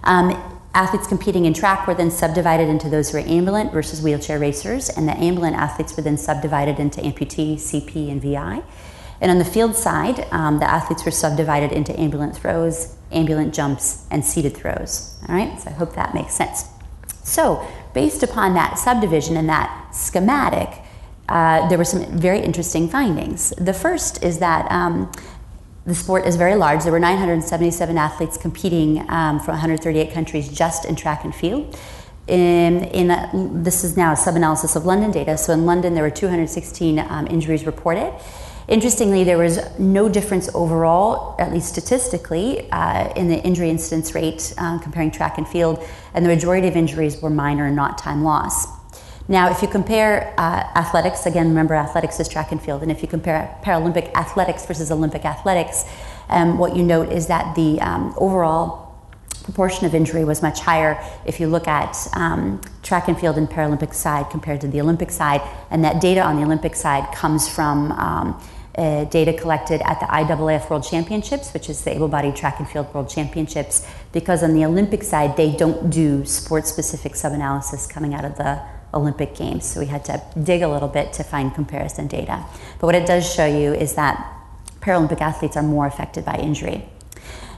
Um, 0.03 0.32
athletes 0.73 1.08
competing 1.08 1.45
in 1.45 1.53
track 1.53 1.88
were 1.88 1.93
then 1.93 2.12
subdivided 2.12 2.67
into 2.67 2.89
those 2.89 3.12
who 3.12 3.17
are 3.17 3.27
ambulant 3.27 3.71
versus 3.71 4.01
wheelchair 4.01 4.39
racers, 4.39 4.89
and 4.89 5.08
the 5.08 5.17
ambulant 5.17 5.56
athletes 5.56 5.95
were 5.95 6.03
then 6.03 6.17
subdivided 6.17 6.79
into 6.79 7.01
amputee, 7.01 7.56
CP, 7.56 8.12
and 8.12 8.21
VI. 8.21 8.63
And 9.21 9.32
on 9.32 9.38
the 9.38 9.45
field 9.45 9.75
side, 9.75 10.27
um, 10.32 10.60
the 10.60 10.69
athletes 10.69 11.06
were 11.06 11.12
subdivided 11.12 11.71
into 11.71 11.97
ambulant 11.97 12.36
throws, 12.36 12.95
ambulant 13.12 13.53
jumps, 13.53 14.06
and 14.12 14.25
seated 14.25 14.56
throws. 14.56 15.17
All 15.29 15.36
right, 15.36 15.60
so 15.62 15.69
I 15.69 15.73
hope 15.73 15.95
that 15.95 16.13
makes 16.13 16.34
sense. 16.34 16.65
So, 17.24 17.66
based 17.94 18.24
upon 18.24 18.54
that 18.56 18.78
subdivision 18.78 19.38
and 19.38 19.48
that 19.50 19.96
schematic, 19.96 20.84
uh, 21.30 21.68
there 21.70 21.78
were 21.78 21.86
some 21.86 22.06
very 22.18 22.42
interesting 22.42 22.90
findings. 22.90 23.52
The 23.52 23.74
first 23.74 24.24
is 24.24 24.40
that 24.40 24.70
um, 24.72 25.12
the 25.86 25.96
sport 25.96 26.26
is 26.26 26.36
very 26.36 26.56
large. 26.56 26.84
There 26.84 26.92
were 26.92 27.00
977 27.00 27.98
athletes 27.98 28.38
competing 28.38 29.00
um, 29.10 29.40
from 29.40 29.54
138 29.54 30.12
countries 30.12 30.50
just 30.50 30.86
in 30.86 30.96
track 30.96 31.24
and 31.24 31.34
field. 31.34 31.78
In, 32.28 32.86
in 32.86 33.12
a, 33.12 33.30
this 33.34 33.84
is 33.84 33.98
now 33.98 34.13
a 34.13 34.15
sub-analysis 34.15 34.76
of 34.78 34.86
London 34.86 35.12
data. 35.12 35.38
So 35.38 35.52
in 35.52 35.65
London, 35.65 35.94
there 35.94 36.04
were 36.04 36.10
216 36.10 37.00
um, 37.00 37.28
injuries 37.28 37.65
reported. 37.65 38.13
Interestingly, 38.68 39.24
there 39.24 39.38
was 39.38 39.60
no 39.78 40.08
difference 40.08 40.50
overall, 40.54 41.36
at 41.38 41.52
least 41.52 41.68
statistically, 41.70 42.72
uh, 42.72 43.12
in 43.14 43.28
the 43.28 43.38
injury 43.44 43.70
incidence 43.70 44.16
rate 44.16 44.54
um, 44.58 44.80
comparing 44.80 45.12
track 45.12 45.38
and 45.38 45.48
field, 45.48 45.84
and 46.14 46.24
the 46.24 46.30
majority 46.30 46.68
of 46.68 46.76
injuries 46.76 47.22
were 47.22 47.30
minor 47.30 47.66
and 47.66 47.76
not 47.76 47.98
time 47.98 48.24
loss. 48.24 48.68
Now, 49.28 49.50
if 49.52 49.62
you 49.62 49.68
compare 49.68 50.34
uh, 50.38 50.66
athletics, 50.76 51.26
again, 51.26 51.50
remember 51.50 51.76
athletics 51.76 52.20
is 52.20 52.28
track 52.28 52.52
and 52.52 52.62
field, 52.62 52.82
and 52.82 52.92
if 52.92 53.02
you 53.02 53.08
compare 53.08 53.58
Paralympic 53.64 54.14
athletics 54.16 54.66
versus 54.66 54.92
Olympic 54.92 55.26
athletics, 55.26 55.86
um, 56.30 56.58
what 56.58 56.76
you 56.76 56.84
note 56.84 57.12
is 57.12 57.28
that 57.28 57.56
the 57.56 57.80
um, 57.82 58.14
overall 58.18 58.84
proportion 59.44 59.86
of 59.86 59.94
injury 59.94 60.24
was 60.24 60.42
much 60.42 60.62
higher 60.62 61.02
if 61.26 61.40
you 61.40 61.48
look 61.48 61.68
at 61.68 62.08
um, 62.14 62.62
track 62.82 63.08
and 63.10 63.20
field 63.20 63.38
and 63.38 63.50
Paralympic 63.50 63.94
side 63.94 64.30
compared 64.30 64.62
to 64.62 64.68
the 64.68 64.80
Olympic 64.80 65.12
side, 65.12 65.42
and 65.70 65.84
that 65.84 66.02
data 66.02 66.22
on 66.22 66.38
the 66.38 66.44
Olympic 66.44 66.76
side 66.76 67.14
comes 67.14 67.48
from 67.48 67.92
um, 67.94 68.42
uh, 68.78 69.04
data 69.06 69.34
collected 69.34 69.82
at 69.82 70.00
the 70.00 70.06
IAAF 70.08 70.69
World 70.69 70.84
Championships, 70.84 71.54
which 71.54 71.69
is 71.69 71.84
the 71.84 71.94
able 71.94 72.08
bodied 72.08 72.36
track 72.36 72.60
and 72.60 72.67
field 72.67 72.94
World 72.94 73.10
Championships, 73.10 73.88
because 74.12 74.44
on 74.44 74.54
the 74.54 74.65
Olympic 74.65 75.04
side, 75.04 75.38
they 75.38 75.52
don't 75.56 75.90
do 75.90 76.26
sport 76.26 76.65
specific 76.65 77.15
sub 77.15 77.34
analysis 77.34 77.86
coming 77.86 78.13
out 78.13 78.26
of 78.26 78.36
the 78.38 78.62
Olympic 78.94 79.36
Games. 79.36 79.65
So 79.65 79.80
we 79.80 79.88
had 79.88 80.06
to 80.06 80.21
dig 80.42 80.62
a 80.62 80.67
little 80.67 80.88
bit 80.88 81.13
to 81.13 81.24
find 81.24 81.54
comparison 81.54 82.08
data. 82.08 82.46
But 82.80 82.88
what 82.88 82.96
it 82.96 83.06
does 83.06 83.32
show 83.32 83.46
you 83.46 83.74
is 83.74 83.94
that 83.96 84.32
Paralympic 84.82 85.21
athletes 85.21 85.56
are 85.56 85.63
more 85.63 85.88
affected 85.88 86.26
by 86.26 86.36
injury. 86.36 86.86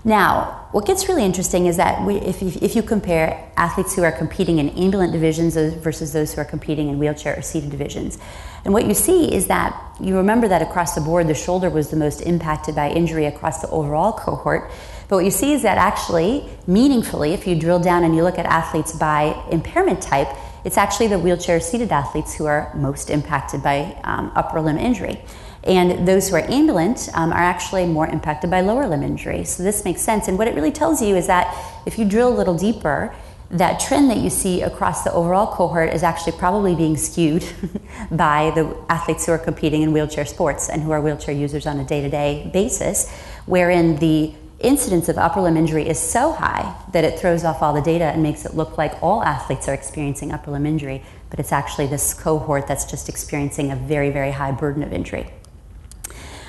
Now, 0.03 0.68
what 0.72 0.86
gets 0.86 1.09
really 1.09 1.24
interesting 1.24 1.66
is 1.66 1.78
that 1.78 2.05
we, 2.05 2.18
if, 2.18 2.43
if 2.43 2.76
you 2.76 2.84
compare 2.84 3.51
athletes 3.57 3.95
who 3.95 4.03
are 4.03 4.11
competing 4.11 4.59
in 4.59 4.70
ambulant 4.70 5.11
divisions 5.11 5.55
versus 5.55 6.13
those 6.13 6.36
who 6.36 6.41
are 6.41 6.45
competing 6.45 6.89
in 6.89 6.99
wheelchair 6.99 7.36
or 7.36 7.41
seated 7.41 7.72
divisions, 7.72 8.20
and 8.66 8.74
what 8.74 8.88
you 8.88 8.95
see 8.95 9.32
is 9.32 9.45
that 9.47 9.80
you 9.99 10.18
remember 10.18 10.47
that 10.47 10.61
across 10.63 10.95
the 10.95 11.01
board, 11.01 11.28
the 11.28 11.36
shoulder 11.36 11.70
was 11.70 11.91
the 11.91 11.95
most 11.95 12.22
impacted 12.22 12.76
by 12.76 12.89
injury 12.89 13.26
across 13.26 13.61
the 13.61 13.70
overall 13.70 14.11
cohort. 14.11 14.72
But 15.07 15.18
what 15.18 15.26
you 15.26 15.32
see 15.32 15.53
is 15.53 15.61
that 15.61 15.78
actually, 15.78 16.49
meaningfully, 16.66 17.34
if 17.34 17.45
you 17.45 17.57
drill 17.57 17.80
down 17.80 18.03
and 18.03 18.16
you 18.16 18.24
look 18.24 18.39
at 18.39 18.47
athletes 18.47 18.91
by 18.91 19.39
impairment 19.51 20.01
type, 20.01 20.28
it's 20.66 20.80
actually 20.80 21.07
the 21.07 21.20
wheelchair 21.20 21.59
seated 21.59 21.91
athletes 21.91 22.34
who 22.34 22.47
are 22.47 22.74
most 22.76 23.11
impacted 23.11 23.61
by 23.61 23.95
um, 24.03 24.32
upper 24.36 24.59
limb 24.59 24.80
injury. 24.80 25.22
And 25.63 26.07
those 26.07 26.30
who 26.30 26.36
are 26.36 26.51
ambulant 26.51 27.07
um, 27.13 27.32
are 27.32 27.38
actually 27.38 27.86
more 27.86 28.07
impacted 28.07 28.49
by 28.49 28.61
lower 28.61 28.88
limb 28.88 29.03
injury. 29.03 29.43
So 29.43 29.61
this 29.61 29.86
makes 29.86 30.01
sense. 30.01 30.28
And 30.28 30.39
what 30.39 30.47
it 30.47 30.55
really 30.55 30.72
tells 30.72 31.03
you 31.03 31.16
is 31.16 31.28
that 31.28 31.55
if 31.86 31.99
you 31.99 32.05
drill 32.05 32.30
a 32.30 32.36
little 32.36 32.57
deeper, 32.57 33.13
that 33.58 33.80
trend 33.80 34.10
that 34.10 34.18
you 34.18 34.30
see 34.30 34.62
across 34.62 35.03
the 35.03 35.12
overall 35.14 35.47
cohort 35.47 35.93
is 35.93 36.03
actually 36.03 36.34
probably 36.34 36.76
being 36.76 36.97
skewed 36.97 37.45
by 38.12 38.51
the 38.56 38.76
athletes 38.89 39.26
who 39.26 39.32
are 39.32 39.38
competing 39.38 39.82
in 39.82 39.93
wheelchair 39.93 40.26
sports 40.26 40.70
and 40.70 40.82
who 40.84 40.91
are 40.91 41.01
wheelchair 41.01 41.34
users 41.34 41.66
on 41.66 41.80
a 41.80 41.84
day 41.84 42.01
to 42.01 42.10
day 42.10 42.49
basis, 42.53 43.10
wherein 43.45 43.97
the 43.97 44.34
incidence 44.60 45.10
of 45.10 45.18
upper 45.18 45.41
limb 45.41 45.58
injury 45.58 45.88
is 45.88 45.99
so 45.99 46.32
high 46.32 46.76
that 46.91 47.03
it 47.03 47.20
throws 47.20 47.43
off 47.43 47.62
all 47.62 47.74
the 47.74 47.82
data 47.82 48.06
and 48.06 48.24
makes 48.24 48.45
it 48.45 48.56
look 48.56 48.78
like 48.78 49.01
all 49.01 49.24
athletes 49.24 49.68
are 49.68 49.74
experiencing 49.74 50.32
upper 50.32 50.51
limb 50.51 50.66
injury, 50.66 51.03
but 51.30 51.39
it's 51.39 51.51
actually 51.51 51.88
this 51.88 52.14
cohort 52.14 52.68
that's 52.68 52.86
just 52.86 53.10
experiencing 53.10 53.72
a 53.72 53.76
very, 53.76 54.10
very 54.10 54.32
high 54.32 54.51
burden 54.51 54.82
of 54.82 54.91
injury. 54.93 55.30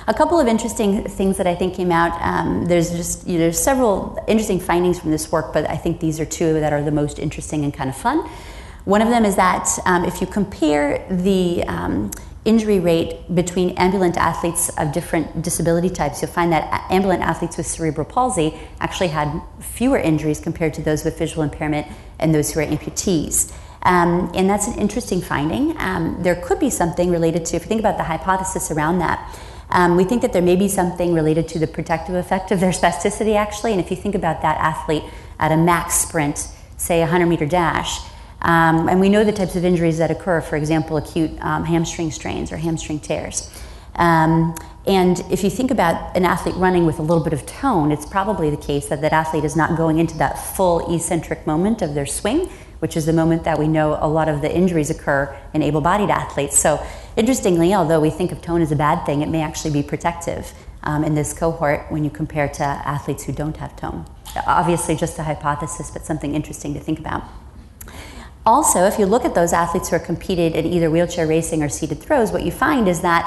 A 0.09 0.13
couple 0.13 0.39
of 0.39 0.47
interesting 0.47 1.03
things 1.03 1.35
that 1.35 1.47
I 1.47 1.53
think 1.53 1.75
came 1.75 1.91
out. 1.91 2.17
Um, 2.21 2.65
there's 2.65 2.91
just 2.91 3.27
you 3.27 3.33
know, 3.33 3.39
there's 3.39 3.59
several 3.59 4.17
interesting 4.25 4.57
findings 4.57 4.97
from 4.97 5.11
this 5.11 5.31
work, 5.33 5.51
but 5.51 5.69
I 5.69 5.75
think 5.75 5.99
these 5.99 6.21
are 6.21 6.25
two 6.25 6.53
that 6.61 6.71
are 6.71 6.81
the 6.81 6.91
most 6.91 7.19
interesting 7.19 7.65
and 7.65 7.73
kind 7.73 7.89
of 7.89 7.97
fun. 7.97 8.19
One 8.85 9.01
of 9.01 9.09
them 9.09 9.25
is 9.25 9.35
that 9.35 9.67
um, 9.85 10.05
if 10.05 10.21
you 10.21 10.27
compare 10.27 11.05
the 11.09 11.61
um, 11.65 12.09
injury 12.45 12.79
rate 12.79 13.35
between 13.35 13.71
ambulant 13.71 14.15
athletes 14.15 14.69
of 14.77 14.93
different 14.93 15.41
disability 15.41 15.89
types, 15.89 16.21
you'll 16.21 16.31
find 16.31 16.53
that 16.53 16.87
ambulant 16.89 17.21
athletes 17.21 17.57
with 17.57 17.67
cerebral 17.67 18.05
palsy 18.05 18.57
actually 18.79 19.09
had 19.09 19.41
fewer 19.59 19.97
injuries 19.97 20.39
compared 20.39 20.73
to 20.75 20.81
those 20.81 21.03
with 21.03 21.19
visual 21.19 21.43
impairment 21.43 21.85
and 22.17 22.33
those 22.33 22.53
who 22.53 22.61
are 22.61 22.65
amputees. 22.65 23.53
Um, 23.81 24.31
and 24.33 24.49
that's 24.49 24.67
an 24.67 24.79
interesting 24.79 25.19
finding. 25.19 25.75
Um, 25.79 26.23
there 26.23 26.35
could 26.35 26.59
be 26.61 26.69
something 26.69 27.11
related 27.11 27.45
to, 27.47 27.57
if 27.57 27.63
you 27.63 27.67
think 27.67 27.81
about 27.81 27.97
the 27.97 28.03
hypothesis 28.03 28.71
around 28.71 28.99
that, 28.99 29.37
um, 29.69 29.97
we 29.97 30.03
think 30.03 30.21
that 30.21 30.33
there 30.33 30.41
may 30.41 30.55
be 30.55 30.67
something 30.67 31.13
related 31.13 31.47
to 31.49 31.59
the 31.59 31.67
protective 31.67 32.15
effect 32.15 32.51
of 32.51 32.59
their 32.59 32.71
spasticity, 32.71 33.35
actually. 33.35 33.71
And 33.71 33.81
if 33.81 33.91
you 33.91 33.97
think 33.97 34.15
about 34.15 34.41
that 34.41 34.57
athlete 34.57 35.03
at 35.39 35.51
a 35.51 35.57
max 35.57 35.95
sprint, 35.95 36.47
say 36.77 36.99
a 36.99 37.01
100 37.01 37.25
meter 37.25 37.45
dash, 37.45 37.99
um, 38.41 38.87
and 38.87 38.99
we 38.99 39.09
know 39.09 39.23
the 39.23 39.31
types 39.31 39.55
of 39.55 39.65
injuries 39.65 39.97
that 39.97 40.11
occur, 40.11 40.41
for 40.41 40.55
example, 40.55 40.97
acute 40.97 41.31
um, 41.41 41.65
hamstring 41.65 42.11
strains 42.11 42.51
or 42.51 42.57
hamstring 42.57 42.99
tears. 42.99 43.51
Um, 43.95 44.55
and 44.85 45.19
if 45.29 45.43
you 45.43 45.49
think 45.49 45.71
about 45.71 46.15
an 46.15 46.23
athlete 46.23 46.55
running 46.55 46.85
with 46.85 46.99
a 46.99 47.01
little 47.01 47.23
bit 47.23 47.33
of 47.33 47.45
tone, 47.45 47.91
it's 47.91 48.05
probably 48.05 48.49
the 48.49 48.57
case 48.57 48.87
that 48.87 49.01
that 49.01 49.11
athlete 49.11 49.43
is 49.43 49.55
not 49.55 49.75
going 49.75 49.97
into 49.97 50.17
that 50.19 50.55
full 50.55 50.95
eccentric 50.95 51.45
moment 51.45 51.81
of 51.81 51.93
their 51.93 52.05
swing, 52.05 52.49
which 52.79 52.97
is 52.97 53.05
the 53.05 53.13
moment 53.13 53.43
that 53.43 53.57
we 53.59 53.67
know 53.67 53.97
a 54.01 54.07
lot 54.07 54.29
of 54.29 54.41
the 54.41 54.55
injuries 54.55 54.89
occur 54.89 55.35
in 55.53 55.61
able 55.61 55.81
bodied 55.81 56.09
athletes. 56.09 56.57
So 56.59 56.85
Interestingly, 57.17 57.73
although 57.73 57.99
we 57.99 58.11
think 58.11 58.31
of 58.31 58.43
tone 58.43 58.61
as 58.61 58.71
a 58.71 58.75
bad 58.75 59.03
thing, 59.03 59.23
it 59.23 59.27
may 59.27 59.41
actually 59.41 59.71
be 59.71 59.81
protective 59.81 60.53
um, 60.83 61.03
in 61.03 61.15
this 61.15 61.33
cohort 61.33 61.91
when 61.91 62.03
you 62.03 62.11
compare 62.11 62.47
to 62.47 62.63
athletes 62.63 63.23
who 63.23 63.33
don't 63.33 63.57
have 63.57 63.75
tone. 63.75 64.05
Obviously, 64.45 64.95
just 64.95 65.17
a 65.17 65.23
hypothesis, 65.23 65.89
but 65.89 66.05
something 66.05 66.35
interesting 66.35 66.75
to 66.75 66.79
think 66.79 66.99
about. 66.99 67.23
Also, 68.45 68.85
if 68.85 68.99
you 68.99 69.07
look 69.07 69.25
at 69.25 69.33
those 69.33 69.51
athletes 69.51 69.89
who 69.89 69.95
are 69.95 69.99
competed 69.99 70.55
in 70.55 70.67
either 70.67 70.91
wheelchair 70.91 71.25
racing 71.25 71.63
or 71.63 71.69
seated 71.69 71.99
throws, 71.99 72.31
what 72.31 72.43
you 72.43 72.51
find 72.51 72.87
is 72.87 73.01
that 73.01 73.25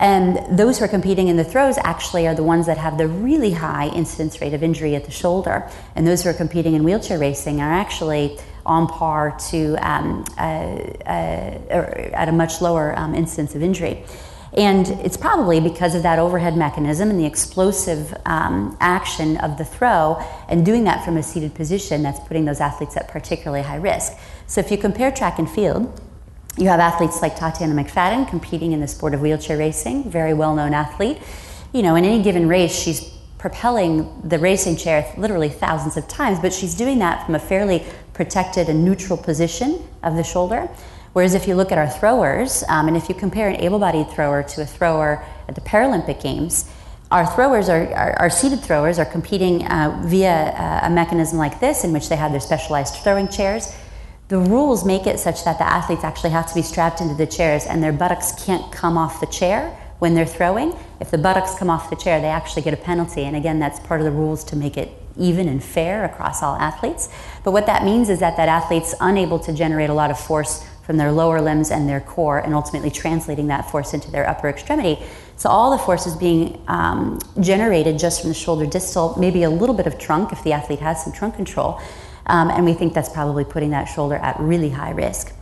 and 0.00 0.58
those 0.58 0.78
who 0.78 0.86
are 0.86 0.88
competing 0.88 1.28
in 1.28 1.36
the 1.36 1.44
throws 1.44 1.76
actually 1.76 2.26
are 2.26 2.34
the 2.34 2.42
ones 2.42 2.64
that 2.66 2.78
have 2.78 2.96
the 2.96 3.06
really 3.06 3.52
high 3.52 3.88
incidence 3.88 4.40
rate 4.40 4.54
of 4.54 4.62
injury 4.62 4.96
at 4.96 5.04
the 5.04 5.10
shoulder. 5.10 5.68
And 5.94 6.06
those 6.06 6.22
who 6.22 6.30
are 6.30 6.34
competing 6.34 6.74
in 6.74 6.84
wheelchair 6.84 7.18
racing 7.18 7.60
are 7.60 7.70
actually 7.70 8.38
on 8.64 8.86
par 8.86 9.36
to 9.50 9.76
um, 9.86 10.24
uh, 10.38 10.40
uh, 10.40 12.10
at 12.14 12.28
a 12.30 12.32
much 12.32 12.62
lower 12.62 12.98
um, 12.98 13.14
incidence 13.14 13.54
of 13.54 13.62
injury. 13.62 14.02
And 14.54 14.88
it's 14.88 15.18
probably 15.18 15.60
because 15.60 15.94
of 15.94 16.02
that 16.02 16.18
overhead 16.18 16.56
mechanism 16.56 17.10
and 17.10 17.20
the 17.20 17.26
explosive 17.26 18.16
um, 18.24 18.76
action 18.80 19.36
of 19.36 19.58
the 19.58 19.64
throw, 19.64 20.18
and 20.48 20.64
doing 20.64 20.84
that 20.84 21.04
from 21.04 21.18
a 21.18 21.22
seated 21.22 21.54
position 21.54 22.02
that's 22.02 22.20
putting 22.20 22.46
those 22.46 22.60
athletes 22.60 22.96
at 22.96 23.08
particularly 23.08 23.62
high 23.62 23.76
risk. 23.76 24.14
So 24.46 24.60
if 24.60 24.70
you 24.70 24.78
compare 24.78 25.12
track 25.12 25.38
and 25.38 25.48
field, 25.48 26.00
you 26.56 26.68
have 26.68 26.80
athletes 26.80 27.22
like 27.22 27.36
Tatiana 27.36 27.74
McFadden 27.74 28.28
competing 28.28 28.72
in 28.72 28.80
the 28.80 28.88
sport 28.88 29.14
of 29.14 29.20
wheelchair 29.20 29.56
racing, 29.56 30.10
very 30.10 30.34
well 30.34 30.54
known 30.54 30.74
athlete. 30.74 31.18
You 31.72 31.82
know, 31.82 31.94
in 31.94 32.04
any 32.04 32.22
given 32.22 32.48
race, 32.48 32.74
she's 32.74 33.12
propelling 33.38 34.20
the 34.22 34.38
racing 34.38 34.76
chair 34.76 35.10
literally 35.16 35.48
thousands 35.48 35.96
of 35.96 36.06
times, 36.06 36.38
but 36.40 36.52
she's 36.52 36.74
doing 36.74 36.98
that 36.98 37.24
from 37.24 37.34
a 37.34 37.38
fairly 37.38 37.84
protected 38.12 38.68
and 38.68 38.84
neutral 38.84 39.16
position 39.16 39.82
of 40.02 40.16
the 40.16 40.22
shoulder. 40.22 40.68
Whereas 41.12 41.34
if 41.34 41.48
you 41.48 41.54
look 41.54 41.72
at 41.72 41.78
our 41.78 41.88
throwers, 41.88 42.62
um, 42.68 42.86
and 42.86 42.96
if 42.96 43.08
you 43.08 43.14
compare 43.14 43.48
an 43.48 43.56
able 43.56 43.78
bodied 43.78 44.10
thrower 44.10 44.42
to 44.42 44.62
a 44.62 44.66
thrower 44.66 45.24
at 45.48 45.54
the 45.54 45.60
Paralympic 45.62 46.22
Games, 46.22 46.70
our 47.10 47.26
throwers 47.26 47.68
are, 47.68 47.92
our, 47.94 48.12
our 48.20 48.30
seated 48.30 48.60
throwers 48.60 48.98
are 48.98 49.04
competing 49.04 49.66
uh, 49.66 50.02
via 50.06 50.30
uh, 50.30 50.80
a 50.86 50.90
mechanism 50.90 51.38
like 51.38 51.58
this 51.58 51.82
in 51.82 51.92
which 51.92 52.08
they 52.08 52.16
have 52.16 52.30
their 52.30 52.40
specialized 52.40 52.96
throwing 52.96 53.26
chairs. 53.26 53.74
The 54.30 54.38
rules 54.38 54.84
make 54.84 55.08
it 55.08 55.18
such 55.18 55.42
that 55.42 55.58
the 55.58 55.66
athletes 55.66 56.04
actually 56.04 56.30
have 56.30 56.46
to 56.46 56.54
be 56.54 56.62
strapped 56.62 57.00
into 57.00 57.16
the 57.16 57.26
chairs 57.26 57.66
and 57.66 57.82
their 57.82 57.92
buttocks 57.92 58.30
can't 58.44 58.70
come 58.70 58.96
off 58.96 59.18
the 59.18 59.26
chair 59.26 59.76
when 59.98 60.14
they're 60.14 60.24
throwing. 60.24 60.72
If 61.00 61.10
the 61.10 61.18
buttocks 61.18 61.58
come 61.58 61.68
off 61.68 61.90
the 61.90 61.96
chair, 61.96 62.20
they 62.20 62.28
actually 62.28 62.62
get 62.62 62.72
a 62.72 62.76
penalty. 62.76 63.24
And 63.24 63.34
again, 63.34 63.58
that's 63.58 63.80
part 63.80 64.00
of 64.00 64.04
the 64.04 64.12
rules 64.12 64.44
to 64.44 64.54
make 64.54 64.76
it 64.76 64.92
even 65.18 65.48
and 65.48 65.60
fair 65.60 66.04
across 66.04 66.44
all 66.44 66.54
athletes. 66.54 67.08
But 67.42 67.50
what 67.50 67.66
that 67.66 67.82
means 67.82 68.08
is 68.08 68.20
that 68.20 68.36
that 68.36 68.48
athlete's 68.48 68.94
unable 69.00 69.40
to 69.40 69.52
generate 69.52 69.90
a 69.90 69.94
lot 69.94 70.12
of 70.12 70.20
force 70.20 70.64
from 70.84 70.96
their 70.96 71.10
lower 71.10 71.40
limbs 71.40 71.72
and 71.72 71.88
their 71.88 72.00
core 72.00 72.38
and 72.38 72.54
ultimately 72.54 72.90
translating 72.92 73.48
that 73.48 73.68
force 73.68 73.94
into 73.94 74.12
their 74.12 74.28
upper 74.28 74.48
extremity. 74.48 75.04
So 75.38 75.48
all 75.48 75.72
the 75.72 75.78
force 75.78 76.06
is 76.06 76.14
being 76.14 76.62
um, 76.68 77.18
generated 77.40 77.98
just 77.98 78.20
from 78.20 78.30
the 78.30 78.34
shoulder 78.34 78.64
distal, 78.64 79.16
maybe 79.18 79.42
a 79.42 79.50
little 79.50 79.74
bit 79.74 79.88
of 79.88 79.98
trunk 79.98 80.30
if 80.30 80.44
the 80.44 80.52
athlete 80.52 80.78
has 80.78 81.02
some 81.02 81.12
trunk 81.12 81.34
control. 81.34 81.80
Um, 82.30 82.48
and 82.48 82.64
we 82.64 82.74
think 82.74 82.94
that's 82.94 83.08
probably 83.08 83.44
putting 83.44 83.70
that 83.70 83.86
shoulder 83.86 84.14
at 84.14 84.38
really 84.38 84.70
high 84.70 84.92
risk. 84.92 85.32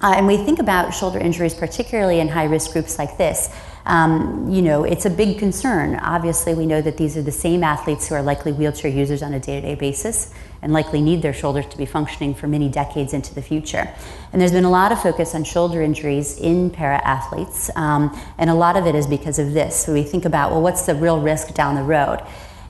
Uh, 0.00 0.14
and 0.16 0.28
we 0.28 0.36
think 0.36 0.60
about 0.60 0.94
shoulder 0.94 1.18
injuries, 1.18 1.54
particularly 1.54 2.20
in 2.20 2.28
high 2.28 2.44
risk 2.44 2.72
groups 2.72 2.98
like 2.98 3.18
this. 3.18 3.50
Um, 3.84 4.48
you 4.48 4.62
know, 4.62 4.84
it's 4.84 5.06
a 5.06 5.10
big 5.10 5.38
concern. 5.38 5.96
Obviously, 5.96 6.54
we 6.54 6.66
know 6.66 6.80
that 6.82 6.96
these 6.96 7.16
are 7.16 7.22
the 7.22 7.32
same 7.32 7.64
athletes 7.64 8.08
who 8.08 8.14
are 8.14 8.22
likely 8.22 8.52
wheelchair 8.52 8.90
users 8.90 9.22
on 9.22 9.34
a 9.34 9.40
day 9.40 9.60
to 9.60 9.66
day 9.66 9.74
basis 9.74 10.32
and 10.62 10.72
likely 10.72 11.00
need 11.00 11.22
their 11.22 11.32
shoulders 11.32 11.66
to 11.66 11.76
be 11.76 11.86
functioning 11.86 12.34
for 12.34 12.46
many 12.46 12.68
decades 12.68 13.12
into 13.12 13.34
the 13.34 13.42
future. 13.42 13.92
And 14.32 14.40
there's 14.40 14.52
been 14.52 14.64
a 14.64 14.70
lot 14.70 14.92
of 14.92 15.02
focus 15.02 15.34
on 15.34 15.42
shoulder 15.42 15.82
injuries 15.82 16.38
in 16.38 16.70
para 16.70 17.00
athletes, 17.04 17.70
um, 17.74 18.16
and 18.38 18.50
a 18.50 18.54
lot 18.54 18.76
of 18.76 18.86
it 18.86 18.94
is 18.94 19.06
because 19.08 19.40
of 19.40 19.52
this. 19.54 19.84
So 19.84 19.92
we 19.92 20.04
think 20.04 20.24
about, 20.24 20.52
well, 20.52 20.62
what's 20.62 20.86
the 20.86 20.94
real 20.94 21.20
risk 21.20 21.54
down 21.54 21.74
the 21.74 21.82
road? 21.82 22.20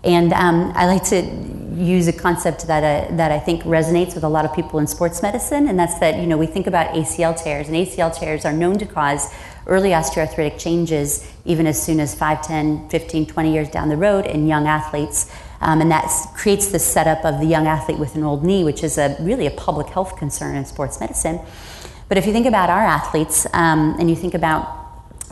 And 0.02 0.32
um, 0.32 0.72
I 0.74 0.86
like 0.86 1.04
to 1.04 1.22
use 1.74 2.08
a 2.08 2.12
concept 2.12 2.66
that, 2.66 2.82
uh, 2.82 3.16
that 3.16 3.32
I 3.32 3.38
think 3.38 3.62
resonates 3.62 4.14
with 4.14 4.24
a 4.24 4.28
lot 4.28 4.44
of 4.44 4.54
people 4.54 4.78
in 4.78 4.86
sports 4.86 5.22
medicine, 5.22 5.68
and 5.68 5.78
that's 5.78 5.98
that 6.00 6.18
you 6.18 6.26
know 6.26 6.36
we 6.36 6.46
think 6.46 6.66
about 6.66 6.94
ACL 6.94 7.40
tears, 7.40 7.68
and 7.68 7.76
ACL 7.76 8.14
tears 8.14 8.44
are 8.44 8.52
known 8.52 8.78
to 8.78 8.86
cause 8.86 9.32
early 9.66 9.90
osteoarthritic 9.90 10.58
changes 10.58 11.26
even 11.44 11.66
as 11.66 11.80
soon 11.80 12.00
as 12.00 12.14
5, 12.14 12.42
10, 12.42 12.88
15, 12.88 13.26
20 13.26 13.52
years 13.52 13.68
down 13.68 13.88
the 13.88 13.96
road 13.96 14.26
in 14.26 14.46
young 14.46 14.66
athletes. 14.66 15.30
Um, 15.60 15.80
and 15.80 15.90
that 15.90 16.10
creates 16.34 16.68
the 16.68 16.78
setup 16.78 17.24
of 17.24 17.38
the 17.38 17.46
young 17.46 17.66
athlete 17.66 17.98
with 17.98 18.16
an 18.16 18.24
old 18.24 18.42
knee, 18.42 18.64
which 18.64 18.82
is 18.82 18.96
a, 18.96 19.16
really 19.20 19.46
a 19.46 19.50
public 19.50 19.88
health 19.88 20.16
concern 20.16 20.56
in 20.56 20.64
sports 20.64 20.98
medicine. 20.98 21.38
But 22.08 22.18
if 22.18 22.26
you 22.26 22.32
think 22.32 22.46
about 22.46 22.70
our 22.70 22.80
athletes 22.80 23.46
um, 23.52 23.96
and 24.00 24.08
you 24.08 24.16
think 24.16 24.34
about 24.34 24.78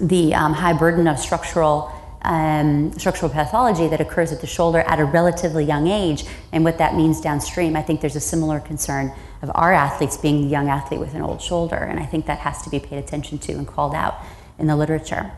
the 0.00 0.34
um, 0.34 0.52
high 0.52 0.74
burden 0.74 1.08
of 1.08 1.18
structural 1.18 1.90
um, 2.22 2.92
structural 2.98 3.30
pathology 3.30 3.88
that 3.88 4.00
occurs 4.00 4.32
at 4.32 4.40
the 4.40 4.46
shoulder 4.46 4.80
at 4.80 4.98
a 4.98 5.04
relatively 5.04 5.64
young 5.64 5.86
age 5.86 6.24
and 6.52 6.64
what 6.64 6.78
that 6.78 6.94
means 6.94 7.20
downstream, 7.20 7.76
I 7.76 7.82
think 7.82 8.00
there's 8.00 8.16
a 8.16 8.20
similar 8.20 8.60
concern 8.60 9.12
of 9.42 9.50
our 9.54 9.72
athletes 9.72 10.16
being 10.16 10.42
the 10.42 10.48
young 10.48 10.68
athlete 10.68 11.00
with 11.00 11.14
an 11.14 11.22
old 11.22 11.40
shoulder. 11.40 11.76
And 11.76 12.00
I 12.00 12.06
think 12.06 12.26
that 12.26 12.40
has 12.40 12.62
to 12.62 12.70
be 12.70 12.80
paid 12.80 12.98
attention 12.98 13.38
to 13.38 13.52
and 13.52 13.66
called 13.66 13.94
out 13.94 14.16
in 14.58 14.66
the 14.66 14.76
literature. 14.76 15.30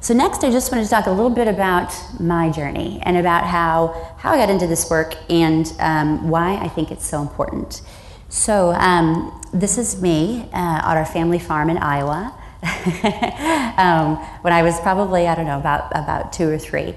So 0.00 0.14
next, 0.14 0.44
I 0.44 0.50
just 0.50 0.70
wanted 0.70 0.84
to 0.84 0.90
talk 0.90 1.06
a 1.06 1.10
little 1.10 1.30
bit 1.30 1.48
about 1.48 1.92
my 2.20 2.50
journey 2.50 3.00
and 3.02 3.16
about 3.16 3.44
how 3.44 4.14
how 4.16 4.32
I 4.32 4.38
got 4.38 4.48
into 4.48 4.66
this 4.68 4.88
work 4.88 5.16
and 5.28 5.72
um, 5.80 6.28
why 6.28 6.56
I 6.56 6.68
think 6.68 6.92
it's 6.92 7.04
so 7.04 7.20
important. 7.20 7.82
So 8.28 8.70
um, 8.72 9.42
this 9.52 9.76
is 9.76 10.00
me 10.00 10.48
uh, 10.52 10.82
on 10.84 10.96
our 10.96 11.04
family 11.04 11.40
farm 11.40 11.68
in 11.68 11.78
Iowa. 11.78 12.37
um, 13.78 14.16
when 14.42 14.52
I 14.52 14.62
was 14.62 14.78
probably 14.80 15.26
I 15.26 15.34
don't 15.34 15.46
know 15.46 15.58
about 15.58 15.90
about 15.92 16.32
two 16.32 16.48
or 16.48 16.58
three. 16.58 16.94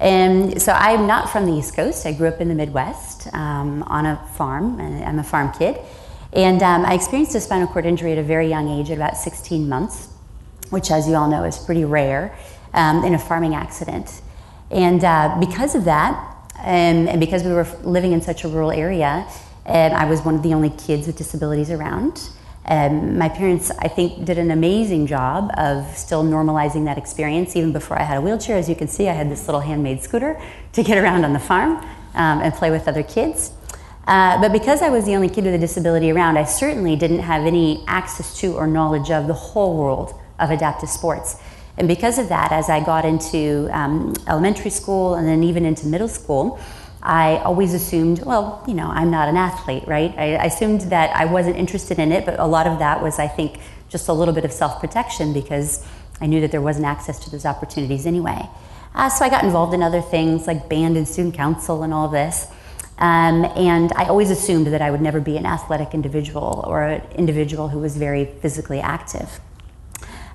And 0.00 0.60
so 0.60 0.72
I'm 0.72 1.06
not 1.06 1.30
from 1.30 1.46
the 1.46 1.52
East 1.52 1.76
Coast. 1.76 2.04
I 2.04 2.12
grew 2.12 2.28
up 2.28 2.40
in 2.40 2.48
the 2.48 2.54
Midwest 2.54 3.32
um, 3.32 3.82
on 3.84 4.06
a 4.06 4.16
farm. 4.34 4.80
and 4.80 5.04
I'm 5.04 5.18
a 5.18 5.24
farm 5.24 5.52
kid. 5.52 5.78
And 6.32 6.62
um, 6.64 6.84
I 6.84 6.94
experienced 6.94 7.34
a 7.36 7.40
spinal 7.40 7.68
cord 7.68 7.86
injury 7.86 8.12
at 8.12 8.18
a 8.18 8.22
very 8.22 8.48
young 8.48 8.68
age, 8.68 8.90
at 8.90 8.96
about 8.96 9.16
16 9.16 9.68
months, 9.68 10.08
which, 10.70 10.90
as 10.90 11.06
you 11.06 11.14
all 11.14 11.30
know, 11.30 11.44
is 11.44 11.58
pretty 11.58 11.84
rare 11.84 12.36
um, 12.72 13.04
in 13.04 13.14
a 13.14 13.18
farming 13.18 13.54
accident. 13.54 14.20
And 14.70 15.04
uh, 15.04 15.36
because 15.38 15.76
of 15.76 15.84
that, 15.84 16.12
um, 16.58 17.08
and 17.08 17.20
because 17.20 17.44
we 17.44 17.52
were 17.52 17.66
living 17.84 18.12
in 18.12 18.20
such 18.20 18.42
a 18.42 18.48
rural 18.48 18.72
area, 18.72 19.26
um, 19.66 19.92
I 19.92 20.06
was 20.06 20.22
one 20.22 20.34
of 20.34 20.42
the 20.42 20.54
only 20.54 20.70
kids 20.70 21.06
with 21.06 21.16
disabilities 21.16 21.70
around. 21.70 22.28
Um, 22.66 23.18
my 23.18 23.28
parents, 23.28 23.70
I 23.78 23.88
think, 23.88 24.24
did 24.24 24.38
an 24.38 24.50
amazing 24.50 25.06
job 25.06 25.50
of 25.58 25.96
still 25.96 26.24
normalizing 26.24 26.86
that 26.86 26.96
experience 26.96 27.56
even 27.56 27.72
before 27.72 27.98
I 27.98 28.04
had 28.04 28.16
a 28.16 28.20
wheelchair. 28.20 28.56
As 28.56 28.68
you 28.68 28.74
can 28.74 28.88
see, 28.88 29.08
I 29.08 29.12
had 29.12 29.30
this 29.30 29.46
little 29.46 29.60
handmade 29.60 30.02
scooter 30.02 30.40
to 30.72 30.82
get 30.82 30.96
around 30.96 31.24
on 31.24 31.32
the 31.32 31.38
farm 31.38 31.76
um, 32.14 32.40
and 32.40 32.54
play 32.54 32.70
with 32.70 32.88
other 32.88 33.02
kids. 33.02 33.52
Uh, 34.06 34.40
but 34.40 34.52
because 34.52 34.82
I 34.82 34.90
was 34.90 35.04
the 35.04 35.14
only 35.14 35.28
kid 35.28 35.44
with 35.44 35.54
a 35.54 35.58
disability 35.58 36.10
around, 36.10 36.36
I 36.36 36.44
certainly 36.44 36.96
didn't 36.96 37.20
have 37.20 37.46
any 37.46 37.84
access 37.86 38.38
to 38.40 38.54
or 38.54 38.66
knowledge 38.66 39.10
of 39.10 39.26
the 39.26 39.34
whole 39.34 39.76
world 39.76 40.18
of 40.38 40.50
adaptive 40.50 40.88
sports. 40.88 41.40
And 41.76 41.88
because 41.88 42.18
of 42.18 42.28
that, 42.28 42.52
as 42.52 42.68
I 42.68 42.84
got 42.84 43.04
into 43.04 43.68
um, 43.72 44.14
elementary 44.28 44.70
school 44.70 45.14
and 45.14 45.26
then 45.26 45.42
even 45.42 45.64
into 45.64 45.86
middle 45.86 46.08
school, 46.08 46.58
I 47.04 47.36
always 47.38 47.74
assumed, 47.74 48.24
well, 48.24 48.64
you 48.66 48.72
know, 48.72 48.88
I'm 48.88 49.10
not 49.10 49.28
an 49.28 49.36
athlete, 49.36 49.84
right? 49.86 50.14
I, 50.16 50.36
I 50.36 50.44
assumed 50.46 50.82
that 50.82 51.14
I 51.14 51.26
wasn't 51.26 51.56
interested 51.56 51.98
in 51.98 52.10
it, 52.12 52.24
but 52.24 52.38
a 52.40 52.46
lot 52.46 52.66
of 52.66 52.78
that 52.78 53.02
was, 53.02 53.18
I 53.18 53.28
think, 53.28 53.60
just 53.88 54.08
a 54.08 54.12
little 54.12 54.32
bit 54.32 54.44
of 54.44 54.52
self 54.52 54.80
protection 54.80 55.32
because 55.32 55.86
I 56.20 56.26
knew 56.26 56.40
that 56.40 56.50
there 56.50 56.62
wasn't 56.62 56.86
access 56.86 57.18
to 57.24 57.30
those 57.30 57.44
opportunities 57.44 58.06
anyway. 58.06 58.48
Uh, 58.94 59.10
so 59.10 59.24
I 59.24 59.28
got 59.28 59.44
involved 59.44 59.74
in 59.74 59.82
other 59.82 60.00
things 60.00 60.46
like 60.46 60.68
band 60.68 60.96
and 60.96 61.06
student 61.06 61.34
council 61.34 61.82
and 61.82 61.92
all 61.92 62.08
this. 62.08 62.46
Um, 62.98 63.44
and 63.56 63.92
I 63.96 64.04
always 64.04 64.30
assumed 64.30 64.68
that 64.68 64.80
I 64.80 64.90
would 64.90 65.00
never 65.00 65.20
be 65.20 65.36
an 65.36 65.46
athletic 65.46 65.94
individual 65.94 66.64
or 66.66 66.82
an 66.82 67.02
individual 67.16 67.68
who 67.68 67.80
was 67.80 67.96
very 67.96 68.24
physically 68.24 68.80
active. 68.80 69.40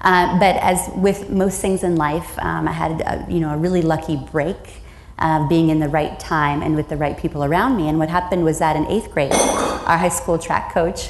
Uh, 0.01 0.37
but 0.39 0.55
as 0.57 0.89
with 0.95 1.29
most 1.29 1.61
things 1.61 1.83
in 1.83 1.95
life, 1.95 2.37
um, 2.39 2.67
I 2.67 2.71
had 2.71 3.01
a, 3.01 3.25
you 3.29 3.39
know 3.39 3.49
a 3.53 3.57
really 3.57 3.81
lucky 3.81 4.17
break, 4.17 4.81
uh, 5.19 5.47
being 5.47 5.69
in 5.69 5.79
the 5.79 5.89
right 5.89 6.19
time 6.19 6.61
and 6.61 6.75
with 6.75 6.89
the 6.89 6.97
right 6.97 7.17
people 7.17 7.43
around 7.43 7.77
me. 7.77 7.87
And 7.87 7.99
what 7.99 8.09
happened 8.09 8.43
was 8.43 8.59
that 8.59 8.75
in 8.75 8.87
eighth 8.87 9.11
grade, 9.11 9.31
our 9.33 9.97
high 9.97 10.09
school 10.09 10.39
track 10.39 10.73
coach 10.73 11.09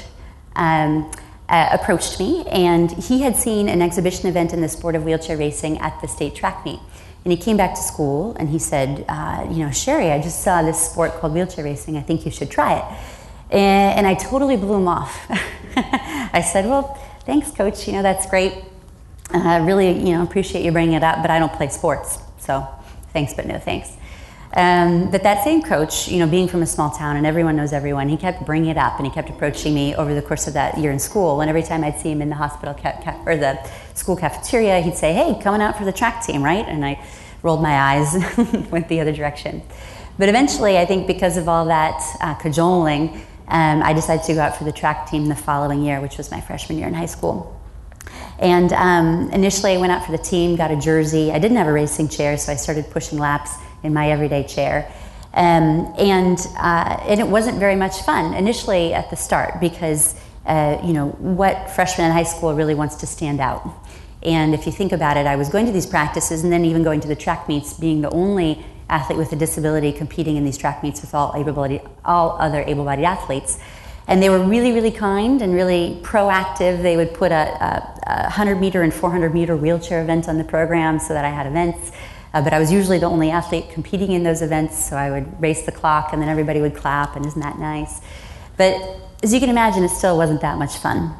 um, 0.56 1.10
uh, 1.48 1.68
approached 1.72 2.18
me, 2.20 2.44
and 2.46 2.90
he 2.90 3.22
had 3.22 3.36
seen 3.36 3.68
an 3.68 3.82
exhibition 3.82 4.28
event 4.28 4.52
in 4.52 4.60
the 4.60 4.68
sport 4.68 4.94
of 4.94 5.04
wheelchair 5.04 5.36
racing 5.36 5.78
at 5.78 6.00
the 6.00 6.08
state 6.08 6.34
track 6.34 6.64
meet. 6.64 6.80
And 7.24 7.32
he 7.32 7.36
came 7.36 7.56
back 7.56 7.74
to 7.74 7.82
school 7.82 8.34
and 8.38 8.48
he 8.48 8.58
said, 8.58 9.04
uh, 9.08 9.46
You 9.50 9.64
know, 9.64 9.70
Cheri, 9.70 10.10
I 10.10 10.22
just 10.22 10.42
saw 10.42 10.62
this 10.62 10.80
sport 10.90 11.12
called 11.14 11.34
wheelchair 11.34 11.64
racing. 11.64 11.96
I 11.96 12.00
think 12.00 12.24
you 12.24 12.30
should 12.30 12.50
try 12.50 12.78
it. 12.78 12.84
And, 13.50 13.98
and 13.98 14.06
I 14.06 14.14
totally 14.14 14.56
blew 14.56 14.74
him 14.74 14.88
off. 14.88 15.26
I 15.76 16.40
said, 16.40 16.64
Well, 16.64 16.94
thanks, 17.26 17.50
coach. 17.50 17.86
You 17.86 17.94
know, 17.94 18.02
that's 18.02 18.28
great. 18.30 18.54
I 19.32 19.58
uh, 19.58 19.64
really, 19.64 19.92
you 19.92 20.14
know, 20.14 20.22
appreciate 20.22 20.64
you 20.64 20.72
bringing 20.72 20.94
it 20.94 21.04
up, 21.04 21.20
but 21.22 21.30
I 21.30 21.38
don't 21.38 21.52
play 21.52 21.68
sports. 21.68 22.18
So 22.38 22.66
thanks, 23.12 23.34
but 23.34 23.46
no 23.46 23.58
thanks. 23.58 23.92
Um, 24.52 25.12
but 25.12 25.22
that 25.22 25.44
same 25.44 25.62
coach, 25.62 26.08
you 26.08 26.18
know, 26.18 26.26
being 26.26 26.48
from 26.48 26.62
a 26.62 26.66
small 26.66 26.90
town 26.90 27.16
and 27.16 27.24
everyone 27.24 27.54
knows 27.54 27.72
everyone, 27.72 28.08
he 28.08 28.16
kept 28.16 28.44
bringing 28.44 28.70
it 28.70 28.76
up 28.76 28.98
and 28.98 29.06
he 29.06 29.12
kept 29.12 29.30
approaching 29.30 29.74
me 29.74 29.94
over 29.94 30.12
the 30.12 30.22
course 30.22 30.48
of 30.48 30.54
that 30.54 30.76
year 30.76 30.90
in 30.90 30.98
school. 30.98 31.40
And 31.40 31.48
every 31.48 31.62
time 31.62 31.84
I'd 31.84 32.00
see 32.00 32.10
him 32.10 32.20
in 32.20 32.30
the 32.30 32.34
hospital 32.34 32.74
ca- 32.74 33.00
ca- 33.02 33.22
or 33.26 33.36
the 33.36 33.60
school 33.94 34.16
cafeteria, 34.16 34.80
he'd 34.80 34.96
say, 34.96 35.12
"Hey, 35.12 35.40
coming 35.40 35.62
out 35.62 35.78
for 35.78 35.84
the 35.84 35.92
track 35.92 36.24
team, 36.24 36.42
right?" 36.42 36.66
And 36.66 36.84
I 36.84 37.00
rolled 37.42 37.62
my 37.62 37.74
eyes, 37.74 38.12
went 38.70 38.88
the 38.88 39.00
other 39.00 39.12
direction. 39.12 39.62
But 40.18 40.28
eventually, 40.28 40.78
I 40.78 40.84
think 40.84 41.06
because 41.06 41.36
of 41.36 41.48
all 41.48 41.66
that 41.66 42.02
uh, 42.20 42.34
cajoling, 42.34 43.22
um, 43.46 43.82
I 43.82 43.92
decided 43.92 44.24
to 44.26 44.34
go 44.34 44.40
out 44.40 44.56
for 44.56 44.64
the 44.64 44.72
track 44.72 45.08
team 45.08 45.26
the 45.26 45.36
following 45.36 45.82
year, 45.82 46.00
which 46.00 46.18
was 46.18 46.30
my 46.30 46.40
freshman 46.40 46.76
year 46.76 46.88
in 46.88 46.94
high 46.94 47.06
school. 47.06 47.56
And 48.40 48.72
um, 48.72 49.30
initially, 49.30 49.74
I 49.74 49.76
went 49.76 49.92
out 49.92 50.04
for 50.04 50.12
the 50.12 50.22
team, 50.22 50.56
got 50.56 50.70
a 50.72 50.76
jersey. 50.76 51.30
I 51.30 51.38
didn't 51.38 51.56
have 51.58 51.68
a 51.68 51.72
racing 51.72 52.08
chair, 52.08 52.36
so 52.36 52.50
I 52.50 52.56
started 52.56 52.90
pushing 52.90 53.18
laps 53.18 53.52
in 53.82 53.94
my 53.94 54.10
everyday 54.10 54.44
chair. 54.44 54.90
Um, 55.32 55.94
and, 55.96 56.38
uh, 56.58 56.98
and 57.06 57.20
it 57.20 57.26
wasn't 57.26 57.58
very 57.58 57.76
much 57.76 58.02
fun 58.02 58.34
initially 58.34 58.92
at 58.92 59.10
the 59.10 59.16
start 59.16 59.60
because, 59.60 60.16
uh, 60.44 60.80
you 60.84 60.92
know, 60.92 61.08
what 61.10 61.70
freshman 61.70 62.08
in 62.08 62.12
high 62.12 62.24
school 62.24 62.54
really 62.54 62.74
wants 62.74 62.96
to 62.96 63.06
stand 63.06 63.40
out? 63.40 63.68
And 64.22 64.54
if 64.54 64.66
you 64.66 64.72
think 64.72 64.92
about 64.92 65.16
it, 65.16 65.26
I 65.26 65.36
was 65.36 65.48
going 65.48 65.66
to 65.66 65.72
these 65.72 65.86
practices 65.86 66.42
and 66.42 66.52
then 66.52 66.64
even 66.64 66.82
going 66.82 67.00
to 67.00 67.08
the 67.08 67.16
track 67.16 67.48
meets, 67.48 67.74
being 67.74 68.00
the 68.02 68.10
only 68.10 68.64
athlete 68.88 69.18
with 69.18 69.32
a 69.32 69.36
disability 69.36 69.92
competing 69.92 70.36
in 70.36 70.44
these 70.44 70.58
track 70.58 70.82
meets 70.82 71.00
with 71.00 71.14
all, 71.14 71.32
able-bodied, 71.36 71.80
all 72.04 72.36
other 72.40 72.62
able 72.62 72.84
bodied 72.84 73.04
athletes. 73.04 73.58
And 74.08 74.20
they 74.20 74.28
were 74.28 74.44
really, 74.44 74.72
really 74.72 74.90
kind 74.90 75.40
and 75.40 75.54
really 75.54 76.00
proactive. 76.02 76.82
They 76.82 76.96
would 76.96 77.14
put 77.14 77.30
a, 77.30 77.36
a, 77.36 78.00
a 78.06 78.22
100 78.22 78.56
meter 78.56 78.82
and 78.82 78.92
400 78.92 79.32
meter 79.32 79.56
wheelchair 79.56 80.02
event 80.02 80.28
on 80.28 80.36
the 80.36 80.44
program 80.44 80.98
so 80.98 81.14
that 81.14 81.24
I 81.24 81.30
had 81.30 81.46
events. 81.46 81.92
Uh, 82.32 82.42
but 82.42 82.52
I 82.52 82.58
was 82.58 82.70
usually 82.70 82.98
the 82.98 83.06
only 83.06 83.30
athlete 83.30 83.70
competing 83.70 84.12
in 84.12 84.22
those 84.22 84.42
events, 84.42 84.88
so 84.88 84.96
I 84.96 85.10
would 85.10 85.40
race 85.40 85.66
the 85.66 85.72
clock 85.72 86.12
and 86.12 86.22
then 86.22 86.28
everybody 86.28 86.60
would 86.60 86.76
clap, 86.76 87.16
and 87.16 87.26
isn't 87.26 87.40
that 87.40 87.58
nice? 87.58 88.00
But 88.56 88.76
as 89.22 89.34
you 89.34 89.40
can 89.40 89.48
imagine, 89.48 89.82
it 89.84 89.90
still 89.90 90.16
wasn't 90.16 90.40
that 90.42 90.58
much 90.58 90.76
fun. 90.76 91.14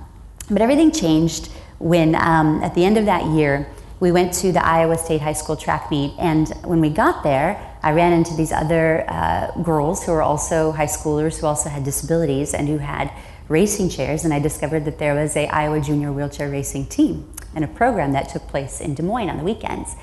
But 0.50 0.62
everything 0.62 0.90
changed 0.90 1.50
when, 1.78 2.14
um, 2.14 2.62
at 2.62 2.74
the 2.74 2.84
end 2.84 2.96
of 2.98 3.06
that 3.06 3.24
year, 3.26 3.66
we 4.00 4.12
went 4.12 4.32
to 4.34 4.52
the 4.52 4.64
Iowa 4.64 4.96
State 4.96 5.20
High 5.20 5.34
School 5.34 5.56
track 5.56 5.90
meet. 5.90 6.14
And 6.18 6.48
when 6.64 6.80
we 6.80 6.88
got 6.88 7.22
there, 7.22 7.60
I 7.82 7.92
ran 7.92 8.12
into 8.12 8.34
these 8.34 8.52
other 8.52 9.04
uh, 9.08 9.52
girls 9.62 10.04
who 10.04 10.12
were 10.12 10.22
also 10.22 10.72
high 10.72 10.86
schoolers 10.86 11.38
who 11.38 11.46
also 11.46 11.68
had 11.68 11.84
disabilities 11.84 12.54
and 12.54 12.68
who 12.68 12.78
had 12.78 13.12
racing 13.48 13.90
chairs. 13.90 14.24
And 14.24 14.32
I 14.32 14.38
discovered 14.38 14.84
that 14.86 14.98
there 14.98 15.14
was 15.14 15.36
a 15.36 15.46
Iowa 15.48 15.80
Junior 15.80 16.12
Wheelchair 16.12 16.50
Racing 16.50 16.86
team 16.86 17.30
and 17.54 17.64
a 17.64 17.68
program 17.68 18.12
that 18.12 18.28
took 18.28 18.46
place 18.48 18.80
in 18.80 18.94
Des 18.94 19.02
Moines 19.02 19.28
on 19.28 19.36
the 19.36 19.44
weekends. 19.44 19.96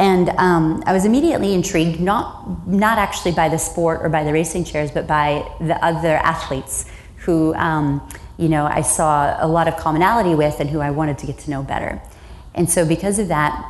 And 0.00 0.30
um, 0.30 0.82
I 0.86 0.94
was 0.94 1.04
immediately 1.04 1.52
intrigued, 1.52 2.00
not, 2.00 2.66
not 2.66 2.96
actually 2.96 3.32
by 3.32 3.50
the 3.50 3.58
sport 3.58 4.00
or 4.02 4.08
by 4.08 4.24
the 4.24 4.32
racing 4.32 4.64
chairs, 4.64 4.90
but 4.90 5.06
by 5.06 5.46
the 5.60 5.76
other 5.84 6.16
athletes 6.16 6.86
who, 7.16 7.52
um, 7.54 8.08
you 8.38 8.48
know, 8.48 8.64
I 8.64 8.80
saw 8.80 9.36
a 9.38 9.46
lot 9.46 9.68
of 9.68 9.76
commonality 9.76 10.34
with 10.34 10.58
and 10.58 10.70
who 10.70 10.80
I 10.80 10.90
wanted 10.90 11.18
to 11.18 11.26
get 11.26 11.36
to 11.40 11.50
know 11.50 11.62
better. 11.62 12.00
And 12.54 12.70
so 12.70 12.86
because 12.86 13.18
of 13.18 13.28
that, 13.28 13.62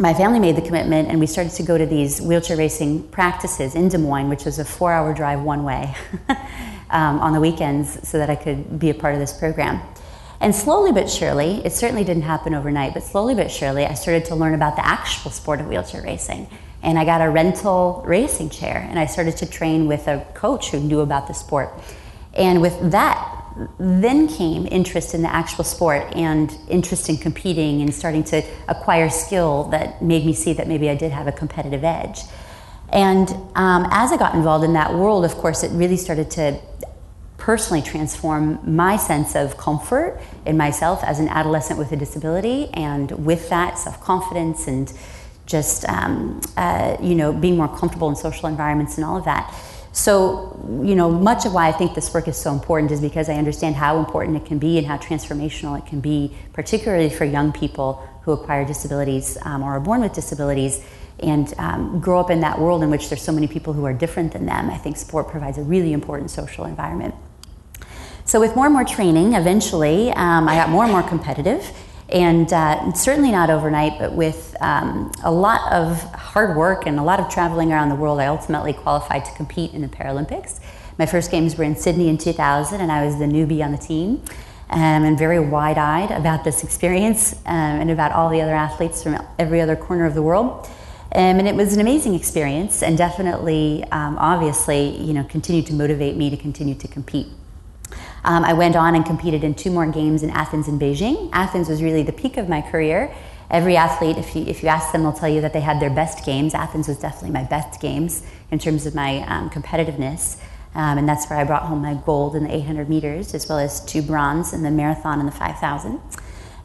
my 0.00 0.12
family 0.12 0.40
made 0.40 0.56
the 0.56 0.62
commitment 0.62 1.06
and 1.08 1.20
we 1.20 1.26
started 1.26 1.52
to 1.52 1.62
go 1.62 1.78
to 1.78 1.86
these 1.86 2.20
wheelchair 2.20 2.56
racing 2.56 3.04
practices 3.10 3.76
in 3.76 3.90
Des 3.90 3.98
Moines, 3.98 4.28
which 4.28 4.44
was 4.44 4.58
a 4.58 4.64
four 4.64 4.92
hour 4.92 5.14
drive 5.14 5.40
one 5.40 5.62
way 5.62 5.94
um, 6.90 7.20
on 7.20 7.32
the 7.32 7.40
weekends 7.40 8.08
so 8.08 8.18
that 8.18 8.28
I 8.28 8.34
could 8.34 8.80
be 8.80 8.90
a 8.90 8.94
part 8.94 9.14
of 9.14 9.20
this 9.20 9.32
program. 9.32 9.80
And 10.40 10.54
slowly 10.54 10.90
but 10.90 11.10
surely, 11.10 11.64
it 11.66 11.72
certainly 11.72 12.02
didn't 12.02 12.22
happen 12.22 12.54
overnight, 12.54 12.94
but 12.94 13.02
slowly 13.02 13.34
but 13.34 13.50
surely, 13.50 13.84
I 13.84 13.92
started 13.92 14.24
to 14.26 14.34
learn 14.34 14.54
about 14.54 14.76
the 14.76 14.86
actual 14.86 15.30
sport 15.30 15.60
of 15.60 15.66
wheelchair 15.66 16.02
racing. 16.02 16.48
And 16.82 16.98
I 16.98 17.04
got 17.04 17.20
a 17.20 17.28
rental 17.28 18.02
racing 18.06 18.48
chair, 18.48 18.86
and 18.88 18.98
I 18.98 19.04
started 19.04 19.36
to 19.38 19.46
train 19.46 19.86
with 19.86 20.08
a 20.08 20.26
coach 20.32 20.70
who 20.70 20.80
knew 20.80 21.00
about 21.00 21.28
the 21.28 21.34
sport. 21.34 21.70
And 22.32 22.62
with 22.62 22.90
that, 22.90 23.36
then 23.78 24.28
came 24.28 24.66
interest 24.70 25.12
in 25.12 25.20
the 25.20 25.30
actual 25.32 25.64
sport 25.64 26.16
and 26.16 26.56
interest 26.68 27.10
in 27.10 27.18
competing 27.18 27.82
and 27.82 27.92
starting 27.92 28.24
to 28.24 28.42
acquire 28.68 29.10
skill 29.10 29.64
that 29.64 30.00
made 30.00 30.24
me 30.24 30.32
see 30.32 30.54
that 30.54 30.68
maybe 30.68 30.88
I 30.88 30.94
did 30.94 31.12
have 31.12 31.26
a 31.26 31.32
competitive 31.32 31.84
edge. 31.84 32.20
And 32.92 33.28
um, 33.54 33.86
as 33.90 34.10
I 34.10 34.16
got 34.16 34.34
involved 34.34 34.64
in 34.64 34.72
that 34.72 34.94
world, 34.94 35.24
of 35.24 35.34
course, 35.34 35.62
it 35.62 35.70
really 35.72 35.96
started 35.96 36.30
to 36.32 36.58
personally 37.40 37.82
transform 37.82 38.60
my 38.64 38.96
sense 38.96 39.34
of 39.34 39.56
comfort 39.56 40.20
in 40.46 40.56
myself 40.56 41.02
as 41.02 41.18
an 41.18 41.28
adolescent 41.28 41.78
with 41.78 41.90
a 41.90 41.96
disability, 41.96 42.68
and 42.74 43.10
with 43.24 43.48
that, 43.48 43.78
self 43.78 44.00
confidence 44.00 44.68
and 44.68 44.92
just 45.46 45.88
um, 45.88 46.40
uh, 46.56 46.96
you 47.02 47.16
know 47.16 47.32
being 47.32 47.56
more 47.56 47.68
comfortable 47.68 48.08
in 48.08 48.14
social 48.14 48.48
environments 48.48 48.96
and 48.96 49.04
all 49.04 49.16
of 49.16 49.24
that. 49.24 49.52
So, 49.92 50.56
you 50.84 50.94
know, 50.94 51.10
much 51.10 51.46
of 51.46 51.52
why 51.52 51.66
I 51.66 51.72
think 51.72 51.96
this 51.96 52.14
work 52.14 52.28
is 52.28 52.36
so 52.36 52.52
important 52.52 52.92
is 52.92 53.00
because 53.00 53.28
I 53.28 53.34
understand 53.34 53.74
how 53.74 53.98
important 53.98 54.36
it 54.36 54.46
can 54.46 54.58
be 54.58 54.78
and 54.78 54.86
how 54.86 54.98
transformational 54.98 55.76
it 55.76 55.84
can 55.84 56.00
be, 56.00 56.32
particularly 56.52 57.10
for 57.10 57.24
young 57.24 57.50
people 57.50 58.06
who 58.22 58.30
acquire 58.30 58.64
disabilities 58.64 59.36
um, 59.42 59.64
or 59.64 59.72
are 59.72 59.80
born 59.80 60.00
with 60.02 60.12
disabilities 60.12 60.80
and 61.18 61.52
um, 61.58 61.98
grow 62.00 62.20
up 62.20 62.30
in 62.30 62.40
that 62.40 62.60
world 62.60 62.84
in 62.84 62.90
which 62.90 63.08
there's 63.08 63.22
so 63.22 63.32
many 63.32 63.48
people 63.48 63.72
who 63.72 63.84
are 63.84 63.92
different 63.92 64.32
than 64.32 64.46
them. 64.46 64.70
I 64.70 64.78
think 64.78 64.96
sport 64.96 65.28
provides 65.28 65.58
a 65.58 65.62
really 65.62 65.92
important 65.92 66.30
social 66.30 66.66
environment. 66.66 67.14
So, 68.30 68.38
with 68.38 68.54
more 68.54 68.66
and 68.66 68.72
more 68.72 68.84
training, 68.84 69.34
eventually 69.34 70.10
um, 70.12 70.48
I 70.48 70.54
got 70.54 70.68
more 70.68 70.84
and 70.84 70.92
more 70.92 71.02
competitive. 71.02 71.68
And 72.10 72.52
uh, 72.52 72.92
certainly 72.92 73.32
not 73.32 73.50
overnight, 73.50 73.98
but 73.98 74.12
with 74.12 74.56
um, 74.60 75.10
a 75.24 75.32
lot 75.32 75.72
of 75.72 76.00
hard 76.14 76.56
work 76.56 76.86
and 76.86 77.00
a 77.00 77.02
lot 77.02 77.18
of 77.18 77.28
traveling 77.28 77.72
around 77.72 77.88
the 77.88 77.96
world, 77.96 78.20
I 78.20 78.26
ultimately 78.26 78.72
qualified 78.72 79.24
to 79.24 79.32
compete 79.32 79.74
in 79.74 79.82
the 79.82 79.88
Paralympics. 79.88 80.60
My 80.96 81.06
first 81.06 81.32
games 81.32 81.56
were 81.56 81.64
in 81.64 81.74
Sydney 81.74 82.08
in 82.08 82.18
2000, 82.18 82.80
and 82.80 82.92
I 82.92 83.04
was 83.04 83.18
the 83.18 83.24
newbie 83.24 83.64
on 83.64 83.72
the 83.72 83.78
team. 83.78 84.22
Um, 84.70 85.02
and 85.02 85.18
very 85.18 85.40
wide 85.40 85.76
eyed 85.76 86.12
about 86.12 86.44
this 86.44 86.62
experience 86.62 87.32
um, 87.46 87.80
and 87.80 87.90
about 87.90 88.12
all 88.12 88.30
the 88.30 88.42
other 88.42 88.54
athletes 88.54 89.02
from 89.02 89.20
every 89.40 89.60
other 89.60 89.74
corner 89.74 90.06
of 90.06 90.14
the 90.14 90.22
world. 90.22 90.68
Um, 91.16 91.40
and 91.40 91.48
it 91.48 91.56
was 91.56 91.74
an 91.74 91.80
amazing 91.80 92.14
experience, 92.14 92.80
and 92.80 92.96
definitely, 92.96 93.82
um, 93.90 94.16
obviously, 94.18 94.96
you 94.98 95.14
know, 95.14 95.24
continued 95.24 95.66
to 95.66 95.72
motivate 95.72 96.14
me 96.14 96.30
to 96.30 96.36
continue 96.36 96.76
to 96.76 96.86
compete. 96.86 97.26
Um, 98.24 98.44
I 98.44 98.52
went 98.52 98.76
on 98.76 98.94
and 98.94 99.04
competed 99.04 99.44
in 99.44 99.54
two 99.54 99.70
more 99.70 99.86
games 99.86 100.22
in 100.22 100.30
Athens 100.30 100.68
and 100.68 100.80
Beijing. 100.80 101.30
Athens 101.32 101.68
was 101.68 101.82
really 101.82 102.02
the 102.02 102.12
peak 102.12 102.36
of 102.36 102.48
my 102.48 102.60
career. 102.60 103.14
Every 103.50 103.76
athlete, 103.76 104.16
if 104.16 104.36
you, 104.36 104.44
if 104.44 104.62
you 104.62 104.68
ask 104.68 104.92
them, 104.92 105.02
they'll 105.02 105.12
tell 105.12 105.28
you 105.28 105.40
that 105.40 105.52
they 105.52 105.60
had 105.60 105.80
their 105.80 105.90
best 105.90 106.24
games. 106.24 106.54
Athens 106.54 106.86
was 106.86 106.98
definitely 106.98 107.30
my 107.30 107.44
best 107.44 107.80
games 107.80 108.22
in 108.50 108.58
terms 108.58 108.86
of 108.86 108.94
my 108.94 109.22
um, 109.26 109.50
competitiveness. 109.50 110.40
Um, 110.74 110.98
and 110.98 111.08
that's 111.08 111.28
where 111.28 111.38
I 111.38 111.44
brought 111.44 111.64
home 111.64 111.82
my 111.82 111.94
gold 111.94 112.36
in 112.36 112.44
the 112.44 112.54
800 112.54 112.88
meters, 112.88 113.34
as 113.34 113.48
well 113.48 113.58
as 113.58 113.84
two 113.84 114.02
bronze 114.02 114.52
in 114.52 114.62
the 114.62 114.70
marathon 114.70 115.18
and 115.18 115.26
the 115.26 115.32
5,000. 115.32 115.90
Um, 115.90 116.00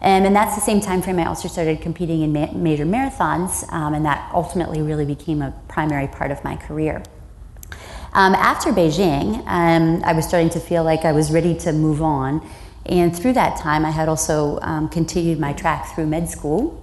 and 0.02 0.36
that's 0.36 0.54
the 0.54 0.62
same 0.62 0.80
time 0.80 1.02
frame 1.02 1.18
I 1.18 1.26
also 1.26 1.48
started 1.48 1.82
competing 1.82 2.22
in 2.22 2.32
ma- 2.32 2.52
major 2.54 2.86
marathons, 2.86 3.72
um, 3.74 3.96
and 3.96 4.06
that 4.06 4.30
ultimately 4.32 4.82
really 4.84 5.06
became 5.06 5.42
a 5.42 5.52
primary 5.68 6.08
part 6.08 6.30
of 6.30 6.44
my 6.44 6.56
career. 6.56 7.02
Um, 8.16 8.34
after 8.34 8.72
Beijing, 8.72 9.46
um, 9.46 10.02
I 10.06 10.14
was 10.14 10.26
starting 10.26 10.50
to 10.52 10.60
feel 10.62 10.86
like 10.86 11.04
I 11.04 11.12
was 11.12 11.34
ready 11.34 11.54
to 11.60 11.74
move 11.74 12.02
on. 12.02 12.48
And 12.86 13.14
through 13.14 13.34
that 13.34 13.58
time, 13.60 13.86
I 13.86 13.92
had 13.92 14.08
also 14.08 14.58
um, 14.62 14.88
continued 14.88 15.38
my 15.38 15.52
track 15.52 15.94
through 15.94 16.08
med 16.08 16.30
school. 16.30 16.82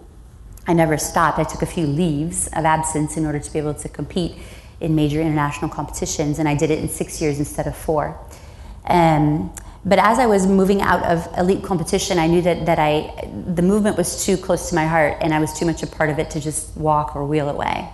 I 0.66 0.74
never 0.74 0.98
stopped. 0.98 1.38
I 1.38 1.44
took 1.44 1.62
a 1.62 1.66
few 1.66 1.86
leaves 1.86 2.48
of 2.48 2.66
absence 2.66 3.16
in 3.16 3.24
order 3.24 3.38
to 3.38 3.50
be 3.50 3.58
able 3.58 3.72
to 3.72 3.88
compete 3.88 4.34
in 4.80 4.94
major 4.94 5.22
international 5.22 5.70
competitions, 5.70 6.38
and 6.38 6.46
I 6.46 6.54
did 6.54 6.70
it 6.70 6.80
in 6.80 6.90
six 6.90 7.22
years 7.22 7.38
instead 7.38 7.66
of 7.66 7.74
four. 7.74 8.14
Um, 8.84 9.54
but 9.86 9.98
as 9.98 10.18
I 10.18 10.26
was 10.26 10.46
moving 10.46 10.82
out 10.82 11.02
of 11.02 11.26
elite 11.38 11.64
competition, 11.64 12.18
I 12.18 12.26
knew 12.26 12.42
that, 12.42 12.66
that 12.66 12.78
I, 12.78 13.26
the 13.54 13.62
movement 13.62 13.96
was 13.96 14.22
too 14.22 14.36
close 14.36 14.68
to 14.68 14.74
my 14.74 14.86
heart 14.86 15.16
and 15.22 15.32
I 15.32 15.40
was 15.40 15.58
too 15.58 15.64
much 15.64 15.82
a 15.82 15.86
part 15.86 16.10
of 16.10 16.18
it 16.18 16.28
to 16.32 16.40
just 16.40 16.76
walk 16.76 17.16
or 17.16 17.24
wheel 17.24 17.48
away. 17.48 17.88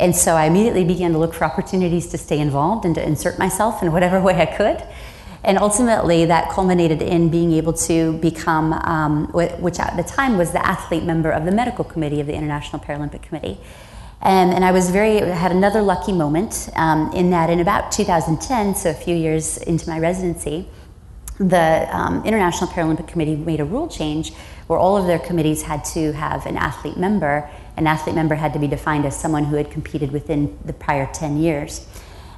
And 0.00 0.16
so 0.16 0.34
I 0.34 0.46
immediately 0.46 0.84
began 0.84 1.12
to 1.12 1.18
look 1.18 1.34
for 1.34 1.44
opportunities 1.44 2.06
to 2.08 2.18
stay 2.18 2.38
involved 2.38 2.86
and 2.86 2.94
to 2.94 3.06
insert 3.06 3.38
myself 3.38 3.82
in 3.82 3.92
whatever 3.92 4.20
way 4.28 4.34
I 4.34 4.46
could. 4.46 4.82
And 5.42 5.56
ultimately, 5.58 6.26
that 6.26 6.50
culminated 6.50 7.00
in 7.00 7.30
being 7.30 7.52
able 7.52 7.72
to 7.72 8.12
become, 8.18 8.74
um, 8.74 9.28
which 9.32 9.78
at 9.78 9.96
the 9.96 10.02
time 10.02 10.36
was 10.36 10.52
the 10.52 10.64
athlete 10.64 11.04
member 11.04 11.30
of 11.30 11.44
the 11.46 11.50
medical 11.50 11.84
committee 11.84 12.20
of 12.20 12.26
the 12.26 12.34
International 12.34 12.80
Paralympic 12.80 13.22
Committee. 13.22 13.58
And, 14.20 14.52
and 14.52 14.64
I 14.66 14.72
was 14.72 14.90
very, 14.90 15.18
had 15.18 15.50
another 15.50 15.80
lucky 15.80 16.12
moment 16.12 16.68
um, 16.76 17.10
in 17.14 17.30
that 17.30 17.48
in 17.48 17.60
about 17.60 17.90
2010, 17.90 18.74
so 18.74 18.90
a 18.90 18.94
few 18.94 19.16
years 19.16 19.56
into 19.56 19.88
my 19.88 19.98
residency, 19.98 20.68
the 21.38 21.88
um, 21.90 22.22
International 22.26 22.68
Paralympic 22.68 23.08
Committee 23.08 23.36
made 23.36 23.60
a 23.60 23.64
rule 23.64 23.88
change 23.88 24.34
where 24.66 24.78
all 24.78 24.98
of 24.98 25.06
their 25.06 25.18
committees 25.18 25.62
had 25.62 25.86
to 25.86 26.12
have 26.12 26.44
an 26.44 26.58
athlete 26.58 26.98
member 26.98 27.48
an 27.80 27.86
athlete 27.86 28.14
member 28.14 28.34
had 28.34 28.52
to 28.52 28.58
be 28.58 28.66
defined 28.66 29.06
as 29.06 29.18
someone 29.18 29.44
who 29.44 29.56
had 29.56 29.70
competed 29.70 30.12
within 30.12 30.58
the 30.66 30.72
prior 30.72 31.08
10 31.12 31.38
years. 31.38 31.86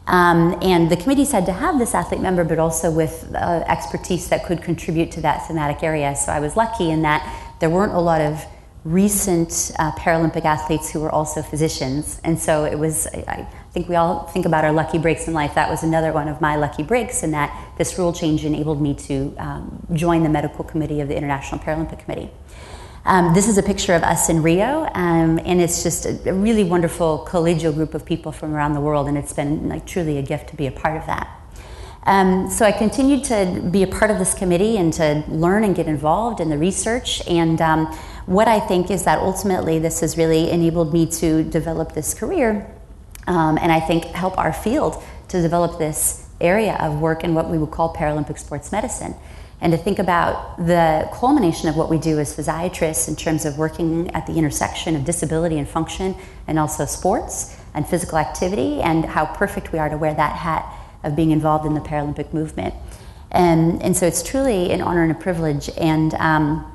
Um, 0.07 0.57
and 0.63 0.89
the 0.89 0.97
committees 0.97 1.33
had 1.33 1.47
to 1.47 1.53
have 1.53 1.79
this 1.79 1.95
athlete 1.95 2.21
member, 2.21 2.45
but 2.45 2.61
also 2.61 2.91
with 2.91 3.33
uh, 3.35 3.65
expertise 3.67 4.29
that 4.29 4.45
could 4.45 4.63
contribute 4.63 5.11
to 5.13 5.21
that 5.23 5.47
thematic 5.49 5.83
area. 5.83 6.15
So 6.15 6.31
I 6.31 6.39
was 6.39 6.57
lucky 6.57 6.91
in 6.91 7.03
that 7.03 7.57
there 7.59 7.71
weren't 7.71 7.93
a 7.93 8.01
lot 8.01 8.21
of 8.21 8.45
recent 8.85 9.73
uh, 9.79 9.93
Paralympic 9.93 10.45
athletes 10.45 10.91
who 10.91 11.01
were 11.01 11.11
also 11.11 11.43
physicians. 11.43 12.21
And 12.23 12.39
so 12.39 12.65
it 12.65 12.79
was, 12.79 13.07
I 13.09 13.47
think 13.73 13.89
we 13.89 13.97
all 13.97 14.27
think 14.29 14.47
about 14.47 14.65
our 14.65 14.73
lucky 14.73 14.99
breaks 14.99 15.27
in 15.27 15.35
life. 15.35 15.55
That 15.57 15.71
was 15.71 15.83
another 15.83 16.13
one 16.13 16.29
of 16.29 16.41
my 16.41 16.55
lucky 16.57 16.85
breaks, 16.85 17.23
in 17.23 17.33
that 17.33 17.75
this 17.79 17.99
rule 17.99 18.13
change 18.13 18.45
enabled 18.45 18.81
me 18.81 18.95
to 18.95 19.35
um, 19.39 19.87
join 19.93 20.23
the 20.23 20.29
medical 20.29 20.65
committee 20.65 21.01
of 21.01 21.09
the 21.09 21.17
International 21.17 21.61
Paralympic 21.61 21.99
Committee. 22.01 22.31
Um, 23.05 23.35
this 23.35 23.49
is 23.49 23.59
a 23.59 23.65
picture 23.65 23.95
of 23.95 24.05
us 24.05 24.29
in 24.29 24.43
Rio, 24.43 24.89
um, 24.95 25.41
and 25.45 25.61
it's 25.61 25.83
just 25.83 26.07
a, 26.07 26.31
a, 26.31 26.33
really 26.33 26.63
wonderful 26.63 27.27
collegial 27.29 27.75
group 27.75 27.95
of 27.95 28.05
people 28.05 28.31
from 28.31 28.55
around 28.55 28.75
the 28.75 28.81
world, 28.81 29.09
and 29.09 29.19
it's 29.19 29.33
been 29.33 29.69
like 29.69 29.85
truly 29.87 30.19
a 30.19 30.23
gift 30.23 30.51
to 30.51 30.57
be 30.57 30.69
a 30.69 30.71
part 30.71 30.97
of 30.97 31.05
that. 31.07 31.29
Um, 32.05 32.49
so 32.49 32.65
I 32.65 32.71
continued 32.71 33.25
to 33.25 33.69
be 33.73 33.83
a 33.83 33.89
part 33.89 34.13
of 34.13 34.19
this 34.19 34.35
committee 34.35 34.77
and 34.77 34.93
to 34.95 35.25
learn 35.27 35.65
and 35.65 35.75
get 35.75 35.89
involved 35.89 36.39
in 36.39 36.49
the 36.49 36.59
research. 36.59 37.27
And 37.27 37.61
um, 37.61 37.87
what 38.27 38.47
I 38.47 38.61
think 38.61 38.89
is 38.89 39.03
that 39.03 39.19
ultimately 39.19 39.81
this 39.81 39.99
has 39.99 40.17
really 40.17 40.51
enabled 40.51 40.93
me 40.93 41.07
to 41.07 41.43
develop 41.43 41.95
this 41.95 42.15
career, 42.15 42.73
um, 43.27 43.59
and 43.59 43.73
I 43.73 43.81
think 43.81 44.05
help 44.05 44.39
our 44.39 44.53
field 44.53 45.03
to 45.27 45.43
develop 45.43 45.77
this 45.81 46.29
area 46.41 46.77
of 46.77 47.01
work 47.01 47.25
in 47.25 47.35
what 47.35 47.51
we 47.51 47.59
would 47.59 47.73
call 47.73 47.93
Paralympic 47.93 48.39
sports 48.39 48.71
medicine 48.71 49.17
and 49.63 49.71
to 49.71 49.79
think 49.79 50.01
about 50.01 50.57
the 50.59 51.09
culmination 51.15 51.69
of 51.69 51.77
what 51.77 51.89
we 51.89 51.97
do 51.97 52.19
as 52.19 52.37
physiatrists 52.37 53.09
in 53.09 53.15
terms 53.15 53.45
of 53.45 53.57
working 53.59 54.11
at 54.11 54.27
the 54.27 54.35
intersection 54.35 54.97
of 54.97 55.05
disability 55.05 55.57
and 55.57 55.69
function 55.69 56.17
and 56.49 56.59
also 56.59 56.85
sports 56.85 57.57
and 57.73 57.87
physical 57.89 58.19
activity 58.19 58.83
and 58.83 59.05
how 59.05 59.25
perfect 59.25 59.73
we 59.73 59.79
are 59.79 59.89
to 59.89 59.97
wear 59.97 60.13
that 60.13 60.35
hat 60.35 60.67
of 61.05 61.15
being 61.15 61.31
involved 61.31 61.65
in 61.65 61.75
the 61.75 61.81
Paralympic 61.81 62.35
movement. 62.35 62.75
And, 63.31 63.81
and 63.83 63.97
so 63.97 64.05
it's 64.05 64.23
truly 64.23 64.73
an 64.73 64.83
honor 64.83 65.05
and 65.05 65.13
a 65.13 65.15
privilege. 65.15 65.71
And 65.79 66.13
um, 66.15 66.71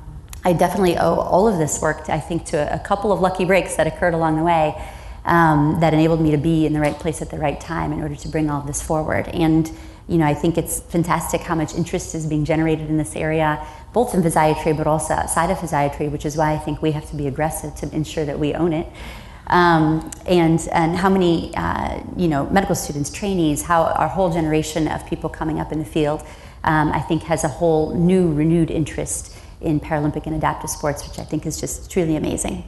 I 0.46 0.54
definitely 0.54 0.98
owe 0.98 1.16
all 1.16 1.46
of 1.46 1.58
this 1.58 1.82
work, 1.82 2.08
I 2.08 2.22
think, 2.22 2.46
to 2.46 2.58
a, 2.58 2.78
a 2.78 2.80
couple 2.80 3.12
of 3.12 3.20
lucky 3.20 3.44
breaks 3.44 3.76
that 3.76 3.86
occurred 3.86 4.14
along 4.14 4.38
the 4.38 4.44
way 4.44 4.82
um, 5.26 5.82
that 5.82 5.94
enabled 5.94 6.22
me 6.22 6.32
to 6.32 6.38
be 6.38 6.66
in 6.66 6.72
the 6.72 6.80
right 6.80 6.98
place 6.98 7.22
at 7.22 7.30
the 7.30 7.38
right 7.38 7.60
time 7.60 7.92
in 7.92 8.02
order 8.02 8.16
to 8.16 8.28
bring 8.30 8.50
all 8.50 8.62
of 8.62 8.68
this 8.68 8.82
forward. 8.82 9.28
And 9.28 9.70
you 10.08 10.18
know, 10.18 10.26
I 10.26 10.34
think 10.34 10.58
it's 10.58 10.80
fantastic 10.80 11.42
how 11.42 11.56
much 11.56 11.76
interest 11.76 12.16
is 12.16 12.26
being 12.26 12.46
generated 12.46 12.90
in 12.90 12.98
this 12.98 13.16
area, 13.16 13.66
both 13.94 14.14
in 14.14 14.22
physiatry 14.22 14.76
but 14.76 14.88
also 14.88 15.14
outside 15.14 15.52
of 15.52 15.58
physiatry, 15.58 16.10
which 16.10 16.26
is 16.26 16.38
why 16.38 16.54
I 16.54 16.58
think 16.58 16.82
we 16.82 16.92
have 16.92 17.10
to 17.10 17.16
be 17.16 17.28
aggressive 17.28 17.76
to 17.76 17.94
ensure 17.94 18.24
that 18.26 18.40
we 18.40 18.54
own 18.54 18.74
it. 18.74 18.88
Um, 19.48 20.12
and 20.26 20.66
and 20.74 20.96
how 20.96 21.10
many 21.10 21.56
uh, 21.56 22.02
you 22.18 22.28
know 22.28 22.50
medical 22.50 22.76
students, 22.76 23.10
trainees, 23.10 23.62
how 23.64 23.84
our 23.84 24.08
whole 24.08 24.30
generation 24.32 24.88
of 24.88 25.06
people 25.06 25.30
coming 25.30 25.60
up 25.60 25.72
in 25.72 25.80
the 25.80 25.86
field, 25.86 26.22
um, 26.64 26.92
I 26.92 27.00
think 27.00 27.24
has 27.24 27.44
a 27.44 27.48
whole 27.48 27.94
new 27.96 28.34
renewed 28.34 28.72
interest 28.72 29.36
in 29.62 29.80
Paralympic 29.80 30.26
and 30.26 30.36
adaptive 30.36 30.70
sports, 30.70 31.08
which 31.08 31.18
I 31.18 31.24
think 31.24 31.46
is 31.46 31.60
just 31.60 31.90
truly 31.90 32.16
amazing. 32.16 32.64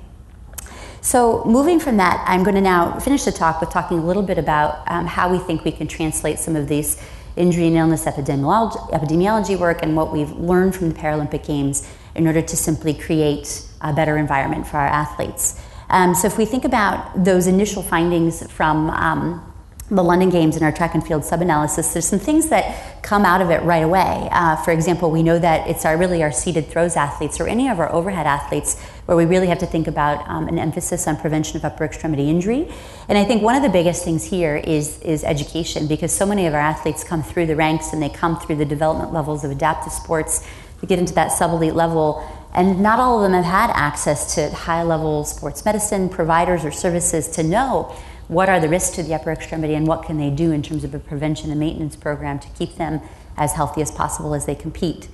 So, 1.01 1.43
moving 1.45 1.79
from 1.79 1.97
that, 1.97 2.23
I'm 2.27 2.43
going 2.43 2.55
to 2.55 2.61
now 2.61 2.99
finish 2.99 3.23
the 3.23 3.31
talk 3.31 3.61
with 3.61 3.69
talking 3.69 3.99
a 3.99 4.05
little 4.05 4.23
bit 4.23 4.37
about 4.37 4.89
um, 4.91 5.05
how 5.05 5.31
we 5.31 5.37
think 5.37 5.63
we 5.63 5.71
can 5.71 5.87
translate 5.87 6.39
some 6.39 6.55
of 6.57 6.67
these 6.67 7.01
injury 7.39 7.67
and 7.67 7.77
illness 7.77 8.05
epidemiology, 8.05 8.91
epidemiology 8.91 9.57
work 9.57 9.81
and 9.81 9.95
what 9.95 10.11
we've 10.11 10.31
learned 10.33 10.75
from 10.75 10.89
the 10.89 10.95
Paralympic 10.95 11.47
Games 11.47 11.87
in 12.13 12.27
order 12.27 12.41
to 12.41 12.55
simply 12.57 12.93
create 12.93 13.65
a 13.81 13.93
better 13.93 14.17
environment 14.17 14.67
for 14.67 14.77
our 14.77 14.87
athletes. 14.87 15.59
Um, 15.89 16.13
so 16.13 16.27
if 16.27 16.37
we 16.37 16.45
think 16.45 16.65
about 16.65 17.23
those 17.23 17.47
initial 17.47 17.81
findings 17.81 18.45
from 18.51 18.89
um, 18.91 19.48
the 19.91 20.03
London 20.03 20.29
Games 20.29 20.55
and 20.55 20.63
our 20.63 20.71
track 20.71 20.93
and 20.93 21.05
field 21.05 21.25
sub-analysis, 21.25 21.93
there's 21.93 22.07
some 22.07 22.19
things 22.19 22.49
that 22.49 23.01
come 23.01 23.25
out 23.25 23.41
of 23.41 23.49
it 23.49 23.63
right 23.63 23.83
away. 23.83 24.29
Uh, 24.31 24.55
for 24.57 24.71
example, 24.71 25.09
we 25.09 25.23
know 25.23 25.39
that 25.39 25.67
it's 25.67 25.83
our 25.83 25.97
really 25.97 26.21
our 26.21 26.31
seated 26.31 26.67
throws 26.67 26.95
athletes 26.95 27.39
or 27.39 27.47
any 27.47 27.67
of 27.67 27.79
our 27.79 27.91
overhead 27.91 28.27
athletes 28.27 28.79
where 29.05 29.17
we 29.17 29.25
really 29.25 29.47
have 29.47 29.57
to 29.57 29.65
think 29.65 29.87
about 29.87 30.27
um, 30.29 30.47
an 30.47 30.59
emphasis 30.59 31.07
on 31.07 31.17
prevention 31.17 31.57
of 31.57 31.65
upper 31.65 31.83
extremity 31.83 32.29
injury. 32.29 32.71
And 33.07 33.17
I 33.17 33.25
think 33.25 33.41
one 33.41 33.55
of 33.55 33.63
the 33.63 33.69
biggest 33.69 34.03
things 34.03 34.23
here 34.23 34.57
is 34.57 35.01
is 35.01 35.23
education 35.23 35.87
because 35.87 36.11
so 36.11 36.25
many 36.25 36.45
of 36.45 36.53
our 36.53 36.59
athletes 36.59 37.03
come 37.03 37.23
through 37.23 37.47
the 37.47 37.55
ranks 37.55 37.91
and 37.91 38.01
they 38.01 38.09
come 38.09 38.39
through 38.39 38.57
the 38.57 38.65
development 38.65 39.11
levels 39.11 39.43
of 39.43 39.49
adaptive 39.49 39.91
sports 39.91 40.47
to 40.81 40.85
get 40.85 40.99
into 40.99 41.13
that 41.13 41.31
sub-elite 41.31 41.73
level 41.73 42.23
and 42.53 42.79
not 42.79 42.99
all 42.99 43.17
of 43.17 43.23
them 43.23 43.43
have 43.43 43.51
had 43.51 43.69
access 43.75 44.35
to 44.35 44.49
high 44.51 44.83
level 44.83 45.23
sports 45.23 45.65
medicine 45.65 46.09
providers 46.09 46.65
or 46.65 46.71
services 46.71 47.27
to 47.27 47.43
know 47.43 47.95
what 48.29 48.47
are 48.47 48.59
the 48.59 48.69
risks 48.69 48.95
to 48.95 49.03
the 49.03 49.13
upper 49.13 49.31
extremity 49.31 49.73
and 49.73 49.85
what 49.87 50.03
can 50.03 50.17
they 50.17 50.29
do 50.29 50.51
in 50.51 50.61
terms 50.61 50.83
of 50.83 50.93
a 50.93 50.99
prevention 50.99 51.49
and 51.49 51.59
maintenance 51.59 51.95
program 51.95 52.39
to 52.39 52.47
keep 52.49 52.75
them 52.75 53.01
as 53.35 53.53
healthy 53.53 53.81
as 53.81 53.89
possible 53.91 54.35
as 54.35 54.45
they 54.45 54.53
compete. 54.53 55.09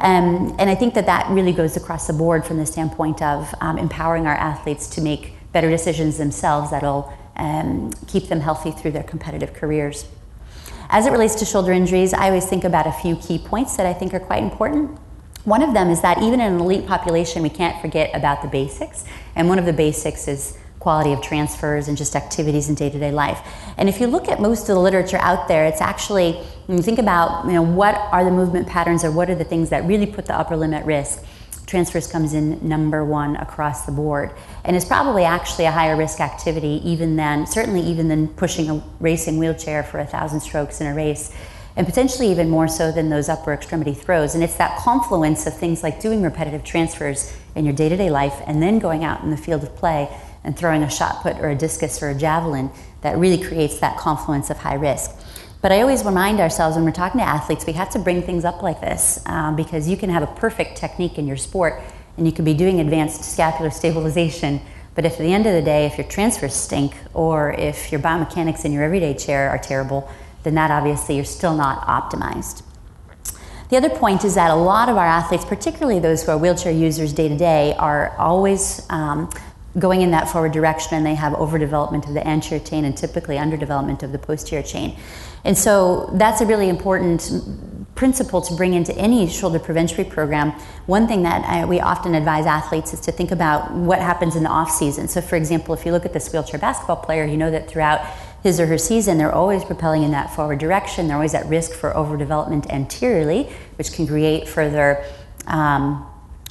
Um, 0.00 0.54
and 0.58 0.68
I 0.70 0.74
think 0.74 0.94
that 0.94 1.06
that 1.06 1.28
really 1.30 1.52
goes 1.52 1.76
across 1.76 2.06
the 2.06 2.12
board 2.12 2.44
from 2.44 2.58
the 2.58 2.66
standpoint 2.66 3.22
of 3.22 3.52
um, 3.60 3.78
empowering 3.78 4.26
our 4.26 4.34
athletes 4.34 4.86
to 4.90 5.00
make 5.00 5.32
better 5.52 5.70
decisions 5.70 6.18
themselves 6.18 6.70
that'll 6.70 7.12
um, 7.36 7.90
keep 8.06 8.28
them 8.28 8.40
healthy 8.40 8.70
through 8.70 8.92
their 8.92 9.02
competitive 9.02 9.54
careers. 9.54 10.06
As 10.90 11.06
it 11.06 11.10
relates 11.10 11.36
to 11.36 11.46
shoulder 11.46 11.72
injuries, 11.72 12.12
I 12.12 12.28
always 12.28 12.46
think 12.46 12.64
about 12.64 12.86
a 12.86 12.92
few 12.92 13.16
key 13.16 13.38
points 13.38 13.76
that 13.76 13.86
I 13.86 13.94
think 13.94 14.12
are 14.12 14.20
quite 14.20 14.42
important. 14.42 14.98
One 15.44 15.62
of 15.62 15.72
them 15.72 15.88
is 15.88 16.02
that 16.02 16.18
even 16.18 16.40
in 16.40 16.52
an 16.52 16.60
elite 16.60 16.86
population, 16.86 17.42
we 17.42 17.48
can't 17.48 17.80
forget 17.80 18.10
about 18.14 18.42
the 18.42 18.48
basics. 18.48 19.04
And 19.34 19.48
one 19.48 19.58
of 19.58 19.64
the 19.64 19.72
basics 19.72 20.28
is 20.28 20.58
quality 20.78 21.12
of 21.12 21.20
transfers 21.20 21.88
and 21.88 21.96
just 21.96 22.14
activities 22.14 22.68
in 22.68 22.74
day-to-day 22.74 23.10
life. 23.10 23.40
And 23.76 23.88
if 23.88 24.00
you 24.00 24.06
look 24.06 24.28
at 24.28 24.40
most 24.40 24.62
of 24.62 24.74
the 24.76 24.80
literature 24.80 25.18
out 25.18 25.48
there, 25.48 25.66
it's 25.66 25.80
actually 25.80 26.32
when 26.66 26.76
you 26.76 26.82
think 26.82 26.98
about 26.98 27.46
you 27.46 27.52
know 27.52 27.62
what 27.62 27.94
are 28.12 28.24
the 28.24 28.30
movement 28.30 28.68
patterns 28.68 29.02
or 29.02 29.10
what 29.10 29.30
are 29.30 29.34
the 29.34 29.44
things 29.44 29.70
that 29.70 29.84
really 29.84 30.06
put 30.06 30.26
the 30.26 30.38
upper 30.38 30.56
limb 30.56 30.74
at 30.74 30.84
risk. 30.84 31.24
transfers 31.66 32.06
comes 32.06 32.32
in 32.32 32.66
number 32.66 33.04
one 33.04 33.36
across 33.36 33.84
the 33.86 33.92
board 33.92 34.32
and 34.64 34.76
is 34.76 34.84
probably 34.84 35.24
actually 35.24 35.64
a 35.64 35.70
higher 35.70 35.96
risk 35.96 36.20
activity 36.20 36.80
even 36.84 37.16
than 37.16 37.46
certainly 37.46 37.80
even 37.80 38.08
than 38.08 38.28
pushing 38.28 38.70
a 38.70 38.82
racing 39.00 39.38
wheelchair 39.38 39.82
for 39.82 39.98
a 39.98 40.06
thousand 40.06 40.40
strokes 40.40 40.80
in 40.80 40.86
a 40.86 40.94
race 40.94 41.34
and 41.76 41.86
potentially 41.86 42.30
even 42.30 42.48
more 42.48 42.68
so 42.68 42.90
than 42.90 43.08
those 43.08 43.28
upper 43.28 43.52
extremity 43.52 43.94
throws 43.94 44.34
and 44.34 44.42
it's 44.42 44.56
that 44.56 44.78
confluence 44.78 45.46
of 45.46 45.54
things 45.56 45.82
like 45.82 46.00
doing 46.00 46.22
repetitive 46.22 46.64
transfers 46.64 47.34
in 47.54 47.64
your 47.64 47.74
day-to-day 47.74 48.10
life 48.10 48.40
and 48.46 48.62
then 48.62 48.78
going 48.78 49.04
out 49.04 49.22
in 49.22 49.30
the 49.30 49.36
field 49.36 49.62
of 49.62 49.74
play 49.76 50.08
and 50.44 50.56
throwing 50.56 50.82
a 50.82 50.90
shot 50.90 51.22
put 51.22 51.36
or 51.38 51.50
a 51.50 51.54
discus 51.54 52.02
or 52.02 52.10
a 52.10 52.14
javelin 52.14 52.70
that 53.02 53.16
really 53.16 53.42
creates 53.42 53.78
that 53.78 53.96
confluence 53.96 54.50
of 54.50 54.58
high 54.58 54.74
risk 54.74 55.10
but 55.60 55.72
I 55.72 55.80
always 55.80 56.04
remind 56.04 56.38
ourselves 56.38 56.76
when 56.76 56.84
we're 56.84 56.92
talking 56.92 57.20
to 57.20 57.26
athletes, 57.26 57.66
we 57.66 57.72
have 57.72 57.90
to 57.90 57.98
bring 57.98 58.22
things 58.22 58.44
up 58.44 58.62
like 58.62 58.80
this 58.80 59.20
um, 59.26 59.56
because 59.56 59.88
you 59.88 59.96
can 59.96 60.08
have 60.10 60.22
a 60.22 60.28
perfect 60.28 60.76
technique 60.76 61.18
in 61.18 61.26
your 61.26 61.36
sport 61.36 61.82
and 62.16 62.26
you 62.26 62.32
could 62.32 62.44
be 62.44 62.54
doing 62.54 62.78
advanced 62.80 63.24
scapular 63.24 63.70
stabilization. 63.70 64.60
But 64.94 65.04
if 65.04 65.12
at 65.12 65.18
the 65.18 65.32
end 65.32 65.46
of 65.46 65.52
the 65.54 65.62
day, 65.62 65.86
if 65.86 65.98
your 65.98 66.06
transfers 66.06 66.54
stink 66.54 66.94
or 67.12 67.52
if 67.52 67.90
your 67.90 68.00
biomechanics 68.00 68.64
in 68.64 68.72
your 68.72 68.84
everyday 68.84 69.14
chair 69.14 69.50
are 69.50 69.58
terrible, 69.58 70.08
then 70.44 70.54
that 70.54 70.70
obviously 70.70 71.16
you're 71.16 71.24
still 71.24 71.56
not 71.56 71.82
optimized. 71.86 72.62
The 73.68 73.76
other 73.76 73.90
point 73.90 74.24
is 74.24 74.36
that 74.36 74.50
a 74.50 74.54
lot 74.54 74.88
of 74.88 74.96
our 74.96 75.06
athletes, 75.06 75.44
particularly 75.44 75.98
those 75.98 76.22
who 76.22 76.30
are 76.30 76.38
wheelchair 76.38 76.72
users 76.72 77.12
day 77.12 77.28
to 77.28 77.36
day, 77.36 77.74
are 77.78 78.16
always 78.16 78.86
um, 78.90 79.28
going 79.78 80.02
in 80.02 80.10
that 80.10 80.28
forward 80.28 80.52
direction 80.52 80.96
and 80.96 81.06
they 81.06 81.14
have 81.14 81.32
overdevelopment 81.34 82.06
of 82.08 82.14
the 82.14 82.26
anterior 82.26 82.64
chain 82.64 82.84
and 82.84 82.96
typically 82.96 83.36
underdevelopment 83.36 84.02
of 84.02 84.12
the 84.12 84.18
posterior 84.18 84.62
chain. 84.62 84.98
And 85.44 85.56
so 85.56 86.10
that's 86.14 86.40
a 86.40 86.46
really 86.46 86.68
important 86.68 87.30
principle 87.94 88.40
to 88.40 88.54
bring 88.54 88.74
into 88.74 88.96
any 88.96 89.28
shoulder 89.28 89.58
prevention 89.58 90.04
program. 90.04 90.52
One 90.86 91.08
thing 91.08 91.24
that 91.24 91.44
I, 91.44 91.64
we 91.64 91.80
often 91.80 92.14
advise 92.14 92.46
athletes 92.46 92.94
is 92.94 93.00
to 93.00 93.12
think 93.12 93.32
about 93.32 93.72
what 93.72 93.98
happens 93.98 94.36
in 94.36 94.44
the 94.44 94.48
off 94.48 94.70
season. 94.70 95.08
So, 95.08 95.20
for 95.20 95.34
example, 95.34 95.74
if 95.74 95.84
you 95.84 95.90
look 95.90 96.06
at 96.06 96.12
this 96.12 96.32
wheelchair 96.32 96.60
basketball 96.60 96.96
player, 96.96 97.24
you 97.24 97.36
know 97.36 97.50
that 97.50 97.68
throughout 97.68 98.06
his 98.42 98.60
or 98.60 98.66
her 98.66 98.78
season, 98.78 99.18
they're 99.18 99.34
always 99.34 99.64
propelling 99.64 100.04
in 100.04 100.12
that 100.12 100.32
forward 100.32 100.60
direction. 100.60 101.08
They're 101.08 101.16
always 101.16 101.34
at 101.34 101.46
risk 101.46 101.72
for 101.72 101.92
overdevelopment 101.92 102.70
anteriorly, 102.70 103.50
which 103.76 103.92
can 103.92 104.06
create 104.06 104.48
further 104.48 105.04
um, 105.48 106.06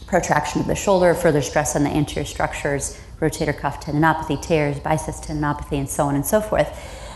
protraction 0.06 0.60
of 0.60 0.68
the 0.68 0.76
shoulder, 0.76 1.14
further 1.14 1.42
stress 1.42 1.78
on 1.78 1.84
the 1.84 1.90
anterior 1.90 2.26
structures, 2.26 3.00
rotator 3.20 3.58
cuff 3.58 3.84
tendinopathy, 3.84 4.42
tears, 4.42 4.80
biceps 4.80 5.20
tendinopathy, 5.20 5.78
and 5.78 5.90
so 5.90 6.06
on 6.06 6.16
and 6.16 6.26
so 6.26 6.42
forth. 6.42 6.70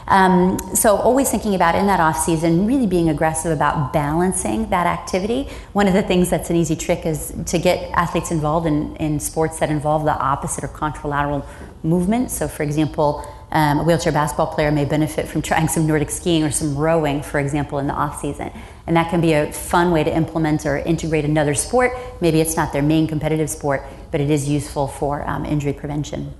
Um, 0.08 0.58
so 0.74 0.98
always 0.98 1.30
thinking 1.30 1.56
about 1.56 1.76
in 1.76 1.88
that 1.88 2.00
off 2.00 2.18
season, 2.18 2.66
really 2.66 2.88
being 2.88 3.10
aggressive 3.10 3.52
about 3.52 3.94
balancing 3.94 4.70
that 4.70 4.88
activity. 4.88 5.48
One 5.74 5.88
of 5.88 5.94
the 5.94 6.02
things 6.02 6.30
that's 6.30 6.50
an 6.50 6.56
easy 6.56 6.76
trick 6.76 7.06
is 7.06 7.34
to 7.46 7.60
get 7.60 7.90
athletes 7.92 8.32
involved 8.32 8.68
in, 8.68 8.96
in 8.98 9.20
sports 9.20 9.60
that 9.60 9.70
involve 9.70 10.04
the 10.04 10.18
opposite 10.18 10.64
or 10.64 10.68
contralateral 10.68 11.46
movement. 11.84 12.32
So, 12.32 12.48
for 12.48 12.64
example, 12.64 13.26
um, 13.52 13.80
a 13.80 13.84
wheelchair 13.84 14.14
basketball 14.14 14.48
player 14.48 14.72
may 14.72 14.86
benefit 14.86 15.28
from 15.28 15.42
trying 15.42 15.68
some 15.68 15.86
Nordic 15.86 16.10
skiing 16.10 16.44
or 16.44 16.52
some 16.52 16.76
rowing, 16.76 17.22
for 17.22 17.40
example, 17.40 17.80
in 17.80 17.88
the 17.88 17.94
off 17.94 18.22
season. 18.22 18.52
And 18.88 18.96
that 18.96 19.10
can 19.10 19.20
be 19.20 19.34
a 19.34 19.52
fun 19.52 19.92
way 19.92 20.04
to 20.04 20.16
implement 20.16 20.66
or 20.66 20.78
integrate 20.78 21.26
another 21.26 21.54
sport. 21.54 21.92
Maybe 22.22 22.40
it's 22.40 22.56
not 22.56 22.72
their 22.72 22.82
main 22.82 23.08
competitive 23.08 23.50
sport, 23.50 23.84
but 24.10 24.22
it 24.22 24.30
is 24.30 24.48
useful 24.48 24.88
for 24.88 25.28
um, 25.28 25.46
injury 25.46 25.74
prevention. 25.74 26.34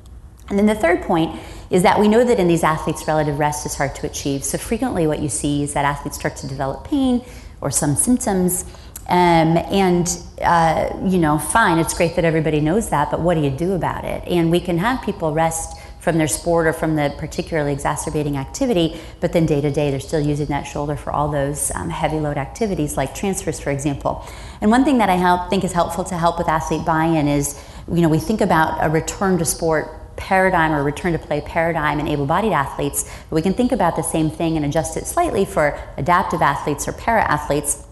And 0.50 0.58
then 0.58 0.66
the 0.66 0.76
third 0.76 1.02
point 1.04 1.40
is 1.70 1.84
that 1.84 2.00
we 2.00 2.08
know 2.08 2.24
that 2.24 2.40
in 2.40 2.48
these 2.48 2.64
athletes, 2.64 3.08
relative 3.08 3.40
rest 3.40 3.66
is 3.66 3.76
hard 3.76 3.96
to 3.96 4.06
achieve. 4.06 4.44
So 4.44 4.58
frequently, 4.58 5.08
what 5.08 5.22
you 5.22 5.30
see 5.30 5.64
is 5.64 5.74
that 5.74 5.86
athletes 5.86 6.18
start 6.18 6.36
to 6.38 6.48
develop 6.48 6.86
pain 6.86 7.24
or 7.62 7.72
some 7.72 7.96
symptoms. 7.96 8.66
Um, 9.08 9.58
and, 9.58 10.08
uh, 10.42 10.90
you 11.06 11.18
know, 11.18 11.38
fine, 11.38 11.80
it's 11.80 11.94
great 11.94 12.16
that 12.16 12.26
everybody 12.26 12.62
knows 12.62 12.90
that, 12.90 13.12
but 13.12 13.20
what 13.20 13.36
do 13.36 13.42
you 13.42 13.50
do 13.50 13.74
about 13.74 14.06
it? 14.06 14.26
And 14.28 14.52
we 14.52 14.60
can 14.60 14.78
have 14.78 15.02
people 15.04 15.34
rest 15.34 15.78
from 16.02 16.18
their 16.18 16.28
sport 16.28 16.66
or 16.66 16.74
from 16.74 16.96
the 16.96 17.14
particularly 17.20 17.72
exacerbating 17.72 18.36
activity, 18.36 19.00
but 19.20 19.32
then 19.34 19.46
day 19.46 19.62
to 19.62 19.72
day 19.72 19.92
they're 19.92 20.00
still 20.00 20.20
using 20.20 20.48
that 20.48 20.64
shoulder 20.64 20.96
for 20.98 21.14
all 21.14 21.30
those 21.30 21.72
um, 21.76 21.90
heavy 21.92 22.20
load 22.20 22.38
activities 22.38 22.98
like 22.98 23.14
transfers, 23.14 23.60
for 23.60 23.70
example. 23.70 24.26
And 24.62 24.72
one 24.72 24.84
thing 24.84 24.98
that 24.98 25.10
I 25.10 25.16
help, 25.16 25.50
think 25.52 25.64
is 25.64 25.72
helpful 25.72 26.04
to 26.06 26.18
help 26.18 26.40
with 26.40 26.50
athlete 26.50 26.86
buy 26.86 27.06
in 27.06 27.28
is, 27.28 27.64
you 27.88 28.02
know, 28.02 28.10
we 28.10 28.18
think 28.18 28.42
about 28.42 28.84
a 28.84 28.90
return 28.90 29.38
to 29.38 29.46
sport 29.46 30.16
paradigm 30.16 30.72
or 30.72 30.84
return 30.84 31.14
to 31.14 31.20
play 31.20 31.40
paradigm 31.42 32.00
in 32.00 32.08
able 32.08 32.26
bodied 32.26 32.52
athletes, 32.52 33.04
but 33.30 33.36
we 33.36 33.42
can 33.44 33.54
think 33.54 33.72
about 33.72 33.96
the 33.96 34.04
same 34.04 34.32
thing 34.32 34.58
and 34.58 34.66
adjust 34.66 34.98
it 34.98 35.06
slightly 35.06 35.46
for 35.46 35.80
adaptive 35.98 36.42
athletes 36.42 36.88
or 36.88 36.94
para 36.94 37.22
athletes. 37.22 37.86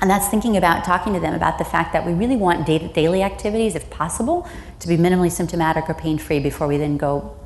And 0.00 0.08
that's 0.08 0.28
thinking 0.28 0.56
about 0.56 0.84
talking 0.84 1.12
to 1.14 1.18
them 1.18 1.34
about 1.34 1.58
the 1.58 1.64
fact 1.64 1.92
that 1.92 2.06
we 2.06 2.12
really 2.12 2.36
want 2.36 2.66
daily 2.66 3.24
activities, 3.24 3.74
if 3.74 3.90
possible, 3.90 4.48
to 4.78 4.86
be 4.86 4.96
minimally 4.96 5.30
symptomatic 5.30 5.88
or 5.88 5.94
pain 5.94 6.18
free 6.18 6.38
before 6.38 6.68
we 6.68 6.76
then 6.76 6.96
go 6.96 7.36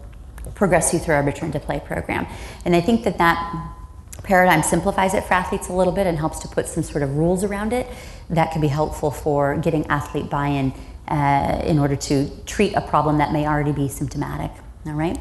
progress 0.54 0.92
you 0.92 0.98
through 0.98 1.14
our 1.14 1.22
return 1.22 1.52
to 1.52 1.60
play 1.60 1.80
program. 1.80 2.26
And 2.64 2.74
I 2.76 2.80
think 2.80 3.04
that 3.04 3.18
that 3.18 3.74
paradigm 4.22 4.62
simplifies 4.62 5.14
it 5.14 5.24
for 5.24 5.34
athletes 5.34 5.68
a 5.68 5.72
little 5.72 5.92
bit 5.92 6.06
and 6.06 6.18
helps 6.18 6.38
to 6.40 6.48
put 6.48 6.68
some 6.68 6.82
sort 6.82 7.02
of 7.02 7.16
rules 7.16 7.42
around 7.44 7.72
it 7.72 7.86
that 8.30 8.52
can 8.52 8.60
be 8.60 8.68
helpful 8.68 9.10
for 9.10 9.56
getting 9.58 9.86
athlete 9.86 10.30
buy 10.30 10.48
in 10.48 10.72
uh, 11.08 11.62
in 11.66 11.78
order 11.78 11.96
to 11.96 12.30
treat 12.46 12.74
a 12.74 12.80
problem 12.80 13.18
that 13.18 13.32
may 13.32 13.46
already 13.46 13.72
be 13.72 13.88
symptomatic. 13.88 14.50
All 14.86 14.92
right. 14.92 15.18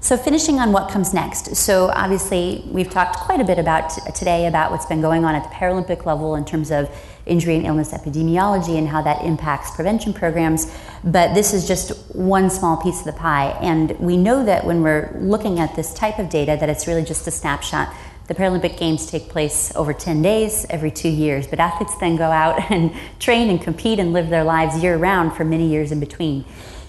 So 0.00 0.16
finishing 0.16 0.58
on 0.58 0.72
what 0.72 0.90
comes 0.90 1.12
next. 1.12 1.56
So 1.56 1.90
obviously 1.90 2.64
we've 2.70 2.90
talked 2.90 3.16
quite 3.16 3.40
a 3.40 3.44
bit 3.44 3.58
about 3.58 3.90
today 4.14 4.46
about 4.46 4.70
what's 4.70 4.86
been 4.86 5.00
going 5.00 5.24
on 5.24 5.34
at 5.34 5.42
the 5.42 5.50
Paralympic 5.50 6.06
level 6.06 6.36
in 6.36 6.44
terms 6.44 6.70
of 6.70 6.88
injury 7.26 7.56
and 7.56 7.66
illness 7.66 7.92
epidemiology 7.92 8.76
and 8.78 8.88
how 8.88 9.02
that 9.02 9.24
impacts 9.24 9.70
prevention 9.70 10.12
programs. 10.12 10.72
But 11.04 11.34
this 11.34 11.52
is 11.52 11.66
just 11.66 12.14
one 12.14 12.50
small 12.50 12.76
piece 12.76 13.00
of 13.00 13.06
the 13.06 13.12
pie. 13.12 13.56
And 13.60 13.98
we 14.00 14.16
know 14.16 14.44
that 14.44 14.64
when 14.64 14.82
we're 14.82 15.16
looking 15.20 15.58
at 15.58 15.76
this 15.76 15.94
type 15.94 16.18
of 16.18 16.28
data 16.28 16.56
that 16.58 16.68
it's 16.68 16.86
really 16.86 17.04
just 17.04 17.26
a 17.26 17.30
snapshot 17.30 17.94
the 18.30 18.36
Paralympic 18.36 18.78
Games 18.78 19.06
take 19.06 19.28
place 19.28 19.74
over 19.74 19.92
10 19.92 20.22
days 20.22 20.64
every 20.70 20.92
two 20.92 21.08
years, 21.08 21.48
but 21.48 21.58
athletes 21.58 21.96
then 21.98 22.14
go 22.14 22.30
out 22.30 22.60
and 22.70 22.94
train 23.18 23.50
and 23.50 23.60
compete 23.60 23.98
and 23.98 24.12
live 24.12 24.28
their 24.28 24.44
lives 24.44 24.80
year 24.80 24.96
round 24.96 25.34
for 25.34 25.44
many 25.44 25.66
years 25.66 25.90
in 25.90 25.98
between. 25.98 26.44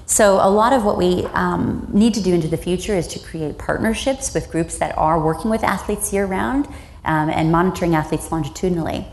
So, 0.06 0.36
a 0.36 0.52
lot 0.52 0.72
of 0.72 0.86
what 0.86 1.00
we 1.00 1.26
um, 1.34 1.88
need 1.92 2.14
to 2.14 2.22
do 2.22 2.32
into 2.32 2.48
the 2.48 2.58
future 2.58 2.94
is 2.94 3.08
to 3.08 3.20
create 3.20 3.58
partnerships 3.58 4.36
with 4.36 4.52
groups 4.52 4.78
that 4.78 4.96
are 5.00 5.20
working 5.20 5.50
with 5.50 5.64
athletes 5.64 6.14
year 6.14 6.28
round 6.28 6.68
um, 7.06 7.32
and 7.32 7.52
monitoring 7.52 7.96
athletes 7.96 8.32
longitudinally. 8.32 9.08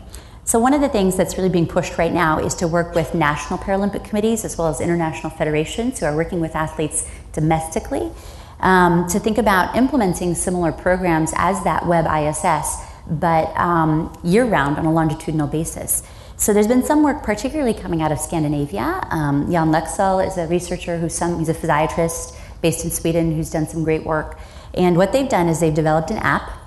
So, 0.49 0.57
one 0.57 0.73
of 0.73 0.81
the 0.81 0.89
things 0.89 1.15
that's 1.15 1.37
really 1.37 1.49
being 1.49 1.67
pushed 1.67 1.99
right 1.99 2.11
now 2.11 2.39
is 2.39 2.55
to 2.55 2.67
work 2.67 2.95
with 2.95 3.13
national 3.13 3.59
Paralympic 3.59 4.03
committees 4.03 4.43
as 4.43 4.57
well 4.57 4.67
as 4.67 4.81
international 4.81 5.29
federations 5.29 5.99
who 5.99 6.07
are 6.07 6.15
working 6.15 6.39
with 6.39 6.55
athletes 6.55 7.07
domestically 7.33 8.11
um, 8.59 9.07
to 9.09 9.19
think 9.19 9.37
about 9.37 9.75
implementing 9.75 10.33
similar 10.33 10.71
programs 10.71 11.33
as 11.35 11.63
that 11.65 11.85
Web 11.85 12.07
ISS, 12.07 12.83
but 13.07 13.55
um, 13.57 14.11
year 14.23 14.43
round 14.43 14.79
on 14.79 14.87
a 14.87 14.91
longitudinal 14.91 15.45
basis. 15.45 16.01
So 16.35 16.51
there's 16.51 16.65
been 16.65 16.83
some 16.83 17.03
work, 17.03 17.21
particularly 17.21 17.75
coming 17.75 18.01
out 18.01 18.11
of 18.11 18.17
Scandinavia. 18.17 19.07
Um, 19.11 19.51
Jan 19.51 19.67
Lexell 19.67 20.25
is 20.25 20.35
a 20.39 20.47
researcher 20.47 20.97
who's 20.97 21.13
some, 21.13 21.37
he's 21.37 21.49
a 21.49 21.53
physiatrist 21.53 22.35
based 22.63 22.83
in 22.83 22.89
Sweden 22.89 23.35
who's 23.35 23.51
done 23.51 23.67
some 23.67 23.83
great 23.83 24.03
work. 24.03 24.39
And 24.73 24.97
what 24.97 25.11
they've 25.11 25.29
done 25.29 25.47
is 25.47 25.59
they've 25.59 25.71
developed 25.71 26.09
an 26.09 26.17
app 26.17 26.58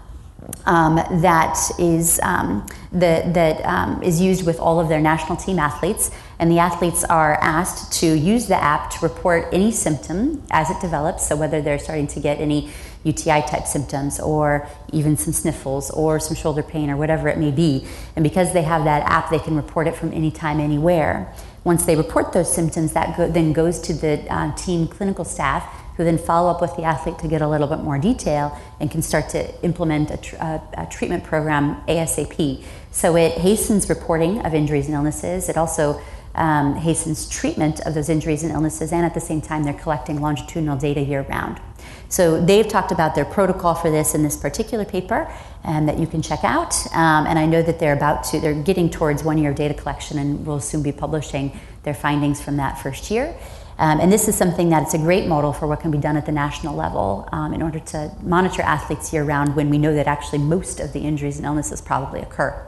um, 0.67 0.97
that 1.23 1.59
is 1.79 2.21
um, 2.23 2.67
the, 2.91 3.23
that 3.33 3.65
um, 3.65 4.03
is 4.03 4.21
used 4.21 4.47
with 4.47 4.59
all 4.59 4.81
of 4.81 4.89
their 4.89 5.01
national 5.01 5.37
team 5.37 5.59
athletes, 5.59 6.11
and 6.39 6.51
the 6.51 6.59
athletes 6.59 7.05
are 7.05 7.35
asked 7.35 7.93
to 8.01 8.07
use 8.07 8.47
the 8.47 8.63
app 8.63 8.91
to 8.91 8.99
report 9.01 9.49
any 9.53 9.73
symptom 9.73 10.43
as 10.51 10.71
it 10.71 10.81
develops. 10.81 11.27
So 11.27 11.37
whether 11.37 11.61
they're 11.61 11.79
starting 11.79 12.07
to 12.09 12.21
get 12.21 12.41
any 12.41 12.71
UTI 13.05 13.43
type 13.43 13.67
symptoms, 13.67 14.21
or 14.21 14.69
even 14.93 15.17
some 15.17 15.33
sniffles, 15.33 15.91
or 15.91 16.21
some 16.21 16.37
shoulder 16.37 16.63
pain, 16.63 16.91
or 16.91 16.97
whatever 16.97 17.29
it 17.29 17.39
may 17.39 17.51
be, 17.51 17.87
and 18.17 18.23
because 18.23 18.53
they 18.53 18.63
have 18.63 18.85
that 18.85 19.03
app, 19.09 19.31
they 19.31 19.39
can 19.39 19.57
report 19.57 19.87
it 19.87 19.97
from 19.97 20.13
any 20.13 20.31
time, 20.31 20.61
anywhere. 20.61 21.33
Once 21.65 21.85
they 21.85 21.97
report 21.97 22.33
those 22.33 22.53
symptoms, 22.53 22.93
that 22.93 23.17
go- 23.17 23.31
then 23.31 23.53
goes 23.53 23.81
to 23.81 23.93
the 23.93 24.25
uh, 24.33 24.55
team 24.55 24.87
clinical 24.87 25.25
staff 25.25 25.82
who 25.97 26.05
then 26.05 26.19
follow 26.19 26.51
up 26.51 26.61
with 26.61 26.75
the 26.77 26.83
athlete 26.83 27.19
to 27.19 27.29
get 27.29 27.43
a 27.43 27.49
little 27.49 27.67
bit 27.67 27.81
more 27.81 27.99
detail 27.99 28.59
and 28.81 28.91
can 28.91 29.03
start 29.03 29.29
to 29.31 29.65
implement 29.65 30.11
a, 30.11 30.17
tr- 30.17 30.37
a, 30.37 30.63
a, 30.79 30.87
treatment 30.87 31.23
program 31.25 31.81
ASAP. 31.87 32.63
So 32.91 33.17
it 33.17 33.33
hastens 33.39 33.89
reporting 33.89 34.45
of 34.45 34.55
injuries 34.55 34.87
and 34.87 34.95
illnesses. 34.95 35.49
It 35.49 35.57
also 35.57 36.01
um, 36.35 36.77
hastens 36.77 37.29
treatment 37.29 37.81
of 37.81 37.95
those 37.95 38.09
injuries 38.09 38.43
and 38.43 38.53
illnesses, 38.53 38.93
and 38.93 39.05
at 39.05 39.15
the 39.15 39.21
same 39.21 39.41
time, 39.41 39.65
they're 39.65 39.75
collecting 39.75 40.21
longitudinal 40.21 40.77
data 40.77 41.01
year 41.01 41.23
round. 41.29 41.61
So 42.09 42.45
they've 42.45 42.67
talked 42.67 42.93
about 42.93 43.15
their 43.15 43.25
protocol 43.25 43.75
for 43.75 43.91
this 43.91 44.15
in 44.15 44.23
this 44.23 44.37
particular 44.37 44.85
paper, 44.85 45.31
and 45.65 45.89
that 45.89 45.99
you 45.99 46.07
can 46.07 46.23
check 46.23 46.41
out. 46.43 46.75
Um, 46.95 47.27
and 47.27 47.39
I 47.39 47.47
know 47.47 47.63
that 47.63 47.79
they're 47.79 47.93
about 47.93 48.25
to, 48.25 48.41
they're 48.41 48.55
getting 48.55 48.91
towards 48.91 49.23
one 49.23 49.39
year 49.39 49.51
of 49.51 49.57
data 49.57 49.75
collection, 49.75 50.19
and 50.19 50.47
will 50.47 50.61
soon 50.61 50.83
be 50.83 50.93
publishing 50.93 51.59
their 51.83 51.95
findings 51.95 52.41
from 52.41 52.57
that 52.57 52.79
first 52.81 53.11
year. 53.11 53.35
Um, 53.83 53.99
and 53.99 54.13
this 54.13 54.29
is 54.29 54.37
something 54.37 54.69
that 54.69 54.85
it's 54.85 54.95
a 54.95 54.99
great 54.99 55.27
model 55.27 55.53
for 55.53 55.67
what 55.67 55.81
can 55.81 55.91
be 55.91 55.99
done 55.99 56.17
at 56.17 56.25
the 56.25 56.31
national 56.31 56.77
level 56.77 57.29
um, 57.33 57.53
in 57.53 57.61
order 57.61 57.81
to 57.81 58.13
monitor 58.23 58.63
athletes 58.63 59.13
year 59.13 59.25
round 59.25 59.57
when 59.57 59.71
we 59.71 59.77
know 59.77 59.93
that 59.93 60.07
actually 60.07 60.39
most 60.39 60.79
of 60.79 60.93
the 60.93 61.01
injuries 61.01 61.37
and 61.37 61.45
illnesses 61.45 61.81
probably 61.81 62.21
occur. 62.21 62.65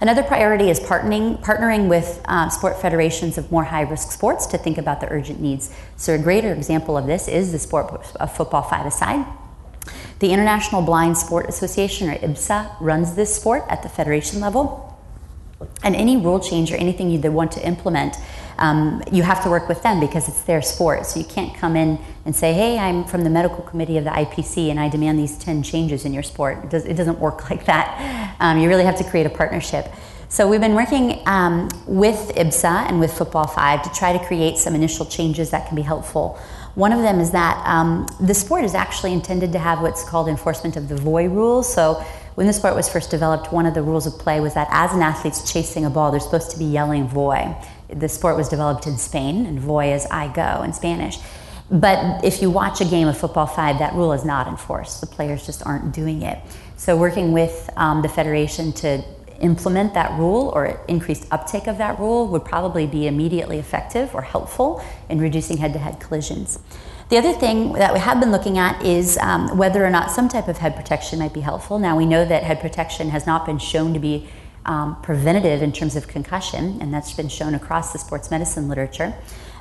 Another 0.00 0.22
priority 0.22 0.70
is 0.70 0.78
partnering, 0.78 1.42
partnering 1.42 1.88
with 1.88 2.22
um, 2.26 2.48
sport 2.48 2.80
federations 2.80 3.38
of 3.38 3.50
more 3.50 3.64
high 3.64 3.80
risk 3.80 4.12
sports 4.12 4.46
to 4.46 4.56
think 4.56 4.78
about 4.78 5.00
the 5.00 5.08
urgent 5.10 5.40
needs. 5.40 5.74
So, 5.96 6.14
a 6.14 6.18
greater 6.18 6.52
example 6.52 6.96
of 6.96 7.06
this 7.06 7.26
is 7.26 7.50
the 7.50 7.58
sport 7.58 7.90
of 8.14 8.36
football 8.36 8.62
five 8.62 8.86
aside. 8.86 9.26
The 10.20 10.30
International 10.32 10.80
Blind 10.80 11.18
Sport 11.18 11.48
Association, 11.48 12.08
or 12.08 12.14
IBSA, 12.14 12.76
runs 12.80 13.16
this 13.16 13.34
sport 13.34 13.64
at 13.68 13.82
the 13.82 13.88
federation 13.88 14.40
level. 14.40 14.96
And 15.82 15.96
any 15.96 16.16
rule 16.16 16.38
change 16.38 16.70
or 16.70 16.76
anything 16.76 17.10
you 17.10 17.18
want 17.32 17.50
to 17.52 17.66
implement, 17.66 18.16
um, 18.58 19.02
you 19.10 19.22
have 19.22 19.42
to 19.44 19.50
work 19.50 19.68
with 19.68 19.82
them 19.82 20.00
because 20.00 20.28
it's 20.28 20.42
their 20.42 20.62
sport. 20.62 21.06
So 21.06 21.18
you 21.18 21.26
can't 21.26 21.54
come 21.56 21.76
in 21.76 21.98
and 22.24 22.34
say, 22.34 22.52
hey, 22.52 22.78
I'm 22.78 23.04
from 23.04 23.24
the 23.24 23.30
medical 23.30 23.62
committee 23.62 23.98
of 23.98 24.04
the 24.04 24.10
IPC 24.10 24.70
and 24.70 24.80
I 24.80 24.88
demand 24.88 25.18
these 25.18 25.36
10 25.38 25.62
changes 25.62 26.04
in 26.04 26.12
your 26.12 26.22
sport. 26.22 26.64
It, 26.64 26.70
does, 26.70 26.84
doesn't 26.84 27.18
work 27.18 27.50
like 27.50 27.66
that. 27.66 28.36
Um, 28.40 28.58
you 28.58 28.68
really 28.68 28.84
have 28.84 28.98
to 28.98 29.04
create 29.04 29.26
a 29.26 29.30
partnership. 29.30 29.86
So 30.28 30.48
we've 30.48 30.60
been 30.60 30.74
working 30.74 31.22
um, 31.26 31.68
with 31.86 32.32
IBSA 32.34 32.88
and 32.88 32.98
with 32.98 33.16
Football 33.16 33.46
5 33.46 33.82
to 33.82 33.90
try 33.90 34.16
to 34.16 34.24
create 34.26 34.58
some 34.58 34.74
initial 34.74 35.06
changes 35.06 35.50
that 35.50 35.68
can 35.68 35.76
be 35.76 35.82
helpful. 35.82 36.40
One 36.74 36.92
of 36.92 37.02
them 37.02 37.20
is 37.20 37.30
that 37.30 37.62
um, 37.66 38.08
the 38.18 38.34
sport 38.34 38.64
is 38.64 38.74
actually 38.74 39.12
intended 39.12 39.52
to 39.52 39.60
have 39.60 39.80
what's 39.80 40.02
called 40.02 40.26
enforcement 40.26 40.76
of 40.76 40.88
the 40.88 40.96
voy 40.96 41.28
rules. 41.28 41.72
So 41.72 42.04
when 42.34 42.48
the 42.48 42.52
sport 42.52 42.74
was 42.74 42.88
first 42.88 43.12
developed, 43.12 43.52
one 43.52 43.64
of 43.64 43.74
the 43.74 43.82
rules 43.82 44.06
of 44.06 44.18
play 44.18 44.40
was 44.40 44.54
that 44.54 44.66
as 44.72 44.92
an 44.92 45.02
athlete's 45.02 45.52
chasing 45.52 45.84
a 45.84 45.90
ball, 45.90 46.10
they're 46.10 46.18
supposed 46.18 46.50
to 46.50 46.58
be 46.58 46.64
yelling 46.64 47.06
voy. 47.06 47.54
The 47.98 48.08
sport 48.08 48.36
was 48.36 48.48
developed 48.48 48.86
in 48.86 48.98
Spain, 48.98 49.46
and 49.46 49.58
voy 49.58 49.92
is 49.92 50.06
I 50.10 50.28
go 50.32 50.62
in 50.62 50.72
Spanish. 50.72 51.18
But 51.70 52.24
if 52.24 52.42
you 52.42 52.50
watch 52.50 52.80
a 52.80 52.84
game 52.84 53.08
of 53.08 53.16
football 53.16 53.46
five, 53.46 53.78
that 53.78 53.94
rule 53.94 54.12
is 54.12 54.24
not 54.24 54.46
enforced. 54.46 55.00
The 55.00 55.06
players 55.06 55.46
just 55.46 55.64
aren't 55.66 55.92
doing 55.92 56.22
it. 56.22 56.38
So, 56.76 56.96
working 56.96 57.32
with 57.32 57.70
um, 57.76 58.02
the 58.02 58.08
federation 58.08 58.72
to 58.74 59.02
implement 59.40 59.94
that 59.94 60.18
rule 60.18 60.50
or 60.54 60.80
increased 60.88 61.26
uptake 61.30 61.66
of 61.66 61.78
that 61.78 61.98
rule 61.98 62.28
would 62.28 62.44
probably 62.44 62.86
be 62.86 63.06
immediately 63.06 63.58
effective 63.58 64.14
or 64.14 64.22
helpful 64.22 64.84
in 65.08 65.20
reducing 65.20 65.56
head 65.56 65.72
to 65.72 65.78
head 65.78 66.00
collisions. 66.00 66.58
The 67.10 67.18
other 67.18 67.32
thing 67.32 67.74
that 67.74 67.92
we 67.92 68.00
have 68.00 68.18
been 68.18 68.32
looking 68.32 68.56
at 68.56 68.82
is 68.84 69.18
um, 69.18 69.58
whether 69.58 69.84
or 69.84 69.90
not 69.90 70.10
some 70.10 70.28
type 70.28 70.48
of 70.48 70.58
head 70.58 70.74
protection 70.74 71.18
might 71.18 71.34
be 71.34 71.40
helpful. 71.40 71.78
Now, 71.78 71.96
we 71.96 72.06
know 72.06 72.24
that 72.24 72.42
head 72.42 72.60
protection 72.60 73.10
has 73.10 73.26
not 73.26 73.44
been 73.44 73.58
shown 73.58 73.92
to 73.92 73.98
be 73.98 74.28
um, 74.66 75.00
preventative 75.02 75.62
in 75.62 75.72
terms 75.72 75.96
of 75.96 76.08
concussion, 76.08 76.78
and 76.80 76.92
that's 76.92 77.12
been 77.12 77.28
shown 77.28 77.54
across 77.54 77.92
the 77.92 77.98
sports 77.98 78.30
medicine 78.30 78.68
literature. 78.68 79.14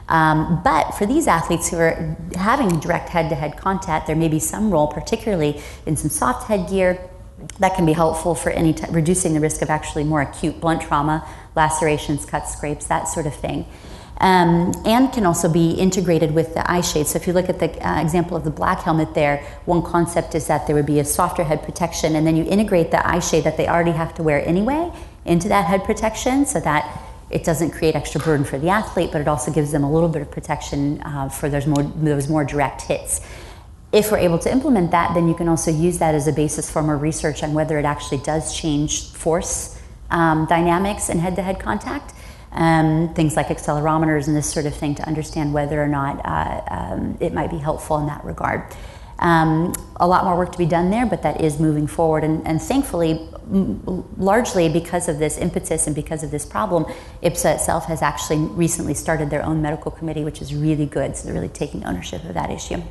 Um, 0.10 0.62
but 0.64 0.92
for 0.92 1.06
these 1.06 1.28
athletes 1.28 1.70
who 1.70 1.78
are 1.78 2.18
having 2.36 2.80
direct 2.80 3.10
head 3.10 3.30
to 3.30 3.36
head 3.36 3.58
contact, 3.58 4.08
there 4.08 4.16
may 4.16 4.28
be 4.28 4.40
some 4.40 4.70
role, 4.70 4.88
particularly 4.88 5.62
in 5.86 5.96
some 5.96 6.10
soft 6.10 6.48
headgear, 6.48 7.00
that 7.60 7.76
can 7.76 7.86
be 7.86 7.94
helpful 7.94 8.36
for 8.36 8.52
any 8.52 8.74
t- 8.74 8.86
reducing 8.90 9.34
the 9.34 9.40
risk 9.40 9.62
of 9.62 9.70
actually 9.70 10.04
more 10.04 10.22
acute 10.22 10.60
blunt 10.62 10.82
trauma, 10.82 11.28
lacerations, 11.56 12.26
cuts, 12.26 12.54
scrapes, 12.54 12.86
that 12.88 13.08
sort 13.08 13.26
of 13.26 13.36
thing 13.36 13.66
um, 14.24 14.72
and 14.86 15.12
can 15.12 15.26
also 15.26 15.52
be 15.52 15.72
integrated 15.72 16.34
with 16.34 16.54
the 16.54 16.72
eye 16.72 16.80
shade. 16.80 17.08
So 17.08 17.18
if 17.18 17.28
you 17.28 17.34
look 17.34 17.50
at 17.50 17.60
the 17.60 17.70
uh, 17.86 18.02
example 18.02 18.38
of 18.38 18.46
the 18.46 18.50
black 18.50 18.80
helmet 18.80 19.14
there, 19.14 19.46
one 19.66 19.82
concept 19.82 20.34
is 20.34 20.48
that 20.48 20.66
there 20.66 20.78
would 20.78 20.86
be 20.86 21.00
a 21.00 21.06
softer 21.06 21.44
head 21.44 21.62
protection, 21.62 22.16
and 22.16 22.26
then 22.26 22.38
you 22.38 22.46
integrate 22.46 22.90
the 22.90 23.06
eye 23.06 23.20
shade 23.20 23.44
that 23.44 23.58
they 23.58 23.68
already 23.68 23.92
have 23.92 24.16
to 24.16 24.24
wear 24.24 24.40
anyway 24.48 24.90
into 25.26 25.50
that 25.50 25.66
head 25.66 25.84
protection 25.84 26.46
so 26.46 26.62
that 26.62 27.02
it 27.32 27.44
doesn't 27.44 27.72
create 27.72 27.96
extra 27.96 28.22
burden 28.22 28.46
for 28.46 28.58
the 28.58 28.70
athlete, 28.70 29.12
but 29.12 29.20
it 29.20 29.28
also 29.28 29.52
gives 29.52 29.74
them 29.74 29.84
a 29.84 29.92
little 29.92 30.08
bit 30.08 30.22
of 30.22 30.32
protection 30.32 31.02
uh, 31.02 31.28
for 31.28 31.50
those 31.50 31.68
more, 31.68 31.84
those 31.84 32.30
more 32.30 32.46
direct 32.46 32.84
hits. 32.84 33.20
If 33.92 34.10
we're 34.10 34.20
able 34.20 34.40
to 34.40 34.52
implement 34.52 34.92
that, 34.92 35.14
then 35.14 35.28
you 35.28 35.36
can 35.36 35.50
also 35.50 35.70
use 35.70 35.98
that 35.98 36.16
as 36.16 36.28
a 36.28 36.32
basis 36.32 36.72
for 36.72 36.82
more 36.82 36.98
research 36.98 37.44
on 37.44 37.54
whether 37.54 37.78
it 37.78 37.86
actually 37.86 38.20
does 38.20 38.56
change 38.56 39.12
force 39.12 39.78
um, 40.12 40.46
dynamics 40.46 41.10
in 41.10 41.20
head 41.20 41.36
to 41.36 41.42
head 41.42 41.60
contact 41.60 42.14
um, 42.54 43.14
things 43.14 43.36
like 43.36 43.48
accelerometers 43.48 44.28
and 44.28 44.36
this 44.36 44.52
sort 44.52 44.66
of 44.66 44.76
thing 44.76 44.96
to 44.96 45.04
understand 45.04 45.54
whether 45.54 45.82
or 45.82 45.88
not 45.88 46.22
uh, 46.26 46.62
um, 46.70 47.18
it 47.20 47.34
might 47.34 47.50
be 47.50 47.58
helpful 47.58 47.98
in 47.98 48.08
that 48.08 48.24
regard. 48.24 48.74
Um, 49.20 49.74
a 49.98 50.08
lot 50.08 50.26
more 50.26 50.38
work 50.38 50.52
to 50.52 50.58
be 50.58 50.66
done 50.66 50.90
there, 50.90 51.06
but 51.06 51.24
that 51.24 51.42
is 51.42 51.60
moving 51.60 51.88
forward. 51.88 52.24
And, 52.24 52.46
and 52.46 52.62
thankfully, 52.62 53.30
m- 53.52 54.06
largely 54.18 54.68
because 54.70 55.08
of 55.08 55.18
this 55.18 55.38
impetus 55.38 55.88
and 55.88 55.96
because 55.96 56.24
of 56.24 56.32
this 56.32 56.46
problem, 56.46 56.86
IBSA 57.22 57.56
itself 57.56 57.86
has 57.86 58.02
actually 58.02 58.40
recently 58.40 58.94
started 58.94 59.30
their 59.30 59.46
own 59.46 59.62
medical 59.62 59.92
committee, 59.92 60.24
which 60.24 60.42
is 60.42 60.54
really 60.54 60.86
good. 60.86 61.16
So 61.16 61.26
they're 61.26 61.34
really 61.34 61.48
taking 61.48 61.86
ownership 61.86 62.24
of 62.26 62.34
that 62.34 62.50
issue. 62.50 62.82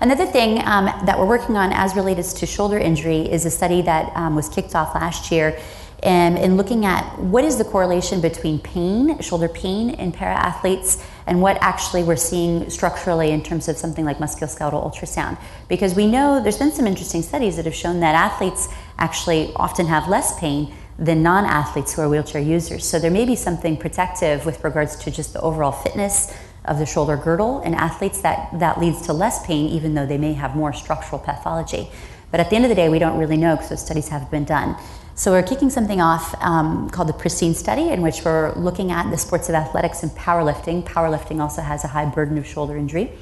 Another 0.00 0.24
thing 0.24 0.66
um, 0.66 0.86
that 1.04 1.18
we're 1.18 1.26
working 1.26 1.56
on 1.56 1.72
as 1.72 1.94
related 1.94 2.24
to 2.24 2.46
shoulder 2.46 2.78
injury 2.78 3.30
is 3.30 3.44
a 3.44 3.50
study 3.50 3.82
that 3.82 4.10
um, 4.16 4.34
was 4.34 4.48
kicked 4.48 4.74
off 4.74 4.94
last 4.94 5.30
year 5.30 5.58
and 6.02 6.38
in 6.38 6.56
looking 6.56 6.84
at 6.84 7.18
what 7.18 7.44
is 7.44 7.58
the 7.58 7.64
correlation 7.64 8.20
between 8.20 8.58
pain, 8.58 9.20
shoulder 9.20 9.48
pain 9.48 9.90
in 9.90 10.12
para 10.12 10.34
athletes, 10.34 11.04
and 11.26 11.42
what 11.42 11.58
actually 11.60 12.02
we're 12.02 12.16
seeing 12.16 12.68
structurally 12.70 13.30
in 13.30 13.42
terms 13.42 13.68
of 13.68 13.76
something 13.76 14.04
like 14.04 14.18
musculoskeletal 14.18 14.82
ultrasound. 14.82 15.38
Because 15.68 15.94
we 15.94 16.06
know 16.06 16.42
there's 16.42 16.58
been 16.58 16.72
some 16.72 16.86
interesting 16.86 17.22
studies 17.22 17.56
that 17.56 17.66
have 17.66 17.74
shown 17.74 18.00
that 18.00 18.14
athletes 18.14 18.68
actually 18.98 19.52
often 19.56 19.86
have 19.86 20.08
less 20.08 20.38
pain 20.40 20.74
than 20.98 21.22
non 21.22 21.44
athletes 21.44 21.94
who 21.94 22.02
are 22.02 22.08
wheelchair 22.08 22.40
users. 22.40 22.84
So 22.84 22.98
there 22.98 23.10
may 23.10 23.24
be 23.24 23.36
something 23.36 23.76
protective 23.76 24.44
with 24.46 24.62
regards 24.64 24.96
to 24.96 25.10
just 25.10 25.32
the 25.32 25.40
overall 25.40 25.72
fitness 25.72 26.34
of 26.64 26.78
the 26.78 26.86
shoulder 26.86 27.16
girdle 27.16 27.62
in 27.62 27.74
athletes 27.74 28.20
that, 28.22 28.58
that 28.58 28.78
leads 28.78 29.02
to 29.02 29.12
less 29.12 29.44
pain, 29.46 29.68
even 29.70 29.94
though 29.94 30.06
they 30.06 30.18
may 30.18 30.34
have 30.34 30.54
more 30.54 30.72
structural 30.72 31.18
pathology. 31.18 31.88
But 32.30 32.40
at 32.40 32.50
the 32.50 32.56
end 32.56 32.64
of 32.64 32.68
the 32.68 32.74
day, 32.74 32.88
we 32.88 32.98
don't 32.98 33.18
really 33.18 33.36
know 33.36 33.56
because 33.56 33.70
those 33.70 33.84
studies 33.84 34.08
haven't 34.08 34.30
been 34.30 34.44
done. 34.44 34.76
So 35.20 35.32
we're 35.32 35.42
kicking 35.42 35.68
something 35.68 36.00
off 36.00 36.34
um, 36.40 36.88
called 36.88 37.06
the 37.06 37.12
Pristine 37.12 37.52
Study, 37.52 37.90
in 37.90 38.00
which 38.00 38.24
we're 38.24 38.54
looking 38.54 38.90
at 38.90 39.10
the 39.10 39.18
sports 39.18 39.50
of 39.50 39.54
athletics 39.54 40.02
and 40.02 40.10
powerlifting. 40.12 40.82
Powerlifting 40.82 41.42
also 41.42 41.60
has 41.60 41.84
a 41.84 41.88
high 41.88 42.06
burden 42.06 42.38
of 42.38 42.46
shoulder 42.46 42.74
injury. 42.74 43.12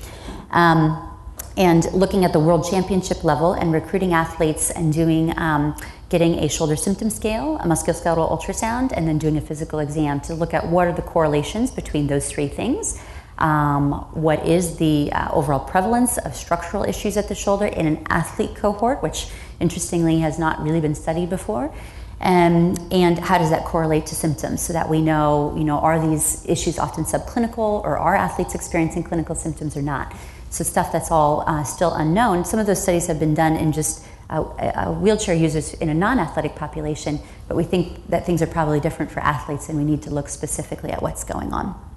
Um, 0.52 1.18
and 1.56 1.92
looking 1.92 2.24
at 2.24 2.32
the 2.32 2.38
world 2.38 2.68
championship 2.70 3.24
level 3.24 3.54
and 3.54 3.72
recruiting 3.72 4.12
athletes 4.12 4.70
and 4.70 4.92
doing 4.92 5.36
um, 5.40 5.74
getting 6.08 6.34
a 6.34 6.48
shoulder 6.48 6.76
symptom 6.76 7.10
scale, 7.10 7.56
a 7.56 7.64
musculoskeletal 7.64 8.30
ultrasound, 8.30 8.92
and 8.92 9.08
then 9.08 9.18
doing 9.18 9.36
a 9.36 9.40
physical 9.40 9.80
exam 9.80 10.20
to 10.20 10.34
look 10.34 10.54
at 10.54 10.68
what 10.68 10.86
are 10.86 10.92
the 10.92 11.02
correlations 11.02 11.72
between 11.72 12.06
those 12.06 12.30
three 12.30 12.46
things. 12.46 12.96
Um, 13.38 13.92
what 14.12 14.46
is 14.46 14.76
the 14.78 15.10
uh, 15.12 15.30
overall 15.32 15.60
prevalence 15.60 16.18
of 16.18 16.34
structural 16.34 16.82
issues 16.84 17.16
at 17.16 17.28
the 17.28 17.34
shoulder 17.34 17.66
in 17.66 17.86
an 17.86 18.06
athlete 18.08 18.56
cohort, 18.56 19.02
which 19.02 19.28
interestingly 19.60 20.20
has 20.20 20.38
not 20.38 20.62
really 20.62 20.80
been 20.80 20.94
studied 20.94 21.30
before. 21.30 21.72
Um, 22.20 22.74
and 22.90 23.18
how 23.18 23.38
does 23.38 23.50
that 23.50 23.64
correlate 23.64 24.06
to 24.06 24.14
symptoms 24.14 24.60
so 24.60 24.72
that 24.72 24.88
we 24.88 25.00
know, 25.00 25.54
you 25.56 25.62
know, 25.62 25.78
are 25.78 26.04
these 26.04 26.44
issues 26.48 26.78
often 26.78 27.04
subclinical 27.04 27.58
or 27.58 27.96
are 27.96 28.16
athletes 28.16 28.54
experiencing 28.54 29.04
clinical 29.04 29.36
symptoms 29.36 29.76
or 29.76 29.82
not? 29.82 30.14
So 30.50 30.64
stuff 30.64 30.90
that's 30.90 31.10
all 31.10 31.44
uh, 31.46 31.62
still 31.62 31.94
unknown. 31.94 32.44
Some 32.44 32.58
of 32.58 32.66
those 32.66 32.82
studies 32.82 33.06
have 33.06 33.20
been 33.20 33.34
done 33.34 33.54
in 33.54 33.70
just 33.70 34.04
uh, 34.30 34.42
uh, 34.42 34.92
wheelchair 34.94 35.34
users 35.34 35.74
in 35.74 35.88
a 35.88 35.94
non-athletic 35.94 36.56
population, 36.56 37.20
but 37.46 37.56
we 37.56 37.64
think 37.64 38.08
that 38.08 38.26
things 38.26 38.42
are 38.42 38.46
probably 38.46 38.80
different 38.80 39.12
for 39.12 39.20
athletes 39.20 39.68
and 39.68 39.78
we 39.78 39.84
need 39.84 40.02
to 40.02 40.10
look 40.10 40.28
specifically 40.28 40.90
at 40.90 41.02
what's 41.02 41.22
going 41.22 41.52
on. 41.52 41.87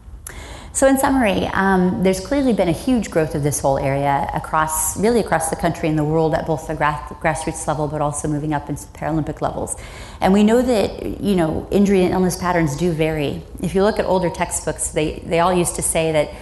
So, 0.74 0.88
in 0.88 0.98
summary, 0.98 1.48
um, 1.48 2.02
there's 2.02 2.22
clearly 2.22 2.54
been 2.54 2.70
a 2.70 2.74
huge 2.74 3.12
growth 3.12 3.36
of 3.36 3.44
this 3.44 3.60
whole 3.60 3.78
area 3.78 4.30
across, 4.34 4.98
really 4.98 5.20
across 5.20 5.50
the 5.50 5.58
country 5.58 5.90
and 5.90 5.98
the 5.98 6.04
world 6.06 6.34
at 6.34 6.48
both 6.48 6.66
the 6.68 6.76
grassroots 6.76 7.68
level, 7.68 7.90
but 7.90 8.00
also 8.00 8.30
moving 8.30 8.54
up 8.54 8.70
into 8.70 8.88
Paralympic 8.88 9.42
levels. 9.42 9.76
And 10.22 10.32
we 10.32 10.44
know 10.44 10.62
that 10.62 11.22
you 11.22 11.36
know 11.36 11.68
injury 11.72 12.04
and 12.04 12.14
illness 12.14 12.38
patterns 12.38 12.78
do 12.78 12.94
vary. 12.94 13.44
If 13.62 13.76
you 13.76 13.84
look 13.84 14.00
at 14.00 14.06
older 14.06 14.30
textbooks, 14.30 14.92
they 14.92 15.20
they 15.26 15.42
all 15.42 15.54
used 15.54 15.76
to 15.76 15.82
say 15.82 16.14
that 16.14 16.34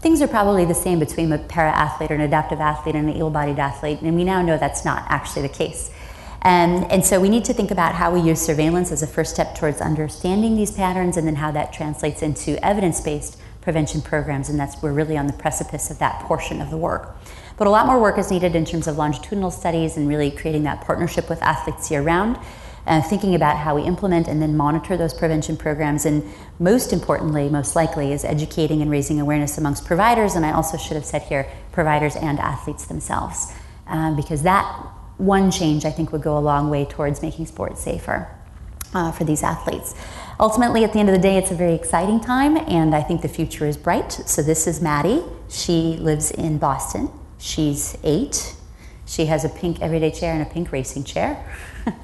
things 0.00 0.22
are 0.22 0.28
probably 0.28 0.64
the 0.64 0.74
same 0.74 1.00
between 1.00 1.32
a 1.32 1.38
para 1.38 1.72
athlete 1.72 2.12
or 2.12 2.14
an 2.14 2.20
adaptive 2.20 2.60
athlete 2.60 2.94
and 2.94 3.08
an 3.08 3.16
able-bodied 3.16 3.58
athlete, 3.58 4.02
and 4.02 4.14
we 4.14 4.22
now 4.22 4.40
know 4.40 4.56
that's 4.56 4.84
not 4.84 5.04
actually 5.08 5.42
the 5.42 5.54
case. 5.54 5.90
And, 6.42 6.92
and 6.92 7.04
so 7.04 7.18
we 7.18 7.30
need 7.30 7.46
to 7.46 7.54
think 7.54 7.70
about 7.70 7.94
how 7.94 8.12
we 8.12 8.20
use 8.20 8.38
surveillance 8.38 8.92
as 8.92 9.02
a 9.02 9.06
first 9.06 9.32
step 9.32 9.54
towards 9.54 9.80
understanding 9.80 10.56
these 10.56 10.70
patterns 10.70 11.16
and 11.16 11.26
then 11.26 11.36
how 11.36 11.50
that 11.52 11.72
translates 11.72 12.20
into 12.20 12.62
evidence 12.62 13.00
based 13.00 13.40
prevention 13.64 14.02
programs, 14.02 14.48
and 14.48 14.60
that's 14.60 14.80
we're 14.82 14.92
really 14.92 15.16
on 15.16 15.26
the 15.26 15.32
precipice 15.32 15.90
of 15.90 15.98
that 15.98 16.22
portion 16.22 16.60
of 16.60 16.70
the 16.70 16.76
work. 16.76 17.16
But 17.56 17.66
a 17.66 17.70
lot 17.70 17.86
more 17.86 18.00
work 18.00 18.18
is 18.18 18.30
needed 18.30 18.54
in 18.54 18.64
terms 18.64 18.86
of 18.86 18.96
longitudinal 18.98 19.50
studies 19.50 19.96
and 19.96 20.08
really 20.08 20.30
creating 20.30 20.64
that 20.64 20.82
partnership 20.82 21.28
with 21.28 21.42
athletes 21.42 21.90
year 21.90 22.02
round, 22.02 22.38
uh, 22.86 23.00
thinking 23.00 23.34
about 23.34 23.56
how 23.56 23.74
we 23.74 23.82
implement 23.82 24.28
and 24.28 24.42
then 24.42 24.56
monitor 24.56 24.96
those 24.96 25.14
prevention 25.14 25.56
programs, 25.56 26.04
and 26.04 26.22
most 26.58 26.92
importantly, 26.92 27.48
most 27.48 27.74
likely, 27.74 28.12
is 28.12 28.24
educating 28.24 28.82
and 28.82 28.90
raising 28.90 29.20
awareness 29.20 29.56
amongst 29.56 29.86
providers, 29.86 30.34
and 30.36 30.44
I 30.44 30.52
also 30.52 30.76
should 30.76 30.96
have 30.96 31.06
said 31.06 31.22
here, 31.22 31.48
providers 31.72 32.16
and 32.16 32.38
athletes 32.38 32.84
themselves, 32.84 33.52
um, 33.86 34.14
because 34.14 34.42
that 34.42 34.64
one 35.16 35.50
change 35.50 35.84
I 35.84 35.90
think 35.90 36.12
would 36.12 36.22
go 36.22 36.36
a 36.36 36.40
long 36.40 36.70
way 36.70 36.84
towards 36.84 37.22
making 37.22 37.46
sports 37.46 37.80
safer 37.80 38.28
uh, 38.92 39.12
for 39.12 39.24
these 39.24 39.42
athletes. 39.42 39.94
Ultimately, 40.40 40.82
at 40.82 40.92
the 40.92 40.98
end 40.98 41.08
of 41.08 41.14
the 41.14 41.20
day, 41.20 41.36
it's 41.36 41.52
a 41.52 41.54
very 41.54 41.74
exciting 41.74 42.20
time, 42.20 42.56
and 42.56 42.94
I 42.94 43.02
think 43.02 43.22
the 43.22 43.28
future 43.28 43.66
is 43.66 43.76
bright. 43.76 44.10
So, 44.12 44.42
this 44.42 44.66
is 44.66 44.82
Maddie. 44.82 45.22
She 45.48 45.96
lives 45.96 46.32
in 46.32 46.58
Boston. 46.58 47.08
She's 47.38 47.96
eight. 48.02 48.56
She 49.06 49.26
has 49.26 49.44
a 49.44 49.48
pink 49.48 49.80
everyday 49.80 50.10
chair 50.10 50.32
and 50.32 50.42
a 50.42 50.50
pink 50.50 50.72
racing 50.72 51.04
chair. 51.04 51.44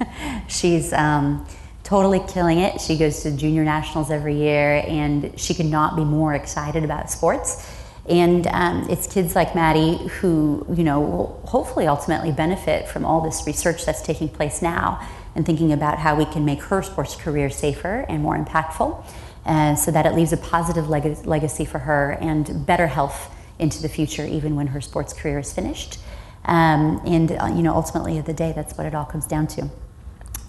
She's 0.47 0.93
um, 0.93 1.45
totally 1.83 2.21
killing 2.27 2.59
it. 2.59 2.79
She 2.79 2.97
goes 2.97 3.21
to 3.23 3.35
junior 3.35 3.65
nationals 3.65 4.09
every 4.09 4.37
year, 4.37 4.83
and 4.87 5.37
she 5.37 5.53
could 5.53 5.65
not 5.65 5.97
be 5.97 6.05
more 6.05 6.33
excited 6.33 6.85
about 6.85 7.11
sports. 7.11 7.69
And 8.07 8.47
um, 8.47 8.87
it's 8.89 9.07
kids 9.07 9.35
like 9.35 9.55
Maddie 9.55 9.97
who, 10.07 10.65
you 10.73 10.83
know, 10.83 11.01
will 11.01 11.41
hopefully 11.45 11.85
ultimately 11.85 12.31
benefit 12.31 12.87
from 12.87 13.03
all 13.03 13.21
this 13.21 13.45
research 13.45 13.85
that's 13.85 14.01
taking 14.01 14.29
place 14.29 14.61
now 14.61 15.05
and 15.35 15.45
thinking 15.45 15.71
about 15.71 15.99
how 15.99 16.15
we 16.15 16.25
can 16.25 16.45
make 16.45 16.61
her 16.63 16.81
sports 16.81 17.15
career 17.15 17.49
safer 17.49 18.05
and 18.09 18.21
more 18.21 18.37
impactful 18.37 19.03
uh, 19.45 19.75
so 19.75 19.91
that 19.91 20.05
it 20.05 20.13
leaves 20.13 20.33
a 20.33 20.37
positive 20.37 20.89
leg- 20.89 21.25
legacy 21.25 21.65
for 21.65 21.79
her 21.79 22.11
and 22.21 22.65
better 22.65 22.87
health 22.87 23.33
into 23.59 23.81
the 23.81 23.89
future, 23.89 24.25
even 24.25 24.55
when 24.55 24.67
her 24.67 24.81
sports 24.81 25.13
career 25.13 25.39
is 25.39 25.53
finished. 25.53 25.99
Um, 26.45 27.01
and, 27.05 27.31
uh, 27.31 27.51
you 27.55 27.61
know, 27.61 27.73
ultimately 27.73 28.17
at 28.17 28.25
the 28.25 28.33
day, 28.33 28.51
that's 28.55 28.77
what 28.77 28.87
it 28.87 28.95
all 28.95 29.05
comes 29.05 29.25
down 29.27 29.47
to. 29.47 29.69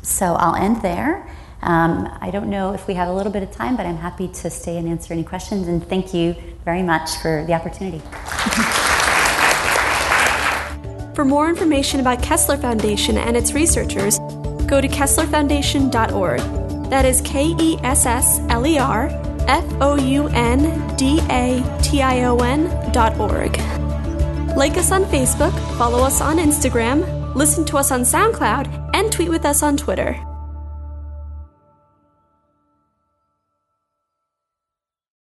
So 0.02 0.34
I'll 0.34 0.56
end 0.56 0.82
there. 0.82 1.28
Um, 1.62 2.08
I 2.20 2.30
don't 2.30 2.50
know 2.50 2.72
if 2.72 2.88
we 2.88 2.94
have 2.94 3.08
a 3.08 3.12
little 3.12 3.30
bit 3.30 3.42
of 3.42 3.52
time, 3.52 3.76
but 3.76 3.86
I'm 3.86 3.98
happy 3.98 4.26
to 4.28 4.50
stay 4.50 4.78
and 4.78 4.88
answer 4.88 5.12
any 5.12 5.22
questions. 5.22 5.68
And 5.68 5.86
thank 5.86 6.12
you 6.12 6.34
very 6.64 6.82
much 6.82 7.10
for 7.18 7.44
the 7.46 7.52
opportunity. 7.52 8.00
For 11.14 11.24
more 11.24 11.48
information 11.48 12.00
about 12.00 12.22
Kessler 12.22 12.56
Foundation 12.56 13.18
and 13.18 13.36
its 13.36 13.52
researchers, 13.52 14.18
go 14.72 14.80
to 14.80 14.88
KesslerFoundation.org. 14.88 16.40
That 16.88 17.04
is 17.04 17.20
K 17.20 17.54
E 17.60 17.78
S 17.82 18.06
S 18.06 18.40
L 18.48 18.66
E 18.66 18.78
R 18.78 19.08
F 19.46 19.64
O 19.82 19.96
U 19.96 20.28
N 20.28 20.96
D 20.96 21.20
A 21.28 21.62
T 21.82 22.00
I 22.00 22.24
O 22.24 22.38
N.org. 22.38 23.58
Like 24.56 24.78
us 24.78 24.90
on 24.90 25.04
Facebook, 25.04 25.52
follow 25.76 26.02
us 26.02 26.22
on 26.22 26.38
Instagram, 26.38 27.34
listen 27.34 27.66
to 27.66 27.76
us 27.76 27.90
on 27.92 28.00
SoundCloud, 28.00 28.90
and 28.94 29.12
tweet 29.12 29.28
with 29.28 29.44
us 29.44 29.62
on 29.62 29.76
Twitter. 29.76 30.31